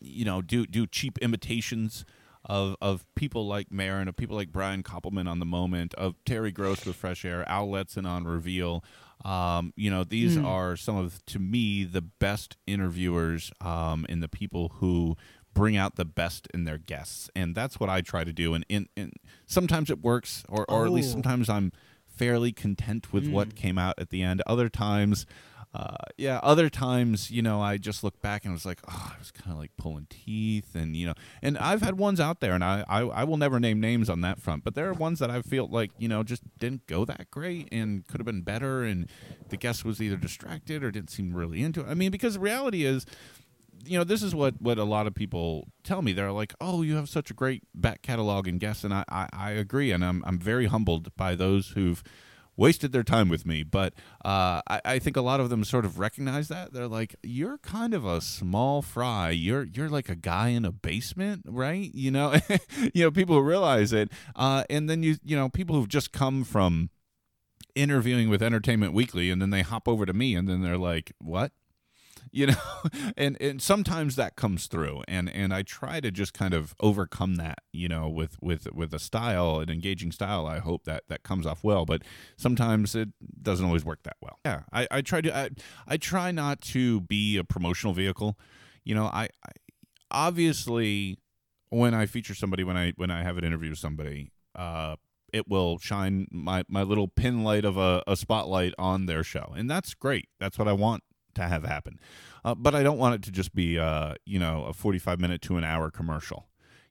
you 0.01 0.25
know 0.25 0.43
do 0.43 0.67
do 0.67 0.87
cheap 0.87 1.19
imitations 1.19 2.05
of 2.45 2.77
of 2.81 3.07
people 3.14 3.47
like 3.47 3.71
Maron, 3.71 4.09
of 4.09 4.17
people 4.17 4.37
like 4.37 4.51
Brian 4.53 4.83
Koppelman 4.83 5.29
on 5.29 5.38
the 5.38 5.47
moment, 5.47 5.95
of 5.95 6.14
Terry 6.25 6.51
Gross 6.51 6.85
with 6.85 6.97
Fresh 6.97 7.25
Air, 7.25 7.49
Al 7.49 7.69
Letson 7.69 8.07
on 8.07 8.25
Reveal. 8.25 8.83
Um, 9.25 9.73
you 9.77 9.91
know, 9.91 10.05
these 10.05 10.37
Mm. 10.37 10.47
are 10.47 10.77
some 10.77 10.97
of 10.97 11.25
to 11.27 11.38
me 11.41 11.85
the 11.85 12.01
best 12.03 12.57
interviewers 12.67 13.51
um, 13.61 14.07
and 14.09 14.23
the 14.23 14.29
people 14.29 14.73
who 14.77 15.17
bring 15.59 15.77
out 15.77 15.97
the 15.97 16.05
best 16.05 16.47
in 16.55 16.64
their 16.64 16.79
guests, 16.79 17.29
and 17.35 17.55
that's 17.55 17.81
what 17.81 17.90
I 17.90 18.01
try 18.01 18.23
to 18.25 18.33
do. 18.33 18.55
And, 18.55 18.64
and 18.71 19.12
sometimes 19.47 19.90
it 19.90 20.01
works, 20.03 20.44
or 20.49 20.64
or 20.71 20.87
at 20.87 20.92
least 20.92 21.09
Oh. 21.11 21.12
sometimes 21.12 21.49
I'm 21.49 21.73
fairly 22.07 22.53
content 22.53 23.12
with 23.12 23.29
what 23.29 23.55
came 23.55 23.77
out 23.79 23.94
at 23.99 24.11
the 24.11 24.23
end. 24.23 24.42
Other 24.47 24.68
times. 24.68 25.27
Uh, 25.75 25.97
yeah, 26.16 26.40
other 26.42 26.71
times, 26.71 27.31
you 27.31 27.42
know, 27.42 27.61
I 27.61 27.77
just 27.77 28.03
look 28.03 28.23
back 28.23 28.44
and 28.44 28.53
I 28.53 28.55
was 28.55 28.64
like, 28.64 28.81
oh, 28.88 29.12
I 29.14 29.18
was 29.18 29.31
kind 29.31 29.53
of 29.53 29.59
like 29.59 29.71
pulling 29.77 30.07
teeth, 30.09 30.75
and 30.75 30.97
you 30.97 31.05
know, 31.09 31.12
and 31.42 31.59
I've 31.59 31.83
had 31.83 31.99
ones 31.99 32.21
out 32.21 32.40
there, 32.40 32.55
and 32.55 32.64
I, 32.64 32.85
I, 32.88 33.01
I 33.03 33.25
will 33.25 33.37
never 33.37 33.61
name 33.61 33.79
names 33.79 34.09
on 34.09 34.23
that 34.23 34.40
front, 34.40 34.64
but 34.64 34.75
there 34.75 34.88
are 34.88 34.94
ones 34.94 35.18
that 35.18 35.31
I 35.31 35.42
feel 35.42 35.68
like, 35.68 35.90
you 35.99 36.09
know, 36.09 36.23
just 36.23 36.42
didn't 36.59 36.87
go 36.87 37.05
that 37.05 37.31
great 37.31 37.68
and 37.71 38.07
could 38.07 38.18
have 38.18 38.25
been 38.25 38.40
better, 38.40 38.83
and 38.83 39.11
the 39.51 39.59
guest 39.59 39.85
was 39.85 40.01
either 40.01 40.16
distracted 40.16 40.83
or 40.83 40.90
didn't 40.90 41.11
seem 41.11 41.35
really 41.35 41.62
into 41.62 41.83
it. 41.83 41.87
I 41.87 41.92
mean, 41.92 42.11
because 42.12 42.35
the 42.35 42.40
reality 42.40 42.87
is, 42.87 43.05
you 43.85 43.99
know, 43.99 44.05
this 44.05 44.23
is 44.23 44.35
what 44.35 44.61
what 44.61 44.79
a 44.79 44.85
lot 44.85 45.07
of 45.07 45.14
people 45.14 45.69
tell 45.83 46.03
me. 46.03 46.12
They're 46.12 46.33
like, 46.33 46.55
"Oh, 46.61 46.83
you 46.83 46.97
have 46.97 47.09
such 47.09 47.31
a 47.31 47.35
great 47.35 47.62
back 47.75 48.03
catalog 48.03 48.47
and 48.47 48.61
guests," 48.61 48.85
and 48.85 48.93
I, 48.93 49.05
I, 49.09 49.29
I 49.33 49.51
agree, 49.53 49.91
and 49.91 50.05
I'm 50.05 50.23
I'm 50.27 50.38
very 50.38 50.67
humbled 50.67 51.14
by 51.17 51.35
those 51.35 51.71
who've 51.71 52.03
wasted 52.57 52.93
their 52.93 53.05
time 53.05 53.29
with 53.29 53.47
me. 53.47 53.62
But 53.62 53.95
uh, 54.25 54.61
I, 54.69 54.81
I 54.85 54.99
think 54.99 55.17
a 55.17 55.23
lot 55.23 55.41
of 55.41 55.49
them 55.49 55.64
sort 55.64 55.85
of 55.85 55.99
recognize 55.99 56.49
that 56.49 56.73
they're 56.73 56.88
like, 56.88 57.17
"You're 57.23 57.59
kind 57.59 57.95
of 57.95 58.05
a 58.05 58.21
small 58.21 58.83
fry. 58.83 59.31
You're 59.31 59.64
you're 59.64 59.88
like 59.88 60.09
a 60.11 60.17
guy 60.17 60.49
in 60.49 60.64
a 60.64 60.73
basement, 60.73 61.45
right? 61.47 61.91
You 61.95 62.11
know, 62.11 62.35
you 62.95 63.05
know, 63.05 63.11
people 63.11 63.41
realize 63.43 63.93
it, 63.93 64.11
uh, 64.37 64.64
and 64.69 64.91
then 64.91 65.03
you 65.03 65.17
you 65.25 65.37
know, 65.37 65.49
people 65.49 65.77
who've 65.77 65.88
just 65.88 66.12
come 66.12 66.45
from 66.45 66.91
interviewing 67.75 68.29
with 68.29 68.43
Entertainment 68.43 68.93
Weekly, 68.93 69.31
and 69.31 69.41
then 69.41 69.51
they 69.51 69.62
hop 69.62 69.88
over 69.88 70.05
to 70.05 70.12
me, 70.12 70.35
and 70.35 70.49
then 70.49 70.62
they're 70.62 70.77
like, 70.77 71.12
"What?" 71.19 71.53
You 72.33 72.47
know 72.47 72.55
and 73.17 73.37
and 73.41 73.62
sometimes 73.62 74.17
that 74.17 74.37
comes 74.37 74.67
through 74.67 75.03
and 75.09 75.29
and 75.29 75.53
I 75.53 75.62
try 75.62 76.01
to 76.01 76.11
just 76.11 76.35
kind 76.35 76.55
of 76.55 76.75
overcome 76.81 77.37
that 77.37 77.59
you 77.73 77.88
know 77.88 78.09
with 78.09 78.37
with 78.41 78.73
with 78.73 78.93
a 78.95 78.99
style 78.99 79.61
an 79.61 79.71
engaging 79.71 80.12
style 80.12 80.47
I 80.47 80.59
hope 80.59 80.85
that 80.85 81.05
that 81.09 81.23
comes 81.23 81.47
off 81.47 81.64
well 81.64 81.85
but 81.85 82.03
sometimes 82.37 82.95
it 82.95 83.11
doesn't 83.43 83.64
always 83.64 83.85
work 83.85 84.03
that 84.05 84.17
well 84.21 84.38
yeah 84.45 84.62
I 84.73 84.88
I 84.91 85.01
try 85.03 85.21
to 85.21 85.37
I, 85.37 85.51
I 85.87 85.97
try 85.97 86.31
not 86.31 86.61
to 86.62 87.01
be 87.03 87.37
a 87.37 87.45
promotional 87.45 87.95
vehicle 87.95 88.38
you 88.85 88.95
know 88.95 89.07
I, 89.07 89.29
I 89.45 89.51
obviously 90.11 91.19
when 91.71 91.95
I 91.95 92.07
feature 92.07 92.35
somebody 92.35 92.64
when 92.64 92.77
I 92.77 92.93
when 92.97 93.11
I 93.11 93.23
have 93.23 93.38
an 93.38 93.45
interview 93.45 93.71
with 93.71 93.79
somebody 93.79 94.33
uh 94.55 94.97
it 95.31 95.47
will 95.47 95.79
shine 95.79 96.27
my, 96.31 96.64
my 96.69 96.83
little 96.83 97.07
pin 97.07 97.45
light 97.45 97.62
of 97.64 97.77
a, 97.77 98.03
a 98.07 98.17
spotlight 98.17 98.73
on 98.79 99.05
their 99.05 99.23
show. 99.23 99.53
And 99.55 99.71
that's 99.71 99.93
great. 99.93 100.29
That's 100.41 100.59
what 100.59 100.67
I 100.67 100.73
want 100.73 101.03
to 101.38 101.48
have 101.48 101.64
happen. 101.64 101.98
Uh, 102.44 102.55
but 102.55 102.74
I 102.74 102.83
don't 102.83 102.98
want 102.98 103.14
it 103.16 103.22
to 103.22 103.31
just 103.31 103.55
be, 103.55 103.79
uh, 103.79 104.14
you 104.24 104.38
know, 104.38 104.64
a 104.64 104.72
45 104.72 105.20
minute 105.20 105.42
to 105.42 105.57
an 105.57 105.64
hour 105.64 105.90
commercial. 105.90 106.46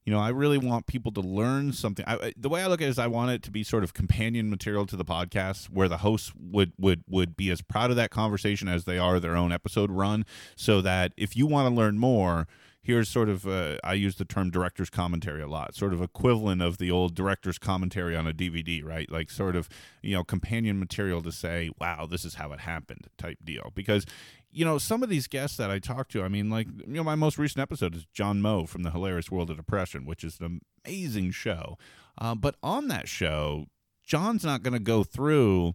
You 0.05 0.13
know, 0.13 0.19
I 0.19 0.29
really 0.29 0.57
want 0.57 0.87
people 0.87 1.11
to 1.11 1.19
learn 1.19 1.73
something. 1.73 2.05
I, 2.07 2.31
the 2.37 2.47
way 2.47 2.63
I 2.63 2.67
look 2.67 2.81
at 2.81 2.87
it 2.87 2.91
is, 2.91 2.97
I 2.97 3.07
want 3.07 3.31
it 3.31 3.43
to 3.43 3.51
be 3.51 3.61
sort 3.61 3.83
of 3.83 3.93
companion 3.93 4.49
material 4.49 4.85
to 4.85 4.95
the 4.95 5.03
podcast, 5.03 5.65
where 5.65 5.89
the 5.89 5.97
hosts 5.97 6.31
would 6.39 6.71
would 6.77 7.03
would 7.09 7.35
be 7.35 7.49
as 7.49 7.61
proud 7.61 7.89
of 7.89 7.97
that 7.97 8.09
conversation 8.09 8.69
as 8.69 8.85
they 8.85 8.97
are 8.97 9.19
their 9.19 9.35
own 9.35 9.51
episode 9.51 9.91
run, 9.91 10.25
so 10.55 10.79
that 10.79 11.11
if 11.17 11.35
you 11.35 11.45
want 11.45 11.67
to 11.67 11.75
learn 11.75 11.97
more, 11.97 12.47
here's 12.87 13.09
sort 13.09 13.27
of 13.27 13.45
uh, 13.45 13.75
I 13.83 13.93
use 13.93 14.15
the 14.15 14.23
term 14.23 14.49
director's 14.49 14.89
commentary 14.89 15.41
a 15.41 15.47
lot, 15.47 15.75
sort 15.75 15.91
of 15.91 16.01
equivalent 16.01 16.61
of 16.61 16.77
the 16.77 16.89
old 16.89 17.15
director's 17.15 17.59
commentary 17.59 18.15
on 18.15 18.25
a 18.25 18.31
DVD, 18.31 18.83
right? 18.83 19.11
Like 19.11 19.29
sort 19.29 19.57
of 19.57 19.67
you 20.01 20.15
know 20.15 20.23
companion 20.23 20.79
material 20.79 21.21
to 21.21 21.31
say, 21.33 21.69
wow, 21.79 22.07
this 22.09 22.23
is 22.23 22.35
how 22.35 22.53
it 22.53 22.61
happened 22.61 23.07
type 23.17 23.39
deal. 23.43 23.73
Because 23.75 24.05
you 24.49 24.63
know 24.63 24.77
some 24.77 25.03
of 25.03 25.09
these 25.09 25.27
guests 25.27 25.57
that 25.57 25.69
I 25.69 25.79
talk 25.79 26.07
to, 26.09 26.23
I 26.23 26.29
mean, 26.29 26.49
like 26.49 26.67
you 26.87 26.93
know 26.93 27.03
my 27.03 27.15
most 27.15 27.37
recent 27.37 27.61
episode 27.61 27.93
is 27.93 28.05
John 28.13 28.41
Moe 28.41 28.65
from 28.65 28.83
the 28.83 28.91
Hilarious 28.91 29.29
World 29.29 29.49
of 29.49 29.57
Depression, 29.57 30.05
which 30.05 30.23
is 30.23 30.39
an 30.39 30.61
amazing 30.85 31.31
show. 31.31 31.77
Uh, 32.17 32.35
but 32.35 32.55
on 32.63 32.87
that 32.87 33.09
show, 33.09 33.65
John's 34.05 34.45
not 34.45 34.63
going 34.63 34.73
to 34.73 34.79
go 34.79 35.03
through 35.03 35.73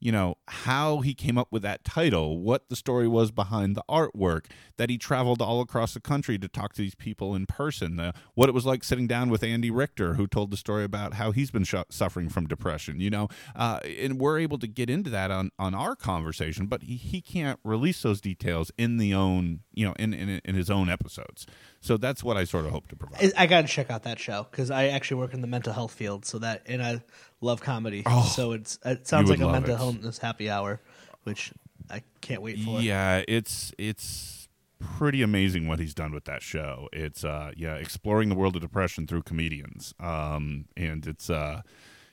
you 0.00 0.12
know 0.12 0.36
how 0.48 0.98
he 1.00 1.14
came 1.14 1.38
up 1.38 1.48
with 1.50 1.62
that 1.62 1.84
title 1.84 2.40
what 2.40 2.68
the 2.68 2.76
story 2.76 3.08
was 3.08 3.30
behind 3.30 3.76
the 3.76 3.84
artwork 3.88 4.46
that 4.76 4.90
he 4.90 4.98
traveled 4.98 5.42
all 5.42 5.60
across 5.60 5.94
the 5.94 6.00
country 6.00 6.38
to 6.38 6.48
talk 6.48 6.72
to 6.72 6.82
these 6.82 6.94
people 6.94 7.34
in 7.34 7.46
person 7.46 8.12
what 8.34 8.48
it 8.48 8.52
was 8.52 8.66
like 8.66 8.84
sitting 8.84 9.06
down 9.06 9.30
with 9.30 9.42
andy 9.42 9.70
richter 9.70 10.14
who 10.14 10.26
told 10.26 10.50
the 10.50 10.56
story 10.56 10.84
about 10.84 11.14
how 11.14 11.32
he's 11.32 11.50
been 11.50 11.64
sh- 11.64 11.74
suffering 11.90 12.28
from 12.28 12.46
depression 12.46 13.00
you 13.00 13.10
know 13.10 13.28
uh, 13.56 13.78
and 13.84 14.18
we're 14.20 14.38
able 14.38 14.58
to 14.58 14.66
get 14.66 14.88
into 14.88 15.10
that 15.10 15.30
on, 15.30 15.50
on 15.58 15.74
our 15.74 15.94
conversation 15.94 16.66
but 16.66 16.82
he, 16.82 16.96
he 16.96 17.20
can't 17.20 17.58
release 17.64 18.02
those 18.02 18.20
details 18.20 18.70
in 18.78 18.98
the 18.98 19.14
own 19.14 19.60
you 19.72 19.84
know 19.86 19.94
in, 19.98 20.14
in, 20.14 20.40
in 20.44 20.54
his 20.54 20.70
own 20.70 20.88
episodes 20.88 21.46
so 21.80 21.96
that's 21.96 22.22
what 22.22 22.36
i 22.36 22.44
sort 22.44 22.64
of 22.64 22.70
hope 22.70 22.88
to 22.88 22.96
provide 22.96 23.32
I, 23.36 23.44
I 23.44 23.46
got 23.46 23.62
to 23.62 23.68
check 23.68 23.90
out 23.90 24.04
that 24.04 24.18
show 24.18 24.46
because 24.50 24.70
I 24.70 24.88
actually 24.88 25.20
work 25.20 25.34
in 25.34 25.40
the 25.40 25.46
mental 25.46 25.72
health 25.72 25.92
field. 25.92 26.24
So 26.24 26.38
that 26.38 26.62
and 26.66 26.82
I 26.82 27.02
love 27.40 27.60
comedy. 27.60 28.02
so 28.34 28.52
it's 28.52 28.78
it 28.84 29.06
sounds 29.06 29.30
like 29.30 29.40
a 29.40 29.48
mental 29.50 29.74
it. 29.74 29.80
illness 29.80 30.18
happy 30.18 30.50
hour, 30.50 30.80
which 31.24 31.52
I 31.90 32.02
can't 32.20 32.42
wait 32.42 32.58
for. 32.60 32.80
Yeah, 32.80 33.22
it's 33.28 33.72
it's 33.78 34.48
pretty 34.78 35.22
amazing 35.22 35.66
what 35.66 35.80
he's 35.80 35.94
done 35.94 36.12
with 36.12 36.24
that 36.26 36.42
show. 36.42 36.88
It's 36.92 37.24
uh 37.24 37.52
yeah, 37.56 37.74
exploring 37.74 38.28
the 38.28 38.34
world 38.34 38.54
of 38.56 38.62
depression 38.62 39.06
through 39.06 39.22
comedians. 39.22 39.94
Um 40.00 40.66
and 40.76 41.06
it's 41.06 41.28
uh 41.30 41.62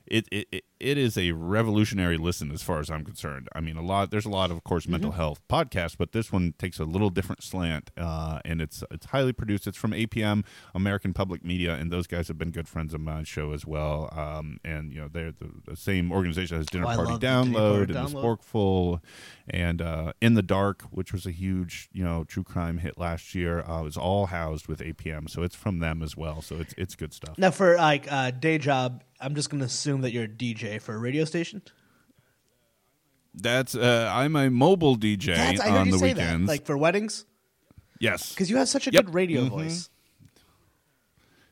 it, 0.07 0.27
it, 0.31 0.47
it- 0.51 0.65
it 0.85 0.99
is 0.99 1.17
a 1.17 1.31
revolutionary 1.31 2.15
listen 2.15 2.51
as 2.51 2.61
far 2.61 2.79
as 2.79 2.91
I'm 2.91 3.03
concerned. 3.03 3.49
I 3.55 3.59
mean, 3.59 3.75
a 3.75 3.81
lot. 3.81 4.11
There's 4.11 4.25
a 4.25 4.29
lot 4.29 4.51
of, 4.51 4.57
of 4.57 4.63
course, 4.63 4.87
mental 4.87 5.13
health 5.13 5.41
podcasts, 5.49 5.97
but 5.97 6.11
this 6.11 6.31
one 6.31 6.53
takes 6.59 6.77
a 6.79 6.83
little 6.85 7.09
different 7.09 7.41
slant, 7.41 7.89
uh, 7.97 8.39
and 8.45 8.61
it's 8.61 8.83
it's 8.91 9.07
highly 9.07 9.33
produced. 9.33 9.65
It's 9.65 9.77
from 9.77 9.91
APM, 9.91 10.45
American 10.75 11.11
Public 11.11 11.43
Media, 11.43 11.73
and 11.73 11.91
those 11.91 12.05
guys 12.05 12.27
have 12.27 12.37
been 12.37 12.51
good 12.51 12.67
friends 12.67 12.93
of 12.93 13.01
my 13.01 13.23
show 13.23 13.51
as 13.51 13.65
well. 13.65 14.09
Um, 14.15 14.59
and 14.63 14.93
you 14.93 15.01
know, 15.01 15.07
they're 15.11 15.31
the, 15.31 15.49
the 15.65 15.75
same 15.75 16.11
organization 16.11 16.57
as 16.59 16.67
Dinner 16.67 16.85
Oh, 16.85 16.95
Party 16.95 17.13
the 17.13 17.17
Dinner 17.17 17.35
Party 17.35 17.51
Download 17.51 17.79
and 17.81 17.89
the 17.89 17.99
Download. 18.19 18.39
Sporkful, 18.39 18.99
and 19.49 19.81
uh, 19.81 20.13
In 20.21 20.35
the 20.35 20.43
Dark, 20.43 20.83
which 20.91 21.11
was 21.11 21.25
a 21.25 21.31
huge 21.31 21.89
you 21.93 22.03
know 22.03 22.23
true 22.25 22.43
crime 22.43 22.77
hit 22.77 22.99
last 22.99 23.33
year, 23.33 23.61
uh, 23.61 23.81
was 23.81 23.97
all 23.97 24.27
housed 24.27 24.67
with 24.67 24.81
APM, 24.81 25.27
so 25.31 25.41
it's 25.41 25.55
from 25.55 25.79
them 25.79 26.03
as 26.03 26.15
well. 26.15 26.43
So 26.43 26.57
it's 26.57 26.75
it's 26.77 26.95
good 26.95 27.11
stuff. 27.11 27.39
Now, 27.39 27.49
for 27.49 27.75
like 27.75 28.11
uh, 28.11 28.29
day 28.29 28.59
job, 28.59 29.03
I'm 29.19 29.33
just 29.33 29.49
gonna 29.49 29.65
assume 29.65 30.01
that 30.01 30.11
you're 30.11 30.25
a 30.25 30.27
DJ 30.27 30.74
for 30.79 30.95
a 30.95 30.97
radio 30.97 31.25
station. 31.25 31.61
That's 33.33 33.75
uh, 33.75 34.09
I'm 34.13 34.35
a 34.35 34.49
mobile 34.49 34.95
DJ 34.95 35.35
That's, 35.35 35.59
I 35.61 35.69
heard 35.69 35.77
on 35.77 35.85
you 35.87 35.91
the 35.93 35.97
say 35.99 36.13
weekends. 36.13 36.47
that, 36.47 36.51
like 36.53 36.65
for 36.65 36.77
weddings, 36.77 37.25
yes, 37.99 38.31
because 38.33 38.49
you 38.49 38.57
have 38.57 38.69
such 38.69 38.87
a 38.87 38.91
Yep. 38.91 39.05
good 39.05 39.13
radio 39.13 39.43
Mhm. 39.45 39.49
voice. 39.49 39.89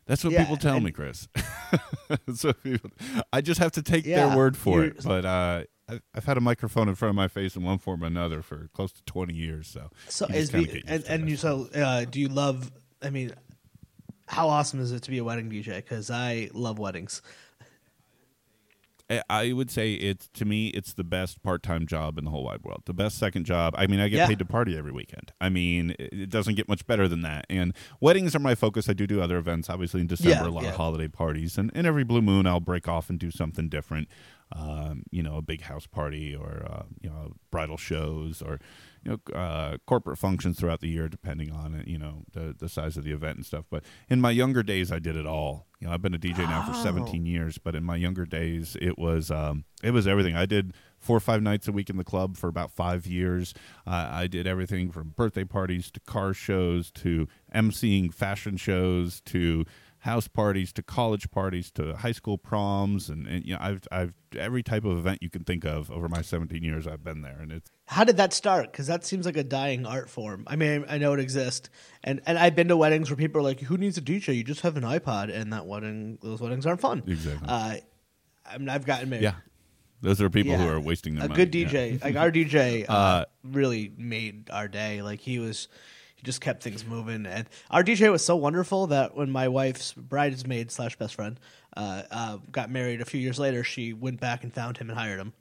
That's 0.05 0.23
what 0.23 0.33
Yeah, 0.33 0.41
people 0.43 0.57
tell 0.57 0.79
me, 0.79 0.91
Chris. 0.91 1.27
so 2.35 2.51
people, 2.53 2.89
I 3.31 3.39
just 3.41 3.59
have 3.59 3.71
to 3.73 3.81
take 3.81 4.05
Yeah, 4.05 4.27
their 4.27 4.37
word 4.37 4.57
for 4.57 4.83
it. 4.83 5.01
But 5.03 5.23
uh, 5.25 5.63
I've, 5.87 6.01
I've 6.13 6.25
had 6.25 6.37
a 6.37 6.41
microphone 6.41 6.89
in 6.89 6.95
front 6.95 7.11
of 7.11 7.15
my 7.15 7.29
face 7.29 7.55
in 7.55 7.63
one 7.63 7.77
form 7.77 8.03
or 8.03 8.07
another 8.07 8.41
for 8.41 8.69
close 8.73 8.91
to 8.93 9.03
twenty 9.03 9.33
years. 9.33 9.67
So, 9.67 9.89
So 10.07 10.27
you 10.29 10.35
is 10.35 10.49
the, 10.51 10.83
and, 10.87 11.03
and 11.05 11.29
you 11.29 11.37
so 11.37 11.69
uh, 11.75 12.05
do 12.05 12.19
you 12.19 12.27
love? 12.29 12.71
I 13.01 13.09
mean, 13.11 13.33
how 14.27 14.47
awesome 14.49 14.79
is 14.81 14.91
it 14.91 15.03
to 15.03 15.11
be 15.11 15.17
a 15.19 15.23
wedding 15.23 15.49
DJ? 15.49 15.77
Because 15.77 16.09
I 16.09 16.49
love 16.53 16.79
weddings. 16.79 17.21
I- 19.29 19.53
would 19.53 19.69
say 19.69 19.93
it's 19.93 20.27
to 20.33 20.45
me 20.45 20.67
it's 20.69 20.93
the 20.93 21.03
best 21.03 21.43
part-time 21.43 21.85
job 21.87 22.17
in 22.17 22.25
the 22.25 22.31
whole 22.31 22.43
wide 22.43 22.63
world. 22.63 22.83
The 22.85 22.93
best 22.93 23.17
second 23.17 23.45
job. 23.45 23.73
I 23.77 23.87
mean, 23.87 23.99
I 23.99 24.07
get 24.07 24.17
Yeah. 24.17 24.27
paid 24.27 24.39
to 24.39 24.45
party 24.45 24.77
every 24.77 24.91
weekend. 24.91 25.31
I 25.41 25.49
mean, 25.49 25.91
it 25.99 26.13
it 26.13 26.29
doesn't 26.29 26.55
get 26.55 26.67
much 26.67 26.85
better 26.87 27.07
than 27.07 27.21
that. 27.21 27.45
And 27.49 27.73
weddings 27.99 28.35
are 28.35 28.39
my 28.39 28.55
focus. 28.55 28.89
I 28.89 28.93
do 28.93 29.05
do 29.07 29.21
other 29.21 29.37
events, 29.37 29.69
obviously 29.69 30.01
in 30.01 30.07
December, 30.07 30.45
Yeah, 30.45 30.47
a 30.47 30.49
lot 30.49 30.63
yeah. 30.63 30.69
of 30.69 30.75
holiday 30.77 31.07
parties, 31.07 31.57
and, 31.57 31.71
and 31.75 31.85
every 31.85 32.03
blue 32.03 32.21
moon 32.21 32.47
I'll 32.47 32.59
break 32.59 32.87
off 32.87 33.09
and 33.09 33.19
do 33.19 33.29
something 33.31 33.69
different. 33.69 34.07
Um, 34.55 35.03
you 35.09 35.23
know, 35.23 35.37
a 35.37 35.41
big 35.41 35.61
house 35.61 35.87
party 35.87 36.35
or 36.35 36.65
uh, 36.69 36.83
you 37.01 37.09
know 37.09 37.33
bridal 37.51 37.77
shows 37.77 38.41
or 38.41 38.59
you 39.05 39.19
know 39.27 39.37
uh, 39.37 39.77
corporate 39.85 40.17
functions 40.17 40.59
throughout 40.59 40.79
the 40.81 40.87
year, 40.89 41.07
depending 41.09 41.51
on 41.51 41.73
it. 41.73 41.87
You 41.87 41.97
know 41.97 42.23
the 42.31 42.55
the 42.57 42.69
size 42.69 42.97
of 42.97 43.03
the 43.03 43.11
event 43.11 43.37
and 43.37 43.45
stuff. 43.45 43.65
But 43.69 43.83
in 44.09 44.21
my 44.21 44.31
younger 44.31 44.63
days, 44.63 44.91
I 44.91 44.99
did 44.99 45.15
it 45.15 45.25
all. 45.25 45.67
You 45.79 45.87
know, 45.87 45.93
I've 45.93 46.01
been 46.01 46.13
a 46.13 46.19
DJ 46.19 46.37
now 46.39 46.63
for 46.63 46.71
Oh. 46.73 46.83
17 46.83 47.25
years, 47.25 47.57
but 47.57 47.75
in 47.75 47.83
my 47.83 47.97
younger 47.97 48.25
days, 48.25 48.77
it 48.81 48.97
was 48.97 49.29
um, 49.31 49.65
it 49.83 49.91
was 49.91 50.07
everything. 50.07 50.35
I 50.35 50.45
did 50.45 50.73
four 50.99 51.17
or 51.17 51.19
five 51.19 51.41
nights 51.41 51.67
a 51.67 51.73
week 51.73 51.89
in 51.89 51.97
the 51.97 52.05
club 52.05 52.37
for 52.37 52.47
about 52.47 52.71
five 52.71 53.05
years. 53.05 53.53
Uh, 53.85 54.07
I 54.09 54.27
did 54.27 54.47
everything 54.47 54.89
from 54.91 55.09
birthday 55.09 55.43
parties 55.43 55.91
to 55.91 55.99
car 55.99 56.33
shows 56.33 56.89
to 56.91 57.27
emceeing 57.53 58.13
fashion 58.13 58.55
shows 58.55 59.19
to 59.25 59.65
house 60.03 60.27
parties 60.27 60.73
to 60.73 60.83
college 60.83 61.31
parties 61.31 61.71
to 61.71 61.95
high 61.95 62.11
school 62.11 62.37
proms 62.37 63.09
and, 63.09 63.25
and 63.25 63.45
you 63.45 63.53
know 63.53 63.59
I've 63.61 63.87
I've 63.89 64.13
every 64.37 64.61
type 64.61 64.83
of 64.83 64.97
event 64.97 65.19
you 65.21 65.29
can 65.29 65.45
think 65.45 65.63
of 65.63 65.89
over 65.89 66.09
my 66.09 66.21
17 66.21 66.61
years 66.61 66.85
I've 66.85 67.03
been 67.03 67.21
there 67.21 67.37
and 67.39 67.51
it's 67.53 67.71
How 67.85 68.03
did 68.03 68.17
that 68.17 68.33
start? 68.33 68.71
Because 68.71 68.87
that 68.87 69.05
seems 69.05 69.25
like 69.25 69.37
a 69.37 69.43
dying 69.43 69.85
art 69.85 70.09
form. 70.09 70.43
I 70.47 70.57
mean, 70.57 70.83
I 70.89 70.97
know 70.97 71.13
it 71.13 71.19
exists, 71.19 71.69
and 72.03 72.21
and 72.25 72.37
I've 72.37 72.55
been 72.55 72.67
to 72.67 72.77
weddings 72.77 73.09
where 73.09 73.17
people 73.17 73.39
are 73.39 73.43
like, 73.43 73.61
"Who 73.61 73.77
needs 73.77 73.97
a 73.97 74.01
DJ? 74.01 74.35
You 74.35 74.43
just 74.43 74.61
have 74.61 74.77
an 74.77 74.83
iPod." 74.83 75.33
And 75.33 75.53
that 75.53 75.65
wedding, 75.65 76.17
those 76.21 76.41
weddings 76.41 76.65
aren't 76.65 76.81
fun. 76.81 77.03
Exactly. 77.07 77.47
Uh, 77.47 77.75
I 78.45 78.57
mean, 78.57 78.69
I've 78.69 78.85
gotten 78.85 79.09
married. 79.09 79.23
yeah 79.23 79.35
those 80.03 80.19
are 80.21 80.29
people 80.29 80.55
who 80.57 80.67
are 80.67 80.81
wasting 80.81 81.15
their 81.15 81.25
a 81.25 81.29
money 81.29 81.45
good 81.45 81.55
yeah. 81.55 81.67
DJ. 81.67 82.03
Like 82.03 82.17
our 82.17 82.29
DJ, 82.29 82.85
uh, 82.89 82.93
Uh, 82.93 83.25
really 83.43 83.93
made 83.97 84.49
our 84.51 84.67
day. 84.67 85.01
Like 85.01 85.21
he 85.21 85.39
was, 85.39 85.69
just 86.23 86.41
kept 86.41 86.63
things 86.63 86.85
moving. 86.85 87.25
And 87.25 87.47
our 87.69 87.83
DJ 87.83 88.11
was 88.11 88.23
so 88.23 88.35
wonderful 88.35 88.87
that 88.87 89.15
when 89.15 89.29
my 89.29 89.47
wife's 89.47 89.93
bridesmaid 89.93 90.71
slash 90.71 90.97
best 90.97 91.15
friend 91.15 91.39
uh, 91.75 92.03
uh, 92.09 92.37
got 92.51 92.71
married 92.71 93.01
a 93.01 93.05
few 93.05 93.19
years 93.19 93.39
later, 93.39 93.63
she 93.63 93.93
went 93.93 94.19
back 94.19 94.43
and 94.43 94.53
found 94.53 94.77
him 94.77 94.89
and 94.89 94.97
hired 94.97 95.19
him. 95.19 95.33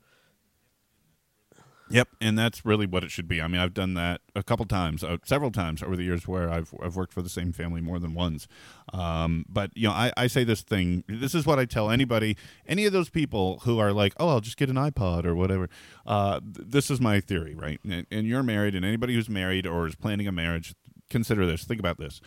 Yep, 1.93 2.09
and 2.21 2.39
that's 2.39 2.65
really 2.65 2.87
what 2.87 3.05
it 3.05 3.11
should 3.11 3.29
be. 3.29 3.43
I 3.43 3.49
mean, 3.49 3.61
I've 3.61 3.75
done 3.75 3.95
that 3.95 4.23
a 4.35 4.43
couple 4.43 4.65
times, 4.67 5.05
uh, 5.05 5.19
several 5.25 5.51
times 5.51 5.83
over 5.83 5.95
the 5.95 6.03
years, 6.03 6.27
where 6.27 6.51
I've 6.51 6.73
I've 6.83 6.97
worked 6.97 7.13
for 7.13 7.23
the 7.23 7.29
same 7.29 7.53
family 7.53 7.81
more 7.81 7.99
than 7.99 8.15
once. 8.15 8.49
Um, 8.93 9.45
but 9.49 9.71
you 9.75 9.89
know, 9.89 9.95
I, 9.95 10.13
I 10.17 10.27
say 10.27 10.45
this 10.45 10.63
thing. 10.63 11.05
This 11.07 11.35
is 11.35 11.45
what 11.45 11.59
I 11.59 11.67
tell 11.67 11.91
anybody, 11.91 12.37
any 12.67 12.87
of 12.87 12.93
those 12.93 13.11
people 13.11 13.61
who 13.65 13.79
are 13.79 13.93
like, 13.93 14.15
"Oh, 14.19 14.29
I'll 14.29 14.41
just 14.41 14.57
get 14.57 14.71
an 14.71 14.77
iPod 14.77 15.25
or 15.27 15.35
whatever." 15.35 15.69
Uh, 16.07 16.41
th- 16.41 16.69
this 16.69 16.91
is 16.91 17.01
my 17.01 17.21
theory, 17.21 17.55
right? 17.55 17.79
And, 17.85 18.07
and 18.11 18.27
you're 18.27 18.43
married, 18.43 18.75
and 18.75 18.85
anybody 18.85 19.15
who's 19.15 19.29
married 19.29 19.67
or 19.67 19.87
is 19.87 19.95
planning 19.95 20.27
a 20.27 20.33
marriage, 20.33 20.75
consider 21.11 21.47
this. 21.47 21.65
Think 21.65 21.81
about 21.81 21.99
this. 21.99 22.21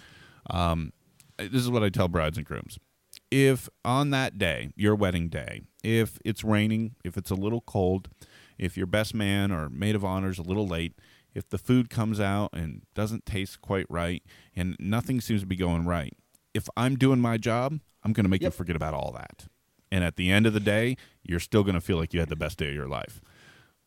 Um, 0.49 0.93
this 1.37 1.61
is 1.61 1.69
what 1.69 1.83
I 1.83 1.89
tell 1.89 2.07
brides 2.07 2.37
and 2.37 2.45
grooms. 2.45 2.77
If 3.31 3.67
on 3.83 4.11
that 4.11 4.37
day, 4.37 4.69
your 4.75 4.95
wedding 4.95 5.29
day, 5.29 5.61
if 5.83 6.19
it's 6.23 6.43
raining, 6.43 6.95
if 7.03 7.17
it's 7.17 7.31
a 7.31 7.35
little 7.35 7.61
cold, 7.61 8.09
if 8.57 8.77
your 8.77 8.87
best 8.87 9.13
man 9.13 9.51
or 9.51 9.69
maid 9.69 9.95
of 9.95 10.03
honor 10.05 10.29
is 10.29 10.37
a 10.39 10.43
little 10.43 10.67
late, 10.67 10.93
if 11.33 11.49
the 11.49 11.57
food 11.57 11.89
comes 11.89 12.19
out 12.19 12.51
and 12.53 12.83
doesn't 12.93 13.25
taste 13.25 13.61
quite 13.61 13.85
right, 13.89 14.23
and 14.55 14.75
nothing 14.79 15.19
seems 15.21 15.41
to 15.41 15.47
be 15.47 15.55
going 15.57 15.85
right, 15.85 16.13
if 16.53 16.69
I'm 16.77 16.95
doing 16.95 17.19
my 17.19 17.37
job, 17.37 17.79
I'm 18.03 18.13
going 18.13 18.23
to 18.23 18.29
make 18.29 18.41
Yep. 18.41 18.53
you 18.53 18.57
forget 18.57 18.75
about 18.75 18.93
all 18.93 19.11
that. 19.13 19.47
And 19.91 20.03
at 20.03 20.15
the 20.15 20.31
end 20.31 20.45
of 20.45 20.53
the 20.53 20.59
day, 20.59 20.95
you're 21.23 21.39
still 21.39 21.63
going 21.63 21.75
to 21.75 21.81
feel 21.81 21.97
like 21.97 22.13
you 22.13 22.19
had 22.19 22.29
the 22.29 22.35
best 22.35 22.57
day 22.57 22.69
of 22.69 22.73
your 22.75 22.87
life. 22.87 23.21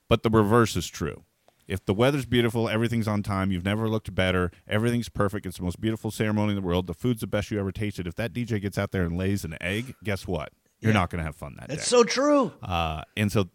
But 0.08 0.22
the 0.22 0.30
reverse 0.30 0.76
is 0.76 0.86
true. 0.88 1.24
If 1.66 1.84
the 1.84 1.92
weather's 1.92 2.24
beautiful, 2.24 2.66
everything's 2.68 3.06
on 3.08 3.22
time, 3.22 3.50
you've 3.50 3.64
never 3.64 3.88
looked 3.90 4.14
better, 4.14 4.50
everything's 4.66 5.10
perfect, 5.10 5.44
it's 5.44 5.58
the 5.58 5.64
most 5.64 5.80
beautiful 5.80 6.10
ceremony 6.10 6.50
in 6.50 6.56
the 6.56 6.62
world, 6.66 6.86
the 6.86 6.94
food's 6.94 7.20
the 7.20 7.26
best 7.26 7.50
you 7.50 7.60
ever 7.60 7.70
tasted. 7.72 8.06
If 8.06 8.14
that 8.14 8.32
DJ 8.32 8.58
gets 8.60 8.78
out 8.78 8.90
there 8.90 9.02
and 9.04 9.18
lays 9.18 9.44
an 9.44 9.54
egg, 9.60 9.94
guess 10.02 10.26
what? 10.26 10.52
You're 10.80 10.92
Yeah. 10.92 10.98
not 11.00 11.10
going 11.10 11.18
to 11.18 11.24
have 11.24 11.36
fun 11.36 11.56
that 11.58 11.68
day. 11.68 11.74
It's 11.74 11.84
day. 11.84 11.88
so 11.96 12.04
true. 12.04 12.52
Uh, 12.62 13.02
and 13.18 13.30
so 13.30 13.48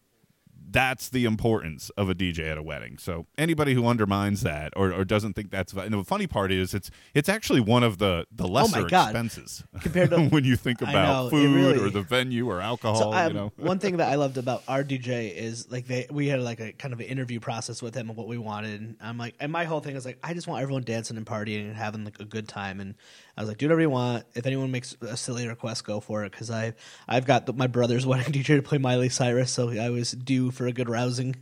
that's 0.73 1.07
the 1.09 1.23
importance 1.25 1.89
of 1.91 2.09
a 2.09 2.15
DJ 2.15 2.51
at 2.51 2.57
a 2.57 2.63
wedding. 2.63 2.97
So 2.97 3.27
anybody 3.37 3.73
who 3.75 3.85
undermines 3.87 4.41
that 4.41 4.73
or, 4.75 4.91
or 4.91 5.05
doesn't 5.05 5.33
think 5.33 5.51
that's 5.51 5.71
and 5.71 5.93
the 5.93 6.03
funny 6.03 6.27
part 6.27 6.51
is 6.51 6.73
it's 6.73 6.89
it's 7.13 7.29
actually 7.29 7.61
one 7.61 7.83
of 7.83 7.99
the 7.99 8.25
the 8.31 8.47
lesser 8.47 8.79
Oh 8.79 8.81
my 8.83 8.89
God. 8.89 9.09
expenses 9.09 9.63
Compared 9.81 10.09
to- 10.09 10.25
when 10.29 10.43
you 10.43 10.55
think 10.55 10.81
about 10.81 11.25
know, 11.25 11.29
food 11.29 11.55
really- 11.55 11.79
or 11.79 11.89
the 11.89 12.01
venue 12.01 12.49
or 12.49 12.59
alcohol. 12.59 12.99
So 12.99 13.13
um, 13.13 13.27
you 13.27 13.33
know, 13.33 13.51
one 13.57 13.79
thing 13.79 13.97
that 13.97 14.09
I 14.11 14.15
loved 14.23 14.37
about 14.37 14.63
our 14.67 14.83
DJ 14.83 15.33
is 15.33 15.71
like 15.71 15.87
they 15.87 16.07
we 16.11 16.27
had 16.27 16.41
like 16.41 16.59
a 16.59 16.73
kind 16.73 16.93
of 16.93 16.99
an 16.99 17.05
interview 17.05 17.39
process 17.39 17.81
with 17.81 17.95
him 17.95 18.09
of 18.09 18.17
what 18.17 18.27
we 18.27 18.37
wanted. 18.37 18.81
And 18.81 18.97
I'm 18.99 19.17
like, 19.17 19.35
and 19.39 19.51
my 19.51 19.63
whole 19.65 19.79
thing 19.79 19.95
is 19.95 20.05
like, 20.05 20.17
I 20.23 20.33
just 20.33 20.47
want 20.47 20.61
everyone 20.63 20.83
dancing 20.83 21.17
and 21.17 21.25
partying 21.25 21.67
and 21.67 21.75
having 21.75 22.03
like 22.03 22.19
a 22.19 22.25
good 22.25 22.47
time. 22.47 22.79
And 22.79 22.95
I 23.35 23.41
was 23.41 23.49
like, 23.49 23.57
do 23.57 23.65
whatever 23.65 23.81
you 23.81 23.89
want. 23.89 24.25
If 24.35 24.45
anyone 24.45 24.69
makes 24.69 24.95
a 25.01 25.17
silly 25.17 25.47
request, 25.47 25.85
go 25.85 25.99
for 25.99 26.23
it. 26.23 26.31
Because 26.31 26.51
I 26.51 26.73
I've 27.07 27.25
got 27.25 27.45
the, 27.45 27.53
my 27.53 27.67
brother's 27.67 28.05
wedding 28.07 28.31
DJ 28.31 28.57
to 28.57 28.61
play 28.61 28.77
Miley 28.77 29.09
Cyrus, 29.09 29.51
so 29.51 29.69
I 29.71 29.89
was 29.89 30.11
due 30.11 30.51
for 30.51 30.67
a 30.67 30.71
good 30.71 30.89
rousing. 30.89 31.35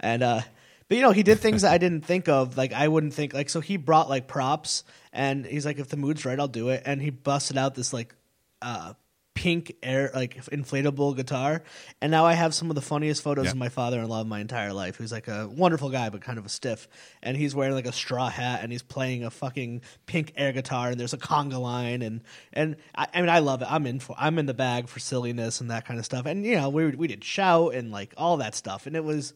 And 0.00 0.22
uh, 0.22 0.40
but 0.88 0.96
you 0.96 1.02
know, 1.02 1.12
he 1.12 1.22
did 1.22 1.38
things 1.38 1.62
that 1.62 1.72
I 1.72 1.78
didn't 1.78 2.04
think 2.04 2.28
of. 2.28 2.56
Like 2.56 2.72
I 2.72 2.88
wouldn't 2.88 3.14
think 3.14 3.32
like 3.32 3.48
so. 3.48 3.60
He 3.60 3.76
brought 3.76 4.08
like 4.08 4.26
props, 4.26 4.84
and 5.12 5.46
he's 5.46 5.64
like, 5.64 5.78
if 5.78 5.88
the 5.88 5.96
mood's 5.96 6.24
right, 6.24 6.38
I'll 6.38 6.48
do 6.48 6.70
it. 6.70 6.82
And 6.84 7.00
he 7.00 7.10
busted 7.10 7.56
out 7.56 7.74
this 7.74 7.92
like 7.92 8.14
uh 8.62 8.94
pink 9.36 9.72
air 9.82 10.10
like 10.14 10.34
inflatable 10.46 11.14
guitar 11.14 11.62
and 12.00 12.10
now 12.10 12.24
i 12.24 12.32
have 12.32 12.54
some 12.54 12.70
of 12.70 12.74
the 12.74 12.80
funniest 12.80 13.22
photos 13.22 13.44
Yeah. 13.44 13.50
of 13.52 13.56
my 13.58 13.68
father-in-law 13.68 14.22
of 14.22 14.26
my 14.26 14.40
entire 14.40 14.72
life 14.72 14.96
who's 14.96 15.12
like 15.12 15.28
a 15.28 15.46
wonderful 15.46 15.90
guy 15.90 16.08
but 16.08 16.22
kind 16.22 16.38
of 16.38 16.46
a 16.46 16.48
stiff 16.48 16.88
and 17.22 17.36
he's 17.36 17.54
wearing 17.54 17.74
like 17.74 17.86
a 17.86 17.92
straw 17.92 18.30
hat 18.30 18.60
and 18.62 18.72
he's 18.72 18.82
playing 18.82 19.24
a 19.24 19.30
fucking 19.30 19.82
pink 20.06 20.32
air 20.36 20.52
guitar 20.52 20.88
and 20.88 20.98
there's 20.98 21.12
a 21.12 21.18
conga 21.18 21.60
line 21.60 22.00
and 22.00 22.22
and 22.54 22.76
i, 22.94 23.06
I 23.12 23.20
mean 23.20 23.28
i 23.28 23.40
love 23.40 23.60
it 23.60 23.68
i'm 23.70 23.86
in 23.86 24.00
for 24.00 24.16
i'm 24.18 24.38
in 24.38 24.46
the 24.46 24.54
bag 24.54 24.88
for 24.88 24.98
silliness 25.00 25.60
and 25.60 25.70
that 25.70 25.84
kind 25.84 26.00
of 26.00 26.06
stuff 26.06 26.24
and 26.24 26.44
you 26.44 26.56
know 26.56 26.70
we, 26.70 26.86
we 26.92 27.06
did 27.06 27.22
shout 27.22 27.74
and 27.74 27.92
like 27.92 28.14
all 28.16 28.38
that 28.38 28.54
stuff 28.54 28.86
and 28.86 28.96
it 28.96 29.04
was 29.04 29.34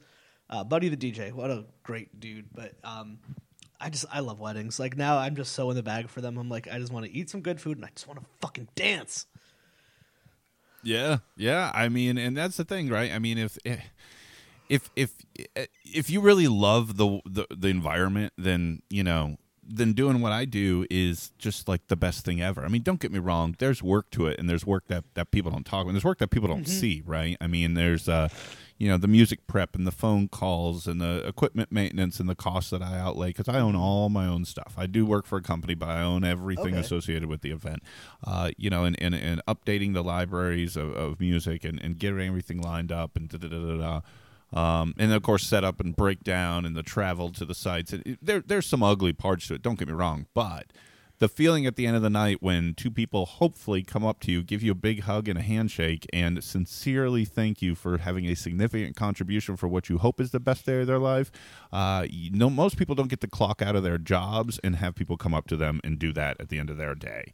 uh, 0.48 0.64
buddy 0.64 0.88
the 0.88 0.96
dj 0.96 1.30
what 1.32 1.50
a 1.50 1.66
great 1.82 2.18
dude 2.18 2.46
but 2.54 2.72
um 2.84 3.18
I 3.82 3.88
just 3.88 4.04
I 4.12 4.20
love 4.20 4.38
weddings. 4.38 4.78
Like 4.78 4.94
now 4.94 5.16
I'm 5.16 5.36
just 5.36 5.54
so 5.54 5.70
in 5.70 5.74
the 5.74 5.82
bag 5.82 6.10
for 6.10 6.20
them. 6.20 6.36
I'm 6.36 6.50
like 6.50 6.68
I 6.70 6.78
just 6.78 6.92
want 6.92 7.06
to 7.06 7.10
eat 7.10 7.30
some 7.30 7.40
good 7.40 7.58
food 7.62 7.78
and 7.78 7.86
I 7.86 7.88
just 7.94 8.06
want 8.06 8.20
to 8.20 8.26
fucking 8.42 8.68
dance. 8.74 9.24
Yeah, 10.82 11.18
yeah. 11.36 11.70
I 11.74 11.88
mean, 11.88 12.18
and 12.18 12.36
that's 12.36 12.56
the 12.56 12.64
thing, 12.64 12.88
right? 12.88 13.12
I 13.12 13.18
mean, 13.18 13.38
if 13.38 13.58
eh, 13.64 13.78
if 14.68 14.90
if 14.96 15.12
eh, 15.56 15.66
if 15.84 16.10
you 16.10 16.20
really 16.20 16.48
love 16.48 16.96
the 16.96 17.20
the, 17.26 17.46
the 17.54 17.68
environment, 17.68 18.32
then 18.38 18.82
you 18.88 19.04
know 19.04 19.36
then 19.72 19.92
doing 19.92 20.20
what 20.20 20.32
I 20.32 20.44
do 20.44 20.84
is 20.90 21.30
just 21.38 21.68
like 21.68 21.86
the 21.86 21.96
best 21.96 22.24
thing 22.24 22.40
ever. 22.40 22.64
I 22.64 22.68
mean, 22.68 22.82
don't 22.82 23.00
get 23.00 23.12
me 23.12 23.18
wrong. 23.18 23.54
There's 23.58 23.82
work 23.82 24.10
to 24.12 24.26
it, 24.26 24.38
and 24.38 24.48
there's 24.48 24.66
work 24.66 24.84
that 24.88 25.04
that 25.14 25.30
people 25.30 25.50
don't 25.50 25.66
talk. 25.66 25.86
And 25.86 25.94
there's 25.94 26.04
work 26.04 26.18
that 26.18 26.30
people 26.30 26.48
don't 26.48 26.62
mm-hmm. 26.62 26.80
see, 26.80 27.02
right? 27.06 27.36
I 27.40 27.46
mean, 27.46 27.74
there's 27.74 28.08
uh, 28.08 28.28
you 28.80 28.88
know, 28.88 28.96
the 28.96 29.06
music 29.06 29.46
prep 29.46 29.76
and 29.76 29.86
the 29.86 29.92
phone 29.92 30.26
calls 30.26 30.86
and 30.88 31.00
the 31.00 31.22
equipment 31.26 31.70
maintenance 31.70 32.18
and 32.18 32.28
the 32.28 32.34
costs 32.34 32.70
that 32.70 32.82
I 32.82 32.98
outlay 32.98 33.28
because 33.28 33.46
I 33.46 33.60
own 33.60 33.76
all 33.76 34.08
my 34.08 34.26
own 34.26 34.44
stuff. 34.46 34.74
I 34.76 34.86
do 34.86 35.04
work 35.06 35.26
for 35.26 35.36
a 35.38 35.42
company, 35.42 35.74
but 35.74 35.88
I 35.90 36.00
own 36.02 36.24
everything 36.24 36.68
Okay. 36.74 36.78
associated 36.80 37.28
with 37.28 37.42
the 37.42 37.50
event. 37.50 37.82
Uh, 38.26 38.50
you 38.56 38.70
know, 38.70 38.84
and, 38.84 39.00
and, 39.00 39.14
and 39.14 39.42
updating 39.46 39.92
the 39.94 40.02
libraries 40.02 40.76
of, 40.76 40.92
of 40.96 41.20
music 41.20 41.62
and, 41.62 41.78
and 41.80 41.98
getting 41.98 42.20
everything 42.26 42.60
lined 42.60 42.90
up 42.90 43.16
and 43.16 43.28
da 43.28 43.36
da 43.38 43.48
da 43.48 43.76
da. 43.76 44.00
Um, 44.52 44.94
and 44.98 45.12
of 45.12 45.22
course, 45.22 45.46
set 45.46 45.62
up 45.62 45.78
and 45.78 45.94
break 45.94 46.24
down 46.24 46.64
and 46.64 46.74
the 46.74 46.82
travel 46.82 47.30
to 47.32 47.44
the 47.44 47.54
sites. 47.54 47.92
It, 47.92 48.02
it- 48.06 48.18
there, 48.20 48.40
there's 48.40 48.66
some 48.66 48.82
ugly 48.82 49.12
parts 49.12 49.46
to 49.48 49.54
it. 49.54 49.62
Don't 49.62 49.78
get 49.78 49.86
me 49.88 49.94
wrong, 49.94 50.26
but 50.34 50.72
the 51.20 51.28
feeling 51.28 51.66
at 51.66 51.76
the 51.76 51.86
end 51.86 51.96
of 51.96 52.02
the 52.02 52.10
night 52.10 52.38
when 52.40 52.72
two 52.74 52.90
people 52.90 53.26
hopefully 53.26 53.82
come 53.82 54.04
up 54.04 54.20
to 54.20 54.32
you, 54.32 54.42
give 54.42 54.62
you 54.62 54.72
a 54.72 54.74
big 54.74 55.02
hug 55.02 55.28
and 55.28 55.38
a 55.38 55.42
handshake, 55.42 56.06
and 56.14 56.42
sincerely 56.42 57.26
thank 57.26 57.60
you 57.60 57.74
for 57.74 57.98
having 57.98 58.24
a 58.24 58.34
significant 58.34 58.96
contribution 58.96 59.54
for 59.54 59.68
what 59.68 59.90
you 59.90 59.98
hope 59.98 60.18
is 60.18 60.30
the 60.30 60.40
best 60.40 60.64
day 60.64 60.80
of 60.80 60.86
their 60.86 60.98
life. 60.98 61.30
Uh, 61.70 62.06
you 62.08 62.30
know, 62.30 62.48
most 62.48 62.78
people 62.78 62.94
don't 62.94 63.08
get 63.08 63.20
to 63.20 63.28
clock 63.28 63.60
out 63.60 63.76
of 63.76 63.82
their 63.82 63.98
jobs 63.98 64.58
and 64.64 64.76
have 64.76 64.94
people 64.94 65.18
come 65.18 65.34
up 65.34 65.46
to 65.46 65.58
them 65.58 65.78
and 65.84 65.98
do 65.98 66.10
that 66.10 66.38
at 66.40 66.48
the 66.48 66.58
end 66.58 66.70
of 66.70 66.78
their 66.78 66.94
day. 66.94 67.32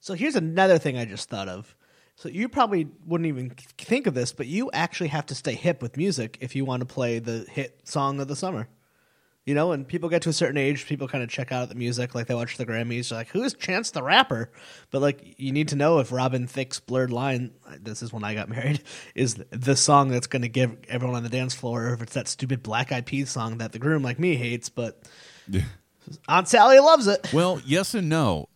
So 0.00 0.14
here's 0.14 0.34
another 0.34 0.78
thing 0.78 0.96
I 0.96 1.04
just 1.04 1.28
thought 1.28 1.48
of. 1.48 1.76
So 2.16 2.30
you 2.30 2.48
probably 2.48 2.88
wouldn't 3.06 3.28
even 3.28 3.50
think 3.76 4.06
of 4.06 4.14
this, 4.14 4.32
but 4.32 4.46
you 4.46 4.70
actually 4.72 5.08
have 5.08 5.26
to 5.26 5.34
stay 5.34 5.54
hip 5.54 5.82
with 5.82 5.98
music 5.98 6.38
if 6.40 6.56
you 6.56 6.64
want 6.64 6.80
to 6.80 6.86
play 6.86 7.18
the 7.18 7.46
hit 7.50 7.80
song 7.84 8.18
of 8.18 8.28
the 8.28 8.36
summer. 8.36 8.68
You 9.44 9.54
know, 9.56 9.70
when 9.70 9.84
people 9.84 10.08
get 10.08 10.22
to 10.22 10.28
a 10.28 10.32
certain 10.32 10.56
age, 10.56 10.86
people 10.86 11.08
kind 11.08 11.24
of 11.24 11.28
check 11.28 11.50
out 11.50 11.68
the 11.68 11.74
music, 11.74 12.14
like 12.14 12.28
they 12.28 12.34
watch 12.34 12.56
the 12.56 12.64
Grammys, 12.66 13.08
they're 13.08 13.18
like, 13.18 13.28
"Who's 13.28 13.54
Chance 13.54 13.90
the 13.90 14.02
Rapper?" 14.02 14.52
But 14.92 15.02
like, 15.02 15.34
you 15.36 15.50
need 15.50 15.68
to 15.68 15.76
know 15.76 15.98
if 15.98 16.12
Robin 16.12 16.46
Thicke's 16.46 16.78
"Blurred 16.78 17.10
Line," 17.10 17.50
this 17.80 18.02
is 18.02 18.12
when 18.12 18.22
I 18.22 18.34
got 18.34 18.48
married, 18.48 18.82
is 19.16 19.42
the 19.50 19.74
song 19.74 20.10
that's 20.10 20.28
going 20.28 20.42
to 20.42 20.48
give 20.48 20.76
everyone 20.88 21.16
on 21.16 21.24
the 21.24 21.28
dance 21.28 21.54
floor, 21.54 21.88
or 21.88 21.94
if 21.94 22.02
it's 22.02 22.14
that 22.14 22.28
stupid 22.28 22.62
Black 22.62 22.92
Eyed 22.92 23.04
Peas 23.04 23.30
song 23.30 23.58
that 23.58 23.72
the 23.72 23.80
groom 23.80 24.02
like 24.02 24.20
me 24.20 24.36
hates, 24.36 24.68
but 24.68 25.02
Aunt 26.28 26.46
Sally 26.48 26.78
loves 26.78 27.08
it. 27.08 27.32
Well, 27.32 27.60
yes 27.64 27.94
and 27.94 28.08
no. 28.08 28.48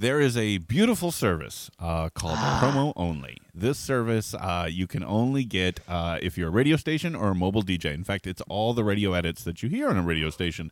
There 0.00 0.20
is 0.20 0.36
a 0.36 0.58
beautiful 0.58 1.10
service 1.10 1.72
uh, 1.80 2.08
called 2.10 2.38
Promo 2.38 2.92
Only. 2.94 3.38
This 3.52 3.80
service 3.80 4.32
uh, 4.32 4.68
you 4.70 4.86
can 4.86 5.02
only 5.02 5.42
get 5.42 5.80
uh, 5.88 6.20
if 6.22 6.38
you're 6.38 6.50
a 6.50 6.52
radio 6.52 6.76
station 6.76 7.16
or 7.16 7.30
a 7.30 7.34
mobile 7.34 7.64
DJ. 7.64 7.94
In 7.94 8.04
fact, 8.04 8.24
it's 8.28 8.40
all 8.42 8.74
the 8.74 8.84
radio 8.84 9.14
edits 9.14 9.42
that 9.42 9.60
you 9.60 9.68
hear 9.68 9.88
on 9.88 9.96
a 9.96 10.02
radio 10.02 10.30
station. 10.30 10.70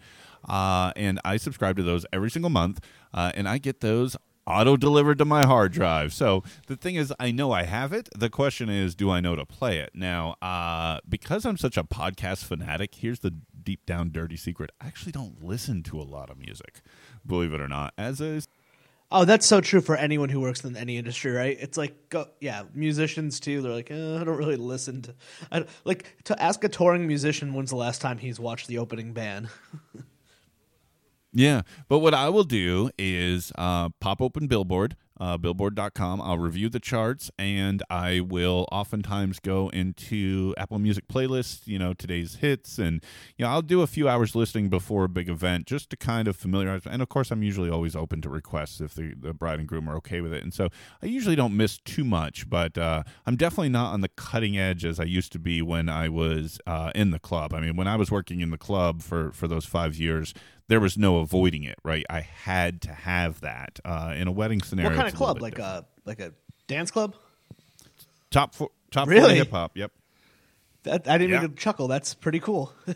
Uh, 0.48 0.92
and 0.94 1.18
I 1.24 1.38
subscribe 1.38 1.76
to 1.78 1.82
those 1.82 2.06
every 2.12 2.30
single 2.30 2.50
month, 2.50 2.78
uh, 3.12 3.32
and 3.34 3.48
I 3.48 3.58
get 3.58 3.80
those 3.80 4.16
auto 4.46 4.76
delivered 4.76 5.18
to 5.18 5.24
my 5.24 5.44
hard 5.44 5.72
drive. 5.72 6.12
So 6.12 6.44
the 6.68 6.76
thing 6.76 6.94
is, 6.94 7.12
I 7.18 7.32
know 7.32 7.50
I 7.50 7.64
have 7.64 7.92
it. 7.92 8.08
The 8.16 8.30
question 8.30 8.68
is, 8.68 8.94
do 8.94 9.10
I 9.10 9.18
know 9.18 9.34
to 9.34 9.44
play 9.44 9.78
it? 9.78 9.90
Now, 9.92 10.36
uh, 10.40 11.00
because 11.08 11.44
I'm 11.44 11.56
such 11.56 11.76
a 11.76 11.82
podcast 11.82 12.44
fanatic, 12.44 12.94
here's 12.94 13.18
the 13.18 13.34
deep 13.60 13.84
down 13.86 14.12
dirty 14.12 14.36
secret. 14.36 14.70
I 14.80 14.86
actually 14.86 15.10
don't 15.10 15.42
listen 15.42 15.82
to 15.82 16.00
a 16.00 16.04
lot 16.04 16.30
of 16.30 16.38
music, 16.38 16.80
believe 17.26 17.52
it 17.52 17.60
or 17.60 17.66
not. 17.66 17.92
As 17.98 18.20
a 18.20 18.40
Oh, 19.10 19.24
that's 19.24 19.46
so 19.46 19.60
true 19.60 19.80
for 19.80 19.96
anyone 19.96 20.28
who 20.28 20.40
works 20.40 20.64
in 20.64 20.76
any 20.76 20.96
industry, 20.96 21.30
right? 21.30 21.56
It's 21.60 21.78
like, 21.78 22.08
go, 22.08 22.26
yeah, 22.40 22.64
musicians 22.74 23.38
too. 23.38 23.62
They're 23.62 23.72
like, 23.72 23.90
uh, 23.90 24.16
I 24.16 24.24
don't 24.24 24.36
really 24.36 24.56
listen 24.56 25.02
to, 25.02 25.14
I, 25.52 25.64
like 25.84 26.16
to 26.24 26.42
ask 26.42 26.64
a 26.64 26.68
touring 26.68 27.06
musician 27.06 27.54
when's 27.54 27.70
the 27.70 27.76
last 27.76 28.00
time 28.00 28.18
he's 28.18 28.40
watched 28.40 28.66
the 28.66 28.78
opening 28.78 29.12
band. 29.12 29.48
Yeah, 31.36 31.62
but 31.88 31.98
what 31.98 32.14
I 32.14 32.30
will 32.30 32.44
do 32.44 32.88
is 32.96 33.52
uh, 33.58 33.90
pop 34.00 34.22
open 34.22 34.46
Billboard, 34.46 34.96
uh, 35.18 35.36
billboard.com. 35.36 36.20
I'll 36.20 36.38
review 36.38 36.68
the 36.68 36.80
charts, 36.80 37.30
and 37.38 37.82
I 37.88 38.20
will 38.20 38.66
oftentimes 38.70 39.38
go 39.40 39.68
into 39.70 40.54
Apple 40.58 40.78
Music 40.78 41.08
playlists, 41.08 41.66
you 41.66 41.78
know, 41.78 41.94
today's 41.94 42.36
hits, 42.36 42.78
and 42.78 43.02
you 43.36 43.44
know, 43.44 43.50
I'll 43.50 43.62
do 43.62 43.82
a 43.82 43.86
few 43.86 44.08
hours 44.08 44.34
listening 44.34 44.68
before 44.68 45.04
a 45.04 45.08
big 45.08 45.28
event 45.28 45.66
just 45.66 45.90
to 45.90 45.96
kind 45.96 46.28
of 46.28 46.36
familiarize. 46.36 46.82
And 46.86 47.02
of 47.02 47.08
course, 47.08 47.30
I'm 47.30 47.42
usually 47.42 47.70
always 47.70 47.96
open 47.96 48.20
to 48.22 48.28
requests 48.28 48.80
if 48.80 48.94
the, 48.94 49.14
the 49.18 49.32
bride 49.32 49.58
and 49.58 49.68
groom 49.68 49.88
are 49.88 49.96
okay 49.96 50.20
with 50.20 50.32
it, 50.32 50.42
and 50.42 50.52
so 50.52 50.68
I 51.02 51.06
usually 51.06 51.36
don't 51.36 51.56
miss 51.56 51.78
too 51.78 52.04
much. 52.04 52.48
But 52.48 52.76
uh, 52.78 53.02
I'm 53.26 53.36
definitely 53.36 53.70
not 53.70 53.92
on 53.92 54.00
the 54.00 54.08
cutting 54.08 54.58
edge 54.58 54.84
as 54.84 55.00
I 55.00 55.04
used 55.04 55.32
to 55.32 55.38
be 55.38 55.62
when 55.62 55.88
I 55.88 56.08
was 56.08 56.58
uh, 56.66 56.92
in 56.94 57.10
the 57.10 57.18
club. 57.18 57.54
I 57.54 57.60
mean, 57.60 57.76
when 57.76 57.88
I 57.88 57.96
was 57.96 58.10
working 58.10 58.40
in 58.40 58.50
the 58.50 58.58
club 58.58 59.02
for 59.02 59.32
for 59.32 59.48
those 59.48 59.64
five 59.64 59.96
years 59.96 60.34
there 60.68 60.80
was 60.80 60.98
no 60.98 61.18
avoiding 61.18 61.64
it, 61.64 61.76
right? 61.84 62.04
I 62.10 62.20
had 62.20 62.80
to 62.82 62.92
have 62.92 63.40
that 63.40 63.78
uh, 63.84 64.14
in 64.16 64.26
a 64.26 64.32
wedding 64.32 64.60
scenario. 64.60 64.90
What 65.14 65.14
kind 65.14 65.14
of 65.14 65.14
a 65.14 65.24
club? 65.24 65.36
bit 65.36 65.42
Like 65.42 65.54
different. 65.56 65.84
a 65.84 66.08
like 66.08 66.20
a 66.20 66.32
dance 66.66 66.90
club? 66.90 67.14
top 68.30 68.54
four, 68.54 68.70
top 68.90 69.08
Really? 69.08 69.36
hip 69.36 69.50
hop. 69.50 69.76
Yep. 69.76 69.92
That 70.84 71.06
I 71.08 71.18
didn't 71.18 71.32
Yeah. 71.32 71.42
even 71.44 71.54
chuckle. 71.56 71.88
That's 71.88 72.14
pretty 72.14 72.40
cool. 72.40 72.72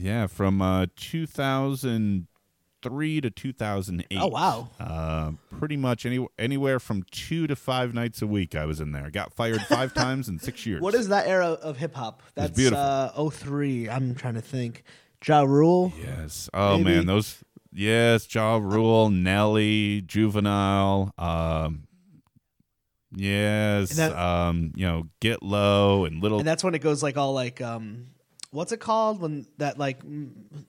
Yeah, 0.00 0.28
from 0.28 0.62
uh, 0.62 0.86
2003 0.96 3.20
to 3.20 3.30
2008. 3.30 4.18
Oh, 4.20 4.26
wow. 4.28 4.68
Uh, 4.78 5.32
pretty 5.58 5.76
much 5.76 6.06
any 6.06 6.24
anywhere 6.38 6.78
from 6.78 7.02
two 7.10 7.46
to 7.48 7.56
five 7.56 7.94
nights 7.94 8.22
a 8.22 8.26
week. 8.26 8.54
I 8.54 8.64
was 8.64 8.80
in 8.80 8.92
there. 8.92 9.10
Got 9.10 9.32
fired 9.32 9.60
five 9.62 9.92
times 10.04 10.28
in 10.28 10.38
six 10.38 10.64
years. 10.66 10.80
what 10.82 10.94
is 10.94 11.08
that 11.08 11.26
era 11.26 11.46
of 11.48 11.78
hip 11.78 11.94
hop? 11.94 12.22
That's 12.34 12.56
beautiful. 12.56 12.84
uh 12.84 13.30
03. 13.30 13.88
I'm 13.88 14.14
trying 14.14 14.34
to 14.34 14.40
think. 14.40 14.84
Ja 15.26 15.42
Rule. 15.42 15.92
Yes. 16.00 16.48
Oh 16.54 16.78
Maybe. 16.78 16.96
man, 16.96 17.06
those. 17.06 17.38
Yes, 17.78 18.26
Ja 18.34 18.56
Rule, 18.56 19.08
Nelly, 19.08 20.00
Juvenile. 20.02 21.12
Um, 21.16 21.84
yes. 23.14 23.90
That- 23.96 24.16
um, 24.16 24.72
you 24.74 24.84
know, 24.86 25.04
Get 25.20 25.42
Low 25.42 26.04
and 26.04 26.20
Little. 26.22 26.38
And 26.38 26.46
that's 26.46 26.64
when 26.64 26.74
it 26.74 26.80
goes 26.80 27.02
like 27.02 27.16
all 27.16 27.32
like 27.32 27.60
um 27.60 28.08
what's 28.50 28.72
it 28.72 28.80
called 28.80 29.20
when 29.20 29.46
that 29.58 29.78
like 29.78 30.00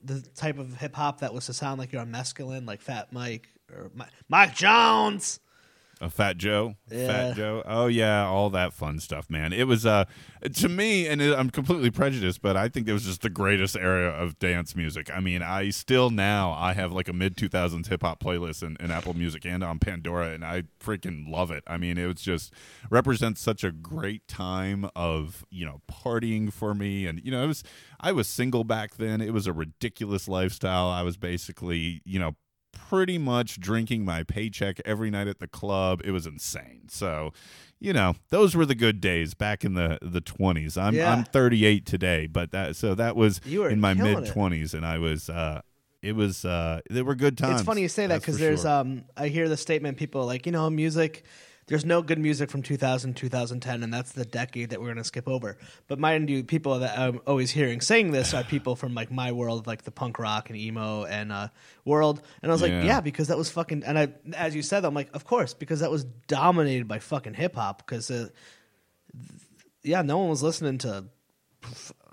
the 0.04 0.20
type 0.36 0.58
of 0.58 0.76
hip 0.76 0.94
hop 0.94 1.20
that 1.20 1.32
was 1.34 1.46
to 1.46 1.52
sound 1.54 1.78
like 1.80 1.92
you're 1.92 2.02
on 2.02 2.12
mescaline 2.12 2.66
like 2.66 2.80
Fat 2.80 3.12
Mike 3.12 3.48
or 3.72 3.90
Mi- 3.94 4.04
Mike 4.28 4.54
Jones. 4.54 5.40
A 6.02 6.08
Fat 6.08 6.38
Joe, 6.38 6.76
Yeah. 6.90 7.06
Fat 7.06 7.36
Joe. 7.36 7.62
Oh 7.66 7.86
yeah, 7.86 8.24
all 8.26 8.48
that 8.50 8.72
fun 8.72 9.00
stuff, 9.00 9.28
man. 9.28 9.52
It 9.52 9.64
was 9.66 9.84
uh 9.84 10.06
to 10.54 10.68
me, 10.68 11.06
and 11.06 11.20
it, 11.20 11.36
I'm 11.38 11.50
completely 11.50 11.90
prejudiced, 11.90 12.40
but 12.40 12.56
I 12.56 12.68
think 12.68 12.88
it 12.88 12.94
was 12.94 13.04
just 13.04 13.20
the 13.20 13.28
greatest 13.28 13.76
era 13.76 14.08
of 14.08 14.38
dance 14.38 14.74
music. 14.74 15.10
I 15.14 15.20
mean, 15.20 15.42
I 15.42 15.68
still 15.68 16.08
now 16.08 16.52
I 16.52 16.72
have 16.72 16.90
like 16.92 17.08
a 17.08 17.12
mid 17.12 17.36
2000s 17.36 17.88
hip 17.88 18.00
hop 18.00 18.18
playlist 18.22 18.62
in, 18.62 18.78
in 18.80 18.90
Apple 18.90 19.12
Music 19.12 19.44
and 19.44 19.62
on 19.62 19.78
Pandora, 19.78 20.30
and 20.30 20.42
I 20.42 20.62
freaking 20.82 21.28
love 21.30 21.50
it. 21.50 21.64
I 21.66 21.76
mean, 21.76 21.98
it 21.98 22.06
was 22.06 22.22
just 22.22 22.52
represents 22.88 23.42
such 23.42 23.62
a 23.62 23.70
great 23.70 24.26
time 24.26 24.88
of 24.96 25.44
you 25.50 25.66
know 25.66 25.82
partying 25.90 26.50
for 26.50 26.74
me, 26.74 27.06
and 27.06 27.20
you 27.22 27.30
know 27.30 27.44
it 27.44 27.48
was 27.48 27.62
I 28.00 28.12
was 28.12 28.26
single 28.26 28.64
back 28.64 28.96
then. 28.96 29.20
It 29.20 29.34
was 29.34 29.46
a 29.46 29.52
ridiculous 29.52 30.28
lifestyle. 30.28 30.88
I 30.88 31.02
was 31.02 31.18
basically 31.18 32.00
you 32.06 32.18
know 32.18 32.36
pretty 32.72 33.18
much 33.18 33.60
drinking 33.60 34.04
my 34.04 34.22
paycheck 34.22 34.80
every 34.84 35.10
night 35.10 35.28
at 35.28 35.38
the 35.38 35.46
club. 35.46 36.00
It 36.04 36.10
was 36.10 36.26
insane. 36.26 36.82
So, 36.88 37.32
you 37.78 37.92
know, 37.92 38.14
those 38.30 38.54
were 38.54 38.66
the 38.66 38.74
good 38.74 39.00
days 39.00 39.34
back 39.34 39.64
in 39.64 39.74
the 39.74 39.98
the 40.02 40.20
20s. 40.20 40.80
I'm 40.80 40.94
Yeah. 40.94 41.12
I'm 41.12 41.24
38 41.24 41.86
today, 41.86 42.26
but 42.26 42.52
that 42.52 42.76
so 42.76 42.94
that 42.94 43.16
was 43.16 43.40
in 43.46 43.80
my 43.80 43.94
mid 43.94 44.18
20s 44.18 44.74
and 44.74 44.84
I 44.84 44.98
was 44.98 45.28
uh 45.28 45.62
it 46.02 46.14
was 46.14 46.44
uh 46.44 46.80
they 46.90 47.02
were 47.02 47.14
good 47.14 47.36
times. 47.38 47.60
It's 47.60 47.66
funny 47.66 47.82
you 47.82 47.88
say 47.88 48.06
that 48.06 48.20
because 48.20 48.38
there's 48.38 48.62
sure. 48.62 48.70
um 48.70 49.04
I 49.16 49.28
hear 49.28 49.48
the 49.48 49.56
statement 49.56 49.96
people 49.96 50.26
like 50.26 50.46
you 50.46 50.52
know 50.52 50.68
music. 50.70 51.24
There's 51.70 51.84
no 51.84 52.02
good 52.02 52.18
music 52.18 52.50
from 52.50 52.62
2000 52.62 53.14
2010, 53.14 53.84
and 53.84 53.94
that's 53.94 54.10
the 54.10 54.24
decade 54.24 54.70
that 54.70 54.80
we're 54.80 54.88
gonna 54.88 55.04
skip 55.04 55.28
over. 55.28 55.56
But 55.86 56.00
mind 56.00 56.28
you, 56.28 56.42
people 56.42 56.80
that 56.80 56.98
I'm 56.98 57.20
always 57.28 57.52
hearing 57.52 57.80
saying 57.80 58.10
this 58.10 58.34
are 58.34 58.42
people 58.42 58.74
from 58.74 58.92
like 58.92 59.12
my 59.12 59.30
world, 59.30 59.68
like 59.68 59.84
the 59.84 59.92
punk 59.92 60.18
rock 60.18 60.50
and 60.50 60.58
emo 60.58 61.04
and 61.04 61.30
uh, 61.30 61.48
world. 61.84 62.22
And 62.42 62.50
I 62.50 62.52
was 62.52 62.60
like, 62.60 62.72
Yeah. 62.72 62.82
yeah, 62.82 63.00
because 63.00 63.28
that 63.28 63.38
was 63.38 63.50
fucking. 63.50 63.84
And 63.84 63.96
I, 63.96 64.08
as 64.36 64.56
you 64.56 64.62
said, 64.62 64.84
I'm 64.84 64.94
like, 64.94 65.14
of 65.14 65.24
course, 65.24 65.54
because 65.54 65.78
that 65.78 65.92
was 65.92 66.02
dominated 66.26 66.88
by 66.88 66.98
fucking 66.98 67.34
hip 67.34 67.54
hop. 67.54 67.86
Because 67.86 68.10
uh, 68.10 68.30
yeah, 69.84 70.02
no 70.02 70.18
one 70.18 70.28
was 70.28 70.42
listening 70.42 70.78
to 70.78 71.04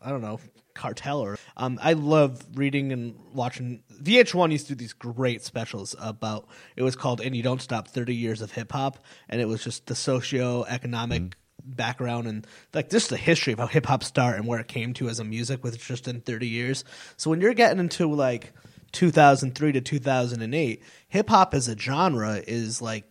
I 0.04 0.12
don't 0.12 0.22
know 0.22 0.40
cartel 0.78 1.20
or 1.20 1.38
um 1.58 1.80
I 1.82 1.94
love 1.94 2.46
reading 2.56 2.92
and 2.92 3.16
watching 3.34 3.84
VH1 4.02 4.52
used 4.52 4.68
to 4.68 4.76
do 4.76 4.78
these 4.78 4.94
great 4.94 5.44
specials 5.44 5.96
about 6.00 6.48
it 6.76 6.84
was 6.84 6.96
called 6.96 7.20
and 7.20 7.36
you 7.36 7.44
don't 7.44 7.62
stop 7.62 7.88
30 7.88 8.16
years 8.16 8.42
of 8.42 8.52
hip 8.52 8.72
hop 8.72 9.04
and 9.28 9.42
it 9.42 9.46
was 9.46 9.64
just 9.64 9.88
the 9.88 9.96
socio-economic 9.96 11.36
background 11.68 12.28
and 12.28 12.48
like 12.74 12.90
just 12.90 13.10
the 13.10 13.18
history 13.18 13.54
of 13.54 13.60
how 13.60 13.68
hip 13.68 13.86
hop 13.86 14.04
started 14.04 14.40
and 14.40 14.48
where 14.48 14.60
it 14.60 14.68
came 14.68 14.94
to 14.94 15.10
as 15.10 15.20
a 15.20 15.24
music 15.24 15.64
with 15.64 15.78
just 15.80 16.08
in 16.08 16.22
30 16.22 16.48
years. 16.48 16.84
So 17.18 17.30
when 17.30 17.42
you're 17.42 17.54
getting 17.54 17.80
into 17.80 18.12
like 18.14 18.54
2003 18.94 19.74
to 19.74 19.82
2008, 19.82 20.84
hip 21.10 21.30
hop 21.30 21.54
as 21.54 21.68
a 21.68 21.78
genre 21.78 22.42
is 22.48 22.82
like 22.82 23.06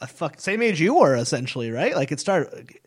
a 0.00 0.06
fuck 0.06 0.40
same 0.40 0.62
age 0.62 0.80
you 0.80 0.94
were 0.94 1.14
essentially, 1.14 1.70
right? 1.70 1.94
Like 1.94 2.12
it 2.12 2.20
started 2.20 2.78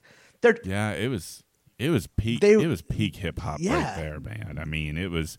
they're 0.41 0.57
Yeah, 0.63 0.91
it 0.91 1.09
was 1.09 1.43
it 1.80 1.89
was 1.89 2.05
peak 2.07 2.41
They- 2.41 2.53
it 2.53 2.67
was 2.67 2.82
peak 2.84 3.15
hip 3.15 3.39
hop 3.39 3.59
Yeah. 3.59 3.73
right 3.75 3.95
there, 3.95 4.19
man. 4.19 4.59
I 4.61 4.65
mean, 4.65 4.97
it 4.97 5.09
was 5.09 5.38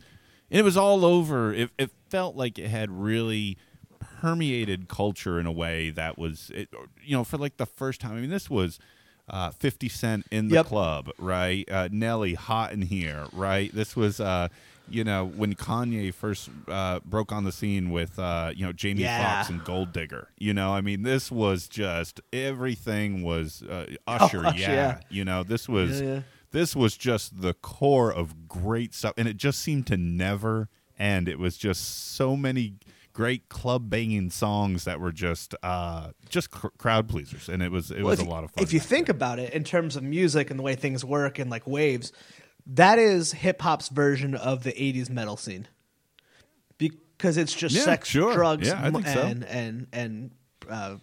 it 0.48 0.64
was 0.64 0.76
all 0.76 1.04
over. 1.04 1.54
It, 1.54 1.70
it 1.78 1.90
felt 2.08 2.34
like 2.34 2.58
it 2.58 2.66
had 2.68 2.90
really 2.90 3.56
permeated 4.00 4.88
culture 4.88 5.38
in 5.38 5.46
a 5.46 5.52
way 5.52 5.90
that 5.90 6.18
was, 6.18 6.50
it, 6.54 6.68
you 7.04 7.16
know, 7.16 7.24
for 7.24 7.36
like 7.38 7.56
the 7.56 7.66
first 7.66 8.00
time. 8.00 8.16
I 8.16 8.20
mean, 8.20 8.30
this 8.30 8.50
was 8.50 8.78
uh, 9.28 9.50
50 9.50 9.88
Cent 9.88 10.26
in 10.32 10.48
the 10.48 10.56
Yep. 10.56 10.66
club, 10.66 11.10
right? 11.18 11.70
Uh, 11.70 11.88
Nelly, 11.92 12.34
hot 12.34 12.72
in 12.72 12.82
here, 12.82 13.26
right? 13.32 13.72
This 13.72 13.94
was, 13.94 14.18
uh, 14.20 14.48
you 14.90 15.04
know, 15.04 15.24
when 15.24 15.54
Kanye 15.54 16.12
first 16.12 16.50
uh, 16.68 17.00
broke 17.04 17.32
on 17.32 17.44
the 17.44 17.52
scene 17.52 17.90
with, 17.90 18.18
uh, 18.18 18.52
you 18.54 18.64
know, 18.66 18.72
Jamie 18.72 19.02
Yeah. 19.02 19.22
Foxx 19.42 19.48
and 19.50 19.64
Gold 19.64 19.92
Digger. 19.92 20.28
You 20.38 20.52
know, 20.52 20.72
I 20.74 20.80
mean, 20.80 21.02
this 21.02 21.30
was 21.30 21.68
just 21.68 22.20
everything 22.32 23.22
was 23.22 23.62
uh, 23.62 23.86
Usher, 24.06 24.44
Usher, 24.46 24.58
yeah. 24.60 24.72
yeah. 24.72 25.00
You 25.08 25.24
know, 25.24 25.42
this 25.42 25.68
was 25.68 26.00
Yeah, 26.00 26.22
this 26.50 26.74
was 26.76 26.96
just 26.96 27.40
the 27.40 27.54
core 27.54 28.12
of 28.12 28.48
great 28.48 28.92
stuff, 28.94 29.14
and 29.16 29.26
it 29.28 29.36
just 29.36 29.60
seemed 29.60 29.86
to 29.88 29.96
never 29.96 30.68
end. 30.98 31.28
It 31.28 31.38
was 31.38 31.56
just 31.56 32.14
so 32.14 32.36
many 32.36 32.74
great 33.12 33.48
club 33.48 33.90
banging 33.90 34.30
songs 34.30 34.84
that 34.84 35.00
were 35.00 35.10
just 35.12 35.52
uh 35.64 36.10
just 36.28 36.50
cr- 36.50 36.68
crowd 36.78 37.08
pleasers, 37.08 37.48
and 37.48 37.62
it 37.62 37.70
was 37.70 37.90
it 37.90 37.98
Well, 37.98 38.06
was 38.10 38.20
a 38.20 38.24
you- 38.24 38.28
lot 38.30 38.44
of 38.44 38.50
fun. 38.52 38.62
If 38.62 38.72
you 38.72 38.80
think 38.80 39.08
about 39.08 39.38
it 39.38 39.52
in 39.52 39.64
terms 39.64 39.96
of 39.96 40.02
music 40.02 40.50
and 40.50 40.58
the 40.58 40.62
way 40.62 40.74
things 40.74 41.04
work 41.04 41.38
and 41.38 41.50
like 41.50 41.66
waves, 41.66 42.12
that 42.66 42.98
is 42.98 43.32
hip 43.32 43.60
hop's 43.62 43.88
version 43.88 44.34
of 44.34 44.62
the 44.64 44.72
'80s 44.72 45.10
metal 45.10 45.36
scene. 45.36 45.66
Because 46.78 47.36
it's 47.36 47.52
just 47.54 47.74
Yeah, 47.74 47.82
sex, 47.82 48.08
sure. 48.08 48.32
drugs, 48.32 48.68
Yeah, 48.68 48.90
think 48.90 49.06
so. 49.06 49.20
and 49.20 49.44
and 49.44 49.86
and 49.92 50.30
uh, 50.68 50.96